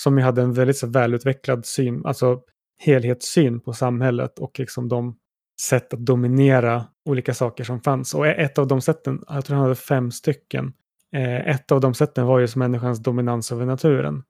som 0.01 0.19
ju 0.19 0.25
hade 0.25 0.43
en 0.43 0.53
väldigt 0.53 0.77
så 0.77 0.87
välutvecklad 0.87 1.67
syn, 1.67 2.07
alltså 2.07 2.41
helhetssyn 2.79 3.61
på 3.61 3.73
samhället 3.73 4.39
och 4.39 4.59
liksom 4.59 4.89
de 4.89 5.17
sätt 5.61 5.95
att 5.95 6.07
dominera 6.07 6.85
olika 7.05 7.35
saker 7.35 7.65
som 7.65 7.81
fanns. 7.81 8.15
Och 8.15 8.27
ett 8.27 8.59
av 8.59 8.67
de 8.67 8.81
sätten, 8.81 9.25
jag 9.29 9.45
tror 9.45 9.57
han 9.57 9.65
hade 9.65 9.75
fem 9.75 10.11
stycken, 10.11 10.73
eh, 11.13 11.49
ett 11.49 11.73
av 11.73 11.81
de 11.81 11.95
sätten 11.95 12.27
var 12.27 12.41
just 12.41 12.57
människans 12.57 12.99
dominans 12.99 13.53
över 13.53 13.67
naturen. 13.67 14.23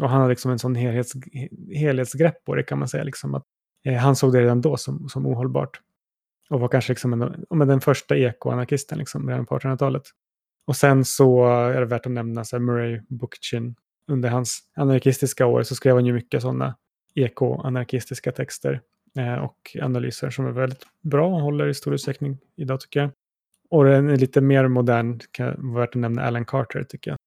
Och 0.00 0.10
han 0.10 0.20
hade 0.20 0.30
liksom 0.30 0.50
en 0.50 0.58
sån 0.58 0.74
helhets, 0.74 1.12
helhetsgrepp 1.74 2.44
på 2.44 2.54
det 2.54 2.62
kan 2.62 2.78
man 2.78 2.88
säga. 2.88 3.04
Liksom 3.04 3.34
att, 3.34 3.44
eh, 3.84 3.94
han 3.94 4.16
såg 4.16 4.32
det 4.32 4.40
redan 4.40 4.60
då 4.60 4.76
som, 4.76 5.08
som 5.08 5.26
ohållbart. 5.26 5.80
Och 6.50 6.60
var 6.60 6.68
kanske 6.68 6.92
liksom 6.92 7.12
en, 7.12 7.44
med 7.58 7.68
den 7.68 7.80
första 7.80 8.16
ekoanarkisten 8.16 8.98
liksom, 8.98 9.28
redan 9.28 9.46
på 9.46 9.58
1800-talet. 9.58 10.02
Och 10.66 10.76
sen 10.76 11.04
så 11.04 11.46
är 11.46 11.80
det 11.80 11.86
värt 11.86 12.06
att 12.06 12.12
nämna 12.12 12.44
så 12.44 12.56
här, 12.56 12.60
Murray 12.60 13.00
Bookchin. 13.08 13.74
Under 14.10 14.28
hans 14.28 14.58
anarkistiska 14.76 15.46
år 15.46 15.62
så 15.62 15.74
skrev 15.74 15.94
han 15.94 16.06
ju 16.06 16.12
mycket 16.12 16.42
sådana 16.42 16.76
eko-anarkistiska 17.16 18.32
texter 18.32 18.80
eh, 19.18 19.34
och 19.34 19.76
analyser 19.82 20.30
som 20.30 20.46
är 20.46 20.52
väldigt 20.52 20.86
bra 21.02 21.34
och 21.34 21.40
håller 21.40 21.68
i 21.68 21.74
stor 21.74 21.94
utsträckning 21.94 22.38
idag 22.56 22.80
tycker 22.80 23.00
jag. 23.00 23.10
Och 23.70 23.84
den 23.84 24.10
är 24.10 24.16
lite 24.16 24.40
mer 24.40 24.68
modern, 24.68 25.20
kan 25.30 25.72
vara 25.72 25.80
värt 25.80 25.96
att 25.96 26.00
nämna 26.00 26.22
Alan 26.22 26.44
Carter 26.44 26.82
tycker 26.82 27.10
jag. 27.10 27.18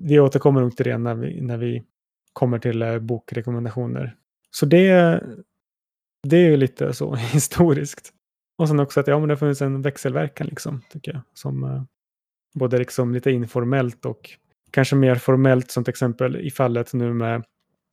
Vi 0.00 0.20
återkommer 0.20 0.60
nog 0.60 0.76
till 0.76 0.86
det 0.86 0.98
när 0.98 1.14
vi, 1.14 1.40
när 1.40 1.56
vi 1.56 1.84
kommer 2.32 2.58
till 2.58 2.82
eh, 2.82 2.98
bokrekommendationer. 2.98 4.16
Så 4.50 4.66
det, 4.66 5.20
det 6.22 6.36
är 6.36 6.50
ju 6.50 6.56
lite 6.56 6.92
så 6.92 7.14
historiskt. 7.32 8.12
Och 8.58 8.68
sen 8.68 8.80
också 8.80 9.00
att 9.00 9.06
ja, 9.06 9.18
men 9.18 9.28
det 9.28 9.34
har 9.34 9.38
funnits 9.38 9.62
en 9.62 9.82
växelverkan 9.82 10.46
liksom, 10.46 10.82
tycker 10.90 11.12
jag. 11.12 11.22
Som 11.34 11.64
eh, 11.64 11.82
både 12.54 12.78
liksom 12.78 13.14
lite 13.14 13.30
informellt 13.30 14.06
och 14.06 14.30
kanske 14.70 14.96
mer 14.96 15.14
formellt 15.14 15.70
som 15.70 15.84
till 15.84 15.90
exempel 15.90 16.36
i 16.36 16.50
fallet 16.50 16.92
nu 16.92 17.12
med 17.12 17.44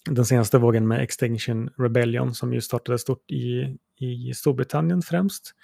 den 0.05 0.25
senaste 0.25 0.57
vågen 0.57 0.87
med 0.87 1.01
Extinction 1.01 1.69
Rebellion 1.77 2.33
som 2.33 2.53
ju 2.53 2.61
startade 2.61 2.99
stort 2.99 3.31
i, 3.31 3.77
i 3.99 4.33
Storbritannien 4.33 5.01
främst. 5.01 5.55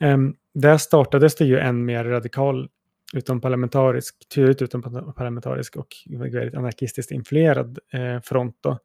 Um, 0.00 0.36
där 0.54 0.78
startades 0.78 1.34
det 1.34 1.44
ju 1.44 1.58
en 1.58 1.84
mer 1.84 2.04
radikal 2.04 2.68
utomparlamentarisk, 3.14 4.28
tydligt 4.28 4.62
utomparlamentarisk 4.62 5.76
och 5.76 5.88
väldigt 6.06 6.54
anarkistiskt 6.54 7.10
influerad 7.10 7.78
eh, 7.92 8.20
front 8.20 8.56
då, 8.60 8.78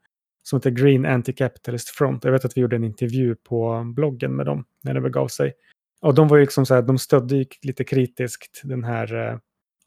som 0.43 0.57
heter 0.57 0.69
Green 0.69 1.05
Anti-Capitalist 1.05 1.89
Front. 1.93 2.23
Jag 2.23 2.31
vet 2.31 2.45
att 2.45 2.57
vi 2.57 2.61
gjorde 2.61 2.75
en 2.75 2.83
intervju 2.83 3.35
på 3.35 3.83
bloggen 3.95 4.35
med 4.35 4.45
dem 4.45 4.65
när 4.83 4.93
det 4.93 5.01
begav 5.01 5.27
sig. 5.27 5.53
Och 6.01 6.15
de 6.15 6.27
var 6.27 6.37
ju 6.37 6.43
liksom 6.43 6.65
så 6.65 6.73
här, 6.73 6.81
de 6.81 6.97
stödde 6.97 7.35
ju 7.35 7.45
lite 7.61 7.83
kritiskt 7.83 8.61
den 8.63 8.83
här 8.83 9.27
eh, 9.27 9.37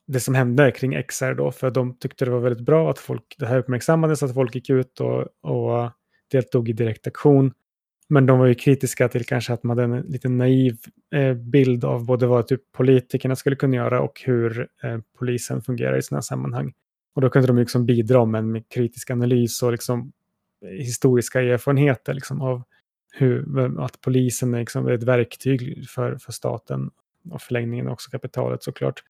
det 0.07 0.21
som 0.21 0.35
hände 0.35 0.71
kring 0.71 1.03
XR 1.03 1.35
då, 1.35 1.51
för 1.51 1.71
de 1.71 1.99
tyckte 1.99 2.25
det 2.25 2.31
var 2.31 2.41
väldigt 2.41 2.67
bra 2.67 2.91
att 2.91 2.99
folk, 2.99 3.35
det 3.39 3.47
här 3.47 3.59
uppmärksammades, 3.59 4.23
att 4.23 4.35
folk 4.35 4.55
gick 4.55 4.71
ut 4.71 5.01
och, 5.01 5.21
och 5.43 5.91
deltog 6.31 6.69
i 6.69 6.73
direktaktion. 6.73 7.53
Men 8.09 8.27
de 8.27 8.39
var 8.39 8.47
ju 8.47 8.55
kritiska 8.55 9.09
till 9.09 9.25
kanske 9.25 9.53
att 9.53 9.63
man 9.63 9.79
hade 9.79 9.97
en 9.97 10.03
lite 10.03 10.29
naiv 10.29 10.77
eh, 11.15 11.35
bild 11.35 11.85
av 11.85 12.07
både 12.07 12.27
vad 12.27 12.47
typ 12.47 12.73
politikerna 12.73 13.37
skulle 13.37 13.57
kunna 13.57 13.77
göra 13.77 14.01
och 14.01 14.23
hur 14.25 14.69
eh, 14.83 14.99
polisen 15.19 15.63
fungerar 15.63 15.99
i 15.99 16.03
sådana 16.03 16.23
sammanhang. 16.23 16.73
Och 17.15 17.21
då 17.23 17.31
kunde 17.31 17.47
de 17.47 17.59
liksom 17.59 17.87
bidra 17.87 18.25
med 18.25 18.39
en 18.39 18.63
kritisk 18.63 19.11
analys 19.11 19.63
och 19.63 19.73
liksom 19.73 20.13
eh, 20.65 20.85
historiska 20.85 21.43
erfarenheter 21.43 22.15
liksom 22.15 22.41
av 22.41 22.63
hur, 23.17 23.81
att 23.85 24.01
polisen 24.01 24.55
är 24.55 24.59
liksom 24.59 24.89
ett 24.89 25.03
verktyg 25.03 25.89
för, 25.89 26.17
för 26.17 26.33
staten 26.33 26.91
och 27.31 27.43
förlängningen 27.43 27.89
också 27.89 28.11
kapitalet 28.11 28.63
såklart. 28.63 29.03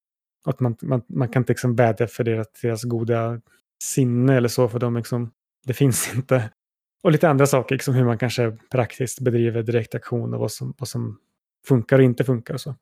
Att 0.44 0.60
man, 0.60 0.76
man, 0.82 1.02
man 1.08 1.28
kan 1.28 1.42
inte 1.42 1.52
liksom 1.52 1.74
vädja 1.74 2.06
för 2.06 2.24
deras, 2.24 2.46
deras 2.62 2.84
goda 2.84 3.40
sinne 3.82 4.36
eller 4.36 4.48
så, 4.48 4.68
för 4.68 4.78
de 4.78 4.96
liksom, 4.96 5.30
det 5.66 5.74
finns 5.74 6.14
inte. 6.14 6.50
och 7.02 7.12
lite 7.12 7.28
andra 7.28 7.46
saker, 7.46 7.74
liksom 7.74 7.94
hur 7.94 8.04
man 8.04 8.18
kanske 8.18 8.58
praktiskt 8.70 9.20
bedriver 9.20 9.62
direktaktion 9.62 10.34
och 10.34 10.40
vad 10.40 10.52
som, 10.52 10.74
vad 10.78 10.88
som 10.88 11.18
funkar 11.66 11.98
och 11.98 12.04
inte 12.04 12.24
funkar 12.24 12.54
och 12.54 12.60
så. 12.60 12.74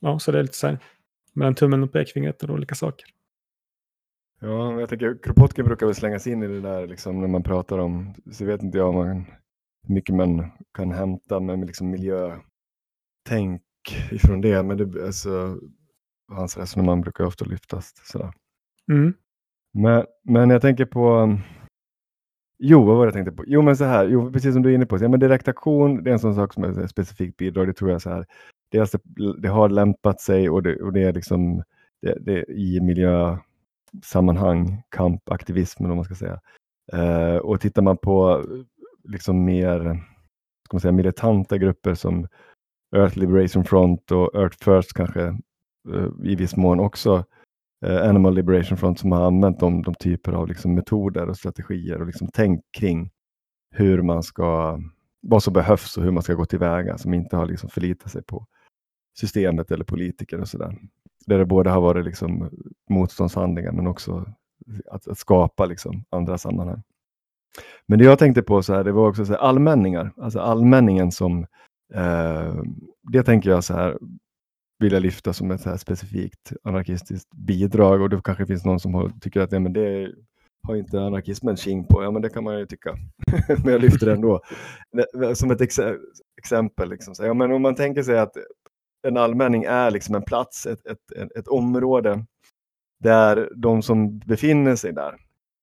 Ja, 0.00 0.18
så 0.18 0.32
det 0.32 0.38
är 0.38 0.42
lite 0.42 0.56
så 0.56 0.66
här 0.66 0.78
mellan 1.32 1.54
tummen 1.54 1.82
och 1.82 1.92
pekfingret 1.92 2.42
och 2.42 2.50
olika 2.50 2.74
saker. 2.74 3.06
Ja, 4.40 4.80
jag 4.80 4.88
tänker 4.88 5.18
Kropotkin 5.22 5.64
brukar 5.64 5.86
väl 5.86 5.94
slängas 5.94 6.26
in 6.26 6.42
i 6.42 6.46
det 6.46 6.60
där 6.60 6.86
liksom, 6.86 7.20
när 7.20 7.28
man 7.28 7.42
pratar 7.42 7.78
om, 7.78 8.14
så 8.32 8.44
vet 8.44 8.62
inte 8.62 8.78
jag 8.78 8.94
man, 8.94 9.26
hur 9.82 9.94
mycket 9.94 10.14
man 10.14 10.50
kan 10.74 10.92
hämta 10.92 11.40
med 11.40 11.66
liksom 11.66 11.90
miljötänk 11.90 13.62
ifrån 14.10 14.40
det, 14.40 14.62
men 14.62 14.76
det, 14.76 15.04
alltså, 15.06 15.60
hans 16.28 16.56
resonemang 16.56 17.00
brukar 17.00 17.24
ofta 17.24 17.44
lyftas. 17.44 17.94
Sådär. 18.04 18.32
Mm. 18.92 19.14
Men, 19.74 20.04
men 20.24 20.50
jag 20.50 20.62
tänker 20.62 20.84
på, 20.84 21.36
jo 22.58 22.84
vad 22.84 22.96
var 22.96 23.04
det 23.04 23.06
jag 23.06 23.14
tänkte 23.14 23.32
på? 23.32 23.44
Jo 23.46 23.62
men 23.62 23.76
så 23.76 23.84
här, 23.84 24.08
jo, 24.08 24.32
precis 24.32 24.52
som 24.52 24.62
du 24.62 24.70
är 24.70 24.74
inne 24.74 24.86
på, 24.86 24.98
så, 24.98 25.04
ja, 25.04 25.08
men 25.08 25.20
direktaktion 25.20 26.04
det 26.04 26.10
är 26.10 26.12
en 26.12 26.18
sån 26.18 26.34
sak 26.34 26.52
som 26.52 26.64
är 26.64 26.84
ett 26.84 26.90
specifikt 26.90 27.36
bidrag, 27.36 27.66
det 27.66 27.72
tror 27.72 27.90
jag 27.90 28.02
så 28.02 28.10
här, 28.10 28.26
dels 28.72 28.90
det, 28.90 29.00
det 29.38 29.48
har 29.48 29.68
lämpat 29.68 30.20
sig 30.20 30.50
och 30.50 30.62
det, 30.62 30.82
och 30.82 30.92
det 30.92 31.02
är 31.02 31.12
liksom 31.12 31.62
det, 32.02 32.18
det, 32.20 32.44
i 32.48 32.80
miljösammanhang, 32.80 34.82
kamp, 34.88 35.30
aktivismen 35.30 35.90
om 35.90 35.96
man 35.96 36.04
ska 36.04 36.14
säga. 36.14 36.40
Eh, 36.92 37.36
och 37.36 37.60
tittar 37.60 37.82
man 37.82 37.96
på 37.96 38.44
liksom 39.04 39.44
mer 39.44 39.80
ska 40.64 40.74
man 40.74 40.80
säga, 40.80 40.92
militanta 40.92 41.58
grupper 41.58 41.94
som 41.94 42.28
Earth 42.96 43.18
Liberation 43.18 43.64
Front 43.64 44.12
och 44.12 44.34
Earth 44.34 44.64
First 44.64 44.92
kanske 44.92 45.38
Eh, 45.94 46.30
i 46.30 46.34
viss 46.34 46.56
mån 46.56 46.80
också 46.80 47.24
eh, 47.86 48.08
Animal 48.08 48.34
Liberation 48.34 48.78
Front 48.78 48.98
som 48.98 49.12
har 49.12 49.26
använt 49.26 49.60
de, 49.60 49.82
de 49.82 49.94
typer 49.94 50.32
av 50.32 50.48
liksom 50.48 50.74
metoder 50.74 51.28
och 51.28 51.36
strategier 51.36 52.00
och 52.00 52.06
liksom 52.06 52.28
tänk 52.32 52.64
kring 52.78 53.10
hur 53.70 54.02
man 54.02 54.22
ska, 54.22 54.80
vad 55.20 55.42
som 55.42 55.52
behövs 55.52 55.96
och 55.96 56.04
hur 56.04 56.10
man 56.10 56.22
ska 56.22 56.34
gå 56.34 56.44
tillväga 56.44 56.98
som 56.98 57.14
inte 57.14 57.36
har 57.36 57.46
liksom 57.46 57.70
förlitat 57.70 58.12
sig 58.12 58.22
på 58.22 58.46
systemet 59.18 59.70
eller 59.70 59.84
politiker 59.84 60.40
och 60.40 60.48
sådär. 60.48 60.78
Där 61.26 61.38
det 61.38 61.46
både 61.46 61.70
har 61.70 61.80
varit 61.80 62.04
liksom 62.04 62.50
motståndshandlingar 62.90 63.72
men 63.72 63.86
också 63.86 64.34
att, 64.90 65.08
att 65.08 65.18
skapa 65.18 65.66
liksom 65.66 66.04
andra 66.10 66.38
sammanhang. 66.38 66.82
Men 67.86 67.98
det 67.98 68.04
jag 68.04 68.18
tänkte 68.18 68.42
på 68.42 68.62
så 68.62 68.74
här, 68.74 68.84
det 68.84 68.92
var 68.92 69.08
också 69.08 69.24
så 69.24 69.32
här, 69.32 69.40
allmänningar, 69.40 70.12
alltså 70.16 70.40
allmänningen 70.40 71.12
som 71.12 71.46
eh, 71.94 72.54
det 73.02 73.22
tänker 73.22 73.50
jag 73.50 73.64
så 73.64 73.74
här 73.74 73.98
vilja 74.78 74.98
lyfta 74.98 75.32
som 75.32 75.50
ett 75.50 75.60
så 75.60 75.70
här 75.70 75.76
specifikt 75.76 76.52
anarkistiskt 76.62 77.30
bidrag 77.34 78.00
och 78.00 78.10
det 78.10 78.20
kanske 78.24 78.46
finns 78.46 78.64
någon 78.64 78.80
som 78.80 78.94
har, 78.94 79.12
tycker 79.20 79.40
att 79.40 79.52
ja, 79.52 79.60
men 79.60 79.72
det 79.72 80.12
har 80.62 80.76
inte 80.76 81.00
anarkismen 81.00 81.56
king 81.56 81.84
på. 81.84 82.02
Ja, 82.02 82.10
men 82.10 82.22
det 82.22 82.28
kan 82.28 82.44
man 82.44 82.58
ju 82.58 82.66
tycka. 82.66 82.96
men 83.64 83.72
jag 83.72 83.80
lyfter 83.80 84.06
det 84.06 84.12
ändå. 84.12 84.40
Som 85.34 85.50
ett 85.50 85.60
ex 85.60 85.80
exempel. 86.38 86.88
Liksom. 86.88 87.14
Så, 87.14 87.24
ja, 87.24 87.34
men 87.34 87.52
om 87.52 87.62
man 87.62 87.74
tänker 87.74 88.02
sig 88.02 88.18
att 88.18 88.36
en 89.06 89.16
allmänning 89.16 89.64
är 89.64 89.90
liksom 89.90 90.14
en 90.14 90.22
plats, 90.22 90.66
ett, 90.66 90.86
ett, 90.86 91.12
ett, 91.16 91.36
ett 91.36 91.48
område 91.48 92.24
där 93.00 93.50
de 93.56 93.82
som 93.82 94.18
befinner 94.18 94.76
sig 94.76 94.92
där 94.92 95.14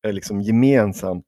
är 0.01 0.13
liksom 0.13 0.41
gemensamt 0.41 1.25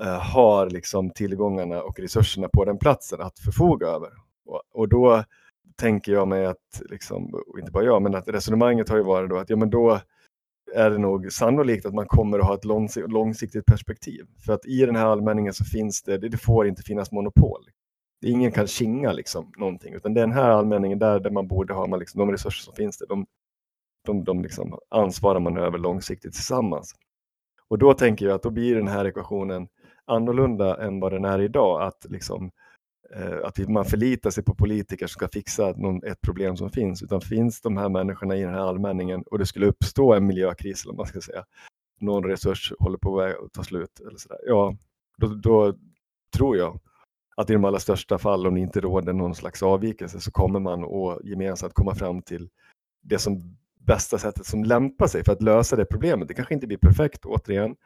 eh, 0.00 0.20
har 0.20 0.70
liksom 0.70 1.10
tillgångarna 1.10 1.82
och 1.82 1.98
resurserna 1.98 2.48
på 2.48 2.64
den 2.64 2.78
platsen 2.78 3.20
att 3.20 3.38
förfoga 3.38 3.86
över. 3.86 4.10
Och, 4.46 4.62
och 4.72 4.88
då 4.88 5.24
tänker 5.80 6.12
jag 6.12 6.28
mig 6.28 6.46
att, 6.46 6.82
liksom, 6.90 7.34
och 7.46 7.58
inte 7.58 7.72
bara 7.72 7.84
jag, 7.84 8.02
men 8.02 8.14
att 8.14 8.28
resonemanget 8.28 8.88
har 8.88 8.96
ju 8.96 9.02
varit 9.02 9.30
då 9.30 9.36
att 9.38 9.50
ja, 9.50 9.56
men 9.56 9.70
då 9.70 10.00
är 10.74 10.90
det 10.90 10.98
nog 10.98 11.32
sannolikt 11.32 11.86
att 11.86 11.94
man 11.94 12.06
kommer 12.06 12.38
att 12.38 12.46
ha 12.46 12.54
ett 12.54 12.64
långsiktigt, 12.64 13.12
långsiktigt 13.12 13.66
perspektiv. 13.66 14.26
För 14.46 14.52
att 14.52 14.66
i 14.66 14.86
den 14.86 14.96
här 14.96 15.06
allmänningen 15.06 15.54
så 15.54 15.64
finns 15.64 16.02
det, 16.02 16.18
det 16.18 16.38
får 16.38 16.66
inte 16.66 16.82
finnas 16.82 17.12
monopol. 17.12 17.64
Ingen 18.24 18.52
kan 18.52 18.66
kinga 18.66 19.12
liksom 19.12 19.52
någonting, 19.56 19.94
utan 19.94 20.14
den 20.14 20.32
här 20.32 20.50
allmänningen 20.50 20.98
där, 20.98 21.20
där 21.20 21.30
man 21.30 21.48
borde 21.48 21.74
ha 21.74 21.86
man 21.86 21.98
liksom, 21.98 22.18
de 22.18 22.32
resurser 22.32 22.64
som 22.64 22.74
finns 22.74 22.98
där, 22.98 23.06
de, 23.06 23.26
de, 24.06 24.24
de 24.24 24.42
liksom 24.42 24.78
ansvarar 24.88 25.40
man 25.40 25.56
över 25.56 25.78
långsiktigt 25.78 26.32
tillsammans. 26.32 26.94
Och 27.68 27.78
då 27.78 27.94
tänker 27.94 28.26
jag 28.26 28.34
att 28.34 28.42
då 28.42 28.50
blir 28.50 28.74
den 28.74 28.88
här 28.88 29.04
ekvationen 29.04 29.68
annorlunda 30.04 30.82
än 30.82 31.00
vad 31.00 31.12
den 31.12 31.24
är 31.24 31.40
idag. 31.40 31.82
Att, 31.82 32.06
liksom, 32.08 32.44
eh, 32.44 32.50
Eh, 33.10 33.38
att 33.44 33.58
man 33.68 33.84
förlitar 33.84 34.30
sig 34.30 34.44
på 34.44 34.54
politiker 34.54 35.06
som 35.06 35.12
ska 35.12 35.28
fixa 35.28 35.72
någon, 35.76 36.04
ett 36.04 36.20
problem 36.20 36.56
som 36.56 36.70
finns. 36.70 37.02
Utan 37.02 37.20
finns 37.20 37.60
de 37.60 37.76
här 37.76 37.88
människorna 37.88 38.36
i 38.36 38.42
den 38.42 38.54
här 38.54 38.60
allmänningen 38.60 39.22
och 39.22 39.38
det 39.38 39.46
skulle 39.46 39.66
uppstå 39.66 40.14
en 40.14 40.26
miljökris, 40.26 40.84
eller 40.84 40.94
man 40.94 41.06
ska 41.06 41.20
säga, 41.20 41.44
någon 42.00 42.24
resurs 42.24 42.72
håller 42.78 42.98
på 42.98 43.20
att 43.20 43.52
ta 43.52 43.62
slut, 43.62 44.00
eller 44.00 44.18
så 44.18 44.28
där, 44.28 44.38
ja, 44.46 44.76
då, 45.16 45.26
då 45.26 45.74
tror 46.36 46.56
jag 46.56 46.80
att 47.36 47.50
i 47.50 47.52
de 47.52 47.64
allra 47.64 47.78
största 47.78 48.18
fall, 48.18 48.46
om 48.46 48.54
det 48.54 48.60
inte 48.60 48.80
råder 48.80 49.12
någon 49.12 49.34
slags 49.34 49.62
avvikelse, 49.62 50.20
så 50.20 50.30
kommer 50.30 50.60
man 50.60 50.84
att 50.84 51.24
gemensamt 51.24 51.74
komma 51.74 51.94
fram 51.94 52.22
till 52.22 52.50
det 53.02 53.18
som 53.18 53.56
bästa 53.78 54.18
sättet 54.18 54.46
som 54.46 54.64
lämpar 54.64 55.06
sig 55.06 55.24
för 55.24 55.32
att 55.32 55.42
lösa 55.42 55.76
det 55.76 55.84
problemet. 55.84 56.28
Det 56.28 56.34
kanske 56.34 56.54
inte 56.54 56.66
blir 56.66 56.78
perfekt 56.78 57.24
återigen. 57.24 57.76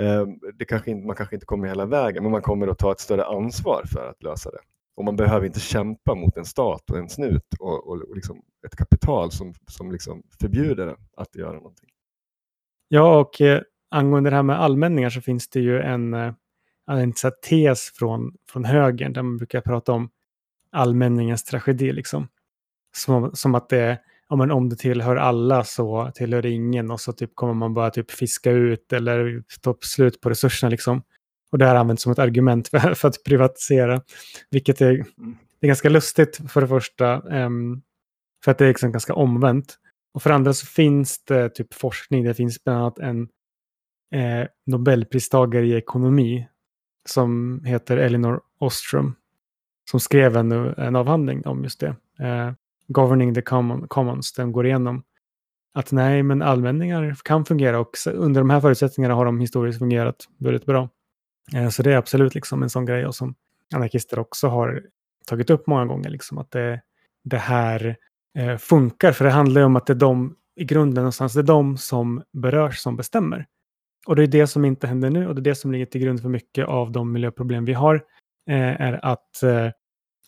Ehm, 0.00 0.38
det 0.54 0.64
kanske 0.64 0.90
inte, 0.90 1.06
man 1.06 1.16
kanske 1.16 1.36
inte 1.36 1.46
kommer 1.46 1.68
hela 1.68 1.86
vägen, 1.86 2.22
men 2.22 2.32
man 2.32 2.42
kommer 2.42 2.68
att 2.68 2.78
ta 2.78 2.92
ett 2.92 3.00
större 3.00 3.24
ansvar 3.24 3.82
för 3.92 4.10
att 4.10 4.22
lösa 4.22 4.50
det. 4.50 4.58
Och 4.96 5.04
man 5.04 5.16
behöver 5.16 5.46
inte 5.46 5.60
kämpa 5.60 6.14
mot 6.14 6.36
en 6.36 6.44
stat 6.44 6.90
och 6.90 6.98
en 6.98 7.08
snut 7.08 7.54
och, 7.60 7.86
och, 7.88 8.02
och 8.08 8.14
liksom 8.14 8.42
ett 8.66 8.76
kapital 8.76 9.30
som, 9.30 9.54
som 9.66 9.92
liksom 9.92 10.22
förbjuder 10.40 10.86
det 10.86 10.96
att 11.16 11.36
göra 11.36 11.52
någonting. 11.52 11.88
Ja, 12.88 13.20
och 13.20 13.40
eh, 13.40 13.60
angående 13.90 14.30
det 14.30 14.36
här 14.36 14.42
med 14.42 14.60
allmänningar 14.60 15.10
så 15.10 15.20
finns 15.20 15.48
det 15.48 15.60
ju 15.60 15.80
en, 15.80 16.14
eh, 16.14 16.32
en 16.90 17.12
så 17.12 17.30
tes 17.30 17.90
från, 17.94 18.36
från 18.50 18.64
högern 18.64 19.12
där 19.12 19.22
man 19.22 19.36
brukar 19.36 19.60
prata 19.60 19.92
om 19.92 20.10
allmänningens 20.72 21.44
tragedi. 21.44 21.92
Liksom. 21.92 22.28
Som, 22.96 23.30
som 23.34 23.54
att 23.54 23.68
det, 23.68 23.98
ja, 24.28 24.36
men 24.36 24.50
om 24.50 24.68
det 24.68 24.76
tillhör 24.76 25.16
alla 25.16 25.64
så 25.64 26.10
tillhör 26.14 26.42
det 26.42 26.50
ingen 26.50 26.90
och 26.90 27.00
så 27.00 27.12
typ 27.12 27.34
kommer 27.34 27.54
man 27.54 27.74
bara 27.74 27.90
typ 27.90 28.10
fiska 28.10 28.50
ut 28.50 28.92
eller 28.92 29.42
ta 29.60 29.76
slut 29.80 30.20
på 30.20 30.30
resurserna. 30.30 30.70
Liksom. 30.70 31.02
Och 31.52 31.58
det 31.58 31.66
här 31.66 31.74
används 31.74 32.02
som 32.02 32.12
ett 32.12 32.18
argument 32.18 32.68
för, 32.70 32.94
för 32.94 33.08
att 33.08 33.24
privatisera. 33.24 34.02
Vilket 34.50 34.80
är, 34.80 34.92
det 35.60 35.66
är 35.66 35.68
ganska 35.68 35.88
lustigt 35.88 36.40
för 36.52 36.60
det 36.60 36.68
första. 36.68 37.22
ehm, 37.30 37.82
för 38.44 38.50
att 38.50 38.58
det 38.58 38.64
är 38.64 38.68
liksom 38.68 38.92
ganska 38.92 39.14
omvänt. 39.14 39.78
Och 40.14 40.22
för 40.22 40.30
det 40.30 40.36
andra 40.36 40.52
så 40.52 40.66
finns 40.66 41.24
det 41.24 41.48
typ 41.48 41.74
forskning. 41.74 42.24
Det 42.24 42.34
finns 42.34 42.64
bland 42.64 42.78
annat 42.78 42.98
en 42.98 43.28
eh, 44.14 44.46
Nobelpristagare 44.66 45.66
i 45.66 45.74
ekonomi 45.74 46.48
som 47.08 47.60
heter 47.64 47.96
Elinor 47.96 48.40
Ostrom. 48.58 49.14
Som 49.90 50.00
skrev 50.00 50.36
en, 50.36 50.52
en 50.52 50.96
avhandling 50.96 51.46
om 51.46 51.64
just 51.64 51.80
det. 51.80 51.96
Eh, 52.20 52.52
Governing 52.88 53.34
the 53.34 53.42
common, 53.42 53.88
Commons. 53.88 54.32
Den 54.32 54.52
går 54.52 54.66
igenom 54.66 55.04
att 55.74 55.92
nej, 55.92 56.22
men 56.22 56.42
allmänningar 56.42 57.16
kan 57.24 57.44
fungera 57.44 57.80
och 57.80 57.96
under 58.14 58.40
de 58.40 58.50
här 58.50 58.60
förutsättningarna 58.60 59.14
har 59.14 59.24
de 59.24 59.40
historiskt 59.40 59.78
fungerat 59.78 60.28
väldigt 60.38 60.66
bra. 60.66 60.88
Eh, 61.54 61.68
så 61.68 61.82
det 61.82 61.92
är 61.92 61.96
absolut 61.96 62.34
liksom 62.34 62.62
en 62.62 62.70
sån 62.70 62.86
grej 62.86 63.06
och 63.06 63.14
som 63.14 63.34
anarkister 63.74 64.18
också 64.18 64.48
har 64.48 64.82
tagit 65.26 65.50
upp 65.50 65.66
många 65.66 65.86
gånger. 65.86 66.10
Liksom, 66.10 66.38
att 66.38 66.50
det, 66.50 66.80
det 67.24 67.38
här 67.38 67.96
eh, 68.38 68.56
funkar. 68.56 69.12
För 69.12 69.24
det 69.24 69.30
handlar 69.30 69.60
ju 69.60 69.64
om 69.64 69.76
att 69.76 69.86
det 69.86 69.92
är 69.92 69.94
de 69.94 70.36
i 70.56 70.64
grunden 70.64 71.02
någonstans, 71.02 71.32
det 71.32 71.40
är 71.40 71.42
de 71.42 71.76
som 71.76 72.22
berörs 72.32 72.78
som 72.78 72.96
bestämmer. 72.96 73.46
Och 74.06 74.16
det 74.16 74.22
är 74.22 74.26
det 74.26 74.46
som 74.46 74.64
inte 74.64 74.86
händer 74.86 75.10
nu 75.10 75.28
och 75.28 75.34
det 75.34 75.40
är 75.40 75.44
det 75.44 75.54
som 75.54 75.72
ligger 75.72 75.86
till 75.86 76.00
grund 76.00 76.22
för 76.22 76.28
mycket 76.28 76.66
av 76.66 76.92
de 76.92 77.12
miljöproblem 77.12 77.64
vi 77.64 77.72
har. 77.72 77.94
Eh, 78.50 78.80
är 78.80 79.04
att 79.04 79.42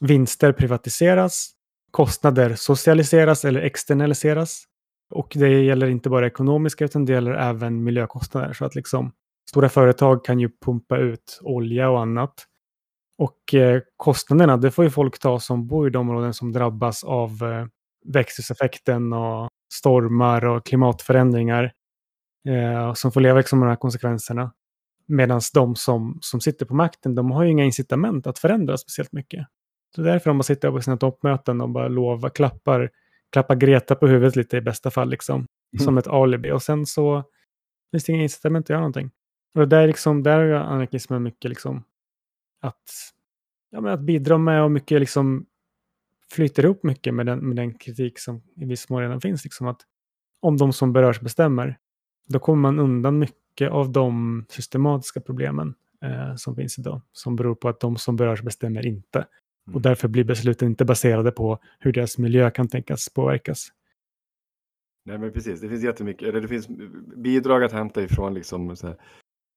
vinster 0.01 0.53
privatiseras, 0.53 1.51
kostnader 1.91 2.55
socialiseras 2.55 3.45
eller 3.45 3.61
externaliseras. 3.61 4.65
Och 5.11 5.33
det 5.35 5.49
gäller 5.49 5.87
inte 5.87 6.11
bara 6.11 6.27
ekonomiska 6.27 6.85
utan 6.85 7.05
det 7.05 7.13
gäller 7.13 7.33
även 7.33 7.85
miljökostnader. 7.85 8.53
Så 8.53 8.65
att 8.65 8.75
liksom 8.75 9.13
stora 9.51 9.69
företag 9.69 10.25
kan 10.25 10.41
ju 10.41 10.51
pumpa 10.65 10.97
ut 10.97 11.41
olja 11.43 11.91
och 11.91 12.01
annat. 12.01 12.47
Och 13.19 13.55
eh, 13.55 13.81
kostnaderna, 13.97 14.57
det 14.57 14.71
får 14.71 14.85
ju 14.85 14.91
folk 14.91 15.19
ta 15.19 15.41
som 15.41 15.67
bor 15.67 15.87
i 15.89 15.91
de 15.91 16.09
områden 16.09 16.35
som 16.35 16.53
drabbas 16.53 17.05
av 17.05 17.31
eh, 17.31 17.67
växthuseffekten 18.13 19.13
och 19.13 19.49
stormar 19.73 20.45
och 20.45 20.67
klimatförändringar. 20.67 21.73
Eh, 22.49 22.95
som 22.95 23.13
får 23.13 23.21
leva 23.21 23.39
liksom 23.39 23.59
med 23.59 23.67
de 23.67 23.71
här 23.71 23.77
konsekvenserna. 23.77 24.53
Medan 25.07 25.41
de 25.55 25.77
som, 25.77 26.19
som 26.21 26.41
sitter 26.41 26.67
på 26.67 26.75
makten, 26.75 27.15
de 27.15 27.31
har 27.31 27.45
ju 27.45 27.51
inga 27.51 27.65
incitament 27.65 28.27
att 28.27 28.39
förändra 28.39 28.77
speciellt 28.77 29.13
mycket. 29.13 29.47
Så 29.95 30.03
därför 30.03 30.31
de 30.31 30.39
bara 30.39 30.43
sitter 30.43 30.71
på 30.71 30.81
sina 30.81 30.97
toppmöten 30.97 31.61
och 31.61 31.69
bara 31.69 31.89
lovar, 31.89 32.31
klappar, 32.31 32.91
klappar 33.33 33.55
Greta 33.55 33.95
på 33.95 34.07
huvudet 34.07 34.37
lite 34.37 34.57
i 34.57 34.61
bästa 34.61 34.91
fall, 34.91 35.11
liksom. 35.11 35.47
Som 35.85 35.99
ett 35.99 36.07
alibi. 36.07 36.51
Och 36.53 36.63
sen 36.63 36.87
så 36.87 37.25
finns 37.91 38.05
det 38.05 38.13
inga 38.13 38.23
incitament 38.23 38.67
att 38.67 38.71
göra 38.71 38.81
någonting. 38.81 39.11
Och 39.55 39.69
där, 39.69 39.83
är 39.83 39.87
liksom, 39.87 40.23
där 40.23 40.41
är 40.41 40.55
anarkismen 40.55 41.23
mycket 41.23 41.49
liksom 41.49 41.85
att, 42.61 42.91
ja, 43.71 43.81
men 43.81 43.93
att 43.93 44.01
bidra 44.01 44.39
med 44.39 44.63
och 44.63 44.71
mycket 44.71 45.01
liksom 45.01 45.47
flyter 46.33 46.65
ihop 46.65 46.83
mycket 46.83 47.15
med 47.15 47.27
den, 47.27 47.39
med 47.39 47.57
den 47.57 47.75
kritik 47.75 48.19
som 48.19 48.43
i 48.57 48.65
viss 48.65 48.89
mån 48.89 49.03
redan 49.03 49.21
finns. 49.21 49.45
Liksom 49.45 49.67
att 49.67 49.81
om 50.41 50.57
de 50.57 50.73
som 50.73 50.93
berörs 50.93 51.21
bestämmer, 51.21 51.79
då 52.29 52.39
kommer 52.39 52.61
man 52.63 52.79
undan 52.79 53.19
mycket 53.19 53.71
av 53.71 53.93
de 53.93 54.45
systematiska 54.49 55.21
problemen. 55.21 55.75
eh, 56.03 56.35
som 56.37 56.57
finns 56.57 56.79
idag. 56.79 57.01
Som 57.13 57.37
beror 57.37 57.55
på 57.55 57.69
att 57.69 57.81
de 57.81 57.97
som 57.97 58.17
berörs 58.17 58.43
bestämmer 58.43 58.87
inte. 58.87 59.27
Mm. 59.69 59.77
Och 59.77 59.83
därför 59.83 60.09
blir 60.09 60.25
besluten 60.25 60.69
inte 60.69 60.85
baserade 60.85 61.31
på 61.31 61.59
hur 61.79 61.93
deras 61.93 62.19
miljö 62.19 62.51
kan 62.51 62.69
tänkas 62.69 63.09
påverkas. 63.09 63.69
Nej 65.05 65.19
men 65.19 65.33
precis, 65.33 65.61
det 65.61 65.69
finns 65.69 65.83
jättemycket, 65.83 66.29
eller 66.29 66.41
det 66.41 66.49
finns 66.49 66.69
bidrag 67.17 67.65
att 67.65 67.73
hämta 67.73 68.03
ifrån 68.03 68.35
liksom 68.35 68.69
här, 68.69 68.97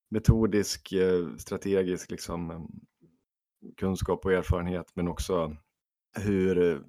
metodisk, 0.10 0.92
eh, 0.94 1.36
strategisk 1.38 2.12
liksom, 2.12 2.52
eh, 2.52 2.62
kunskap 3.78 4.26
och 4.26 4.34
erfarenhet 4.34 4.92
men 4.94 5.08
också 5.08 5.58
hur, 6.20 6.72
eh, 6.72 6.80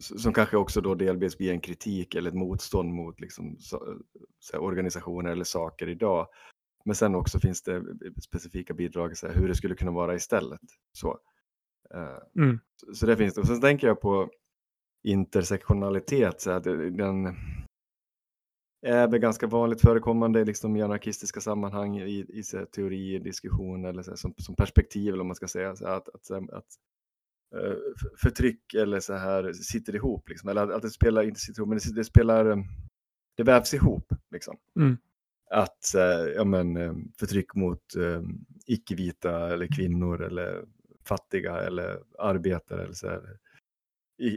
som 0.00 0.32
kanske 0.32 0.56
också 0.56 0.80
då 0.80 0.94
delvis 0.94 1.38
blir 1.38 1.52
en 1.52 1.60
kritik 1.60 2.14
eller 2.14 2.30
ett 2.30 2.36
motstånd 2.36 2.94
mot 2.94 3.20
liksom, 3.20 3.56
så, 3.58 3.98
så 4.38 4.56
här, 4.56 4.62
organisationer 4.62 5.30
eller 5.30 5.44
saker 5.44 5.88
idag. 5.88 6.28
Men 6.84 6.94
sen 6.94 7.14
också 7.14 7.40
finns 7.40 7.62
det 7.62 7.82
specifika 8.22 8.74
bidrag, 8.74 9.16
så 9.16 9.26
här, 9.26 9.34
hur 9.34 9.48
det 9.48 9.54
skulle 9.54 9.74
kunna 9.74 9.90
vara 9.90 10.14
istället. 10.14 10.60
Så, 10.92 11.18
Mm. 12.36 12.58
så, 12.92 13.06
det 13.06 13.16
finns 13.16 13.34
det. 13.34 13.40
Och 13.40 13.46
sen 13.46 13.60
tänker 13.60 13.86
jag 13.86 14.00
på 14.00 14.30
intersektionalitet, 15.02 16.40
så 16.40 16.50
att 16.50 16.64
den 16.64 17.36
är 18.86 19.08
väl 19.08 19.20
ganska 19.20 19.46
vanligt 19.46 19.80
förekommande 19.80 20.44
liksom 20.44 20.76
i 20.76 20.82
anarkistiska 20.82 21.40
sammanhang 21.40 21.98
i, 21.98 22.26
i 22.28 22.42
så 22.42 22.58
här, 22.58 22.64
teori, 22.64 23.18
diskussion 23.18 23.84
eller 23.84 24.02
så 24.02 24.10
här, 24.10 24.16
som, 24.16 24.34
som 24.36 24.54
perspektiv 24.54 25.08
eller 25.08 25.18
vad 25.18 25.26
man 25.26 25.36
ska 25.36 25.48
säga. 25.48 25.76
Så 25.76 25.86
att, 25.86 26.08
att, 26.08 26.30
att, 26.30 26.50
att 26.50 26.66
eh, 27.56 27.76
förtryck 28.22 28.74
eller 28.74 29.00
så 29.00 29.14
här 29.14 29.52
sitter 29.52 29.94
ihop, 29.94 30.28
liksom. 30.28 30.48
eller 30.48 30.62
att, 30.62 30.70
att 30.70 30.82
det 30.82 30.90
spelar, 30.90 31.22
inte 31.22 31.40
sitter 31.40 31.60
ihop, 31.60 31.68
men 31.68 31.78
det, 31.78 31.94
det 31.94 32.04
spelar, 32.04 32.46
eh, 32.46 32.56
det 33.36 33.42
vävs 33.42 33.74
ihop. 33.74 34.12
Liksom. 34.30 34.56
Mm. 34.76 34.96
Att 35.50 35.94
eh, 35.94 36.32
ja, 36.34 36.44
men, 36.44 36.76
eh, 36.76 36.94
förtryck 37.18 37.54
mot 37.54 37.96
eh, 37.96 38.22
icke-vita 38.66 39.52
eller 39.52 39.66
kvinnor 39.66 40.22
eller 40.22 40.64
fattiga 41.04 41.60
eller 41.60 42.02
arbetare 42.18 42.82
eller 42.82 42.92
så 42.92 43.08
här, 43.08 43.38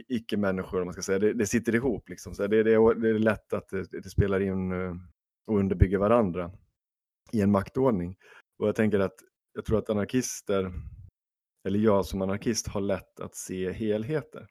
icke-människor, 0.08 0.80
om 0.80 0.86
man 0.86 0.92
ska 0.92 1.02
säga. 1.02 1.18
Det, 1.18 1.32
det 1.32 1.46
sitter 1.46 1.74
ihop. 1.74 2.08
Liksom. 2.08 2.34
Så 2.34 2.46
det, 2.46 2.62
det, 2.62 2.74
är, 2.74 2.94
det 2.94 3.08
är 3.08 3.18
lätt 3.18 3.52
att 3.52 3.68
det, 3.68 4.02
det 4.02 4.10
spelar 4.10 4.40
in 4.40 4.72
eh, 4.72 4.94
och 5.46 5.58
underbygger 5.58 5.98
varandra 5.98 6.52
i 7.32 7.40
en 7.40 7.50
maktordning. 7.50 8.16
Och 8.58 8.68
jag 8.68 8.76
tänker 8.76 9.00
att 9.00 9.14
jag 9.54 9.64
tror 9.64 9.78
att 9.78 9.90
anarkister, 9.90 10.72
eller 11.66 11.78
jag 11.78 12.06
som 12.06 12.22
anarkist, 12.22 12.68
har 12.68 12.80
lätt 12.80 13.20
att 13.20 13.34
se 13.34 13.72
helheter. 13.72 14.46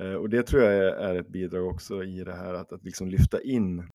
Eh, 0.00 0.12
Och 0.14 0.30
det 0.30 0.42
tror 0.46 0.62
jag 0.62 0.74
är, 0.74 0.92
är 0.92 1.14
ett 1.14 1.28
bidrag 1.28 1.66
också 1.66 2.04
i 2.04 2.24
det 2.24 2.34
här 2.34 2.54
att, 2.54 2.72
att 2.72 2.84
liksom 2.84 3.08
lyfta 3.08 3.42
in 3.42 3.88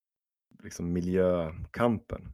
liksom 0.63 0.93
miljökampen 0.93 2.31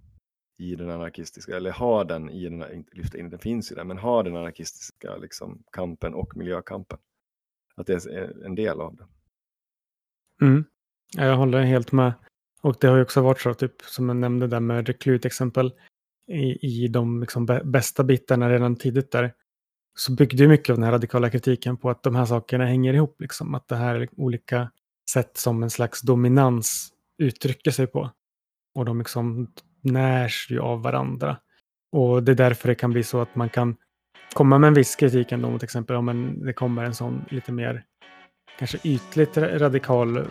i 0.59 0.75
den 0.75 0.89
anarkistiska, 0.89 1.57
eller 1.57 1.71
har 1.71 2.05
den 2.05 2.29
i 2.29 2.43
den, 2.43 2.73
inte 2.73 2.95
lyfta 2.97 3.17
in, 3.17 3.29
den 3.29 3.39
finns 3.39 3.71
ju 3.71 3.75
där, 3.75 3.83
men 3.83 3.97
har 3.97 4.23
den 4.23 4.35
anarkistiska 4.35 5.17
liksom, 5.17 5.63
kampen 5.71 6.13
och 6.13 6.37
miljökampen. 6.37 6.97
Att 7.75 7.87
det 7.87 8.05
är 8.05 8.45
en 8.45 8.55
del 8.55 8.81
av 8.81 8.95
det. 8.95 9.05
Mm. 10.45 10.65
Jag 11.15 11.37
håller 11.37 11.61
helt 11.61 11.91
med. 11.91 12.13
Och 12.61 12.77
det 12.79 12.87
har 12.87 12.95
ju 12.95 13.01
också 13.01 13.21
varit 13.21 13.41
så, 13.41 13.53
typ, 13.53 13.81
som 13.81 14.09
jag 14.09 14.15
nämnde 14.15 14.47
där 14.47 14.59
med 14.59 14.87
reklut 14.87 15.25
exempel, 15.25 15.73
i, 16.27 16.83
i 16.83 16.87
de 16.87 17.19
liksom 17.19 17.45
bästa 17.63 18.03
bitarna 18.03 18.49
redan 18.49 18.75
tidigt 18.75 19.11
där, 19.11 19.33
så 19.95 20.11
byggde 20.15 20.43
ju 20.43 20.49
mycket 20.49 20.69
av 20.69 20.75
den 20.75 20.83
här 20.83 20.91
radikala 20.91 21.29
kritiken 21.29 21.77
på 21.77 21.89
att 21.89 22.03
de 22.03 22.15
här 22.15 22.25
sakerna 22.25 22.65
hänger 22.65 22.93
ihop. 22.93 23.21
Liksom. 23.21 23.55
Att 23.55 23.67
det 23.67 23.75
här 23.75 23.95
är 23.95 24.09
olika 24.15 24.71
sätt 25.11 25.37
som 25.37 25.63
en 25.63 25.69
slags 25.69 26.01
dominans 26.01 26.93
uttrycker 27.17 27.71
sig 27.71 27.87
på. 27.87 28.09
Och 28.75 28.85
de 28.85 28.99
liksom 28.99 29.47
närs 29.81 30.47
ju 30.49 30.59
av 30.59 30.81
varandra. 30.81 31.37
Och 31.91 32.23
det 32.23 32.31
är 32.31 32.35
därför 32.35 32.67
det 32.67 32.75
kan 32.75 32.91
bli 32.91 33.03
så 33.03 33.21
att 33.21 33.35
man 33.35 33.49
kan 33.49 33.75
komma 34.33 34.57
med 34.57 34.67
en 34.67 34.73
viss 34.73 34.95
kritik 34.95 35.31
ändå 35.31 35.49
mot 35.49 35.63
exempel 35.63 35.95
om 35.95 36.09
en, 36.09 36.45
det 36.45 36.53
kommer 36.53 36.83
en 36.83 36.93
sån 36.93 37.25
lite 37.29 37.51
mer 37.51 37.83
kanske 38.59 38.77
ytligt 38.83 39.37
radikal 39.37 40.17
eh, 40.17 40.23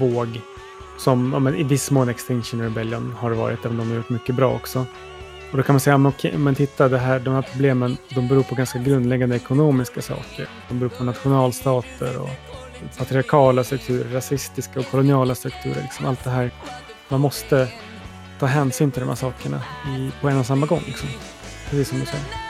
våg 0.00 0.28
som 0.98 1.32
ja, 1.32 1.38
men 1.38 1.54
i 1.54 1.62
viss 1.62 1.90
mån 1.90 2.08
Extinction 2.08 2.62
Rebellion 2.62 3.12
har 3.12 3.30
det 3.30 3.36
varit, 3.36 3.64
även 3.64 3.80
om 3.80 3.86
de 3.86 3.88
har 3.88 3.96
gjort 3.96 4.08
mycket 4.08 4.34
bra 4.34 4.54
också. 4.54 4.86
Och 5.50 5.56
då 5.56 5.62
kan 5.62 5.72
man 5.72 5.80
säga, 5.80 5.98
men, 5.98 6.12
okej, 6.12 6.38
men 6.38 6.54
titta, 6.54 6.88
det 6.88 6.98
här, 6.98 7.20
de 7.20 7.34
här 7.34 7.42
problemen 7.42 7.96
de 8.14 8.28
beror 8.28 8.42
på 8.42 8.54
ganska 8.54 8.78
grundläggande 8.78 9.36
ekonomiska 9.36 10.02
saker. 10.02 10.48
De 10.68 10.78
beror 10.78 10.90
på 10.90 11.04
nationalstater 11.04 12.22
och 12.22 12.30
patriarkala 12.98 13.64
strukturer, 13.64 14.12
rasistiska 14.12 14.80
och 14.80 14.86
koloniala 14.86 15.34
strukturer. 15.34 15.82
Liksom 15.82 16.06
allt 16.06 16.24
det 16.24 16.30
här. 16.30 16.50
Man 17.08 17.20
måste 17.20 17.68
ta 18.38 18.46
hänsyn 18.46 18.90
till 18.90 19.00
de 19.00 19.08
här 19.08 19.16
sakerna 19.16 19.62
i, 19.96 20.10
på 20.20 20.28
en 20.28 20.38
och 20.38 20.46
samma 20.46 20.66
gång. 20.66 20.82
Liksom. 20.86 21.08
Precis 21.70 21.88
som 21.88 22.00
du 22.00 22.06
säger. 22.06 22.43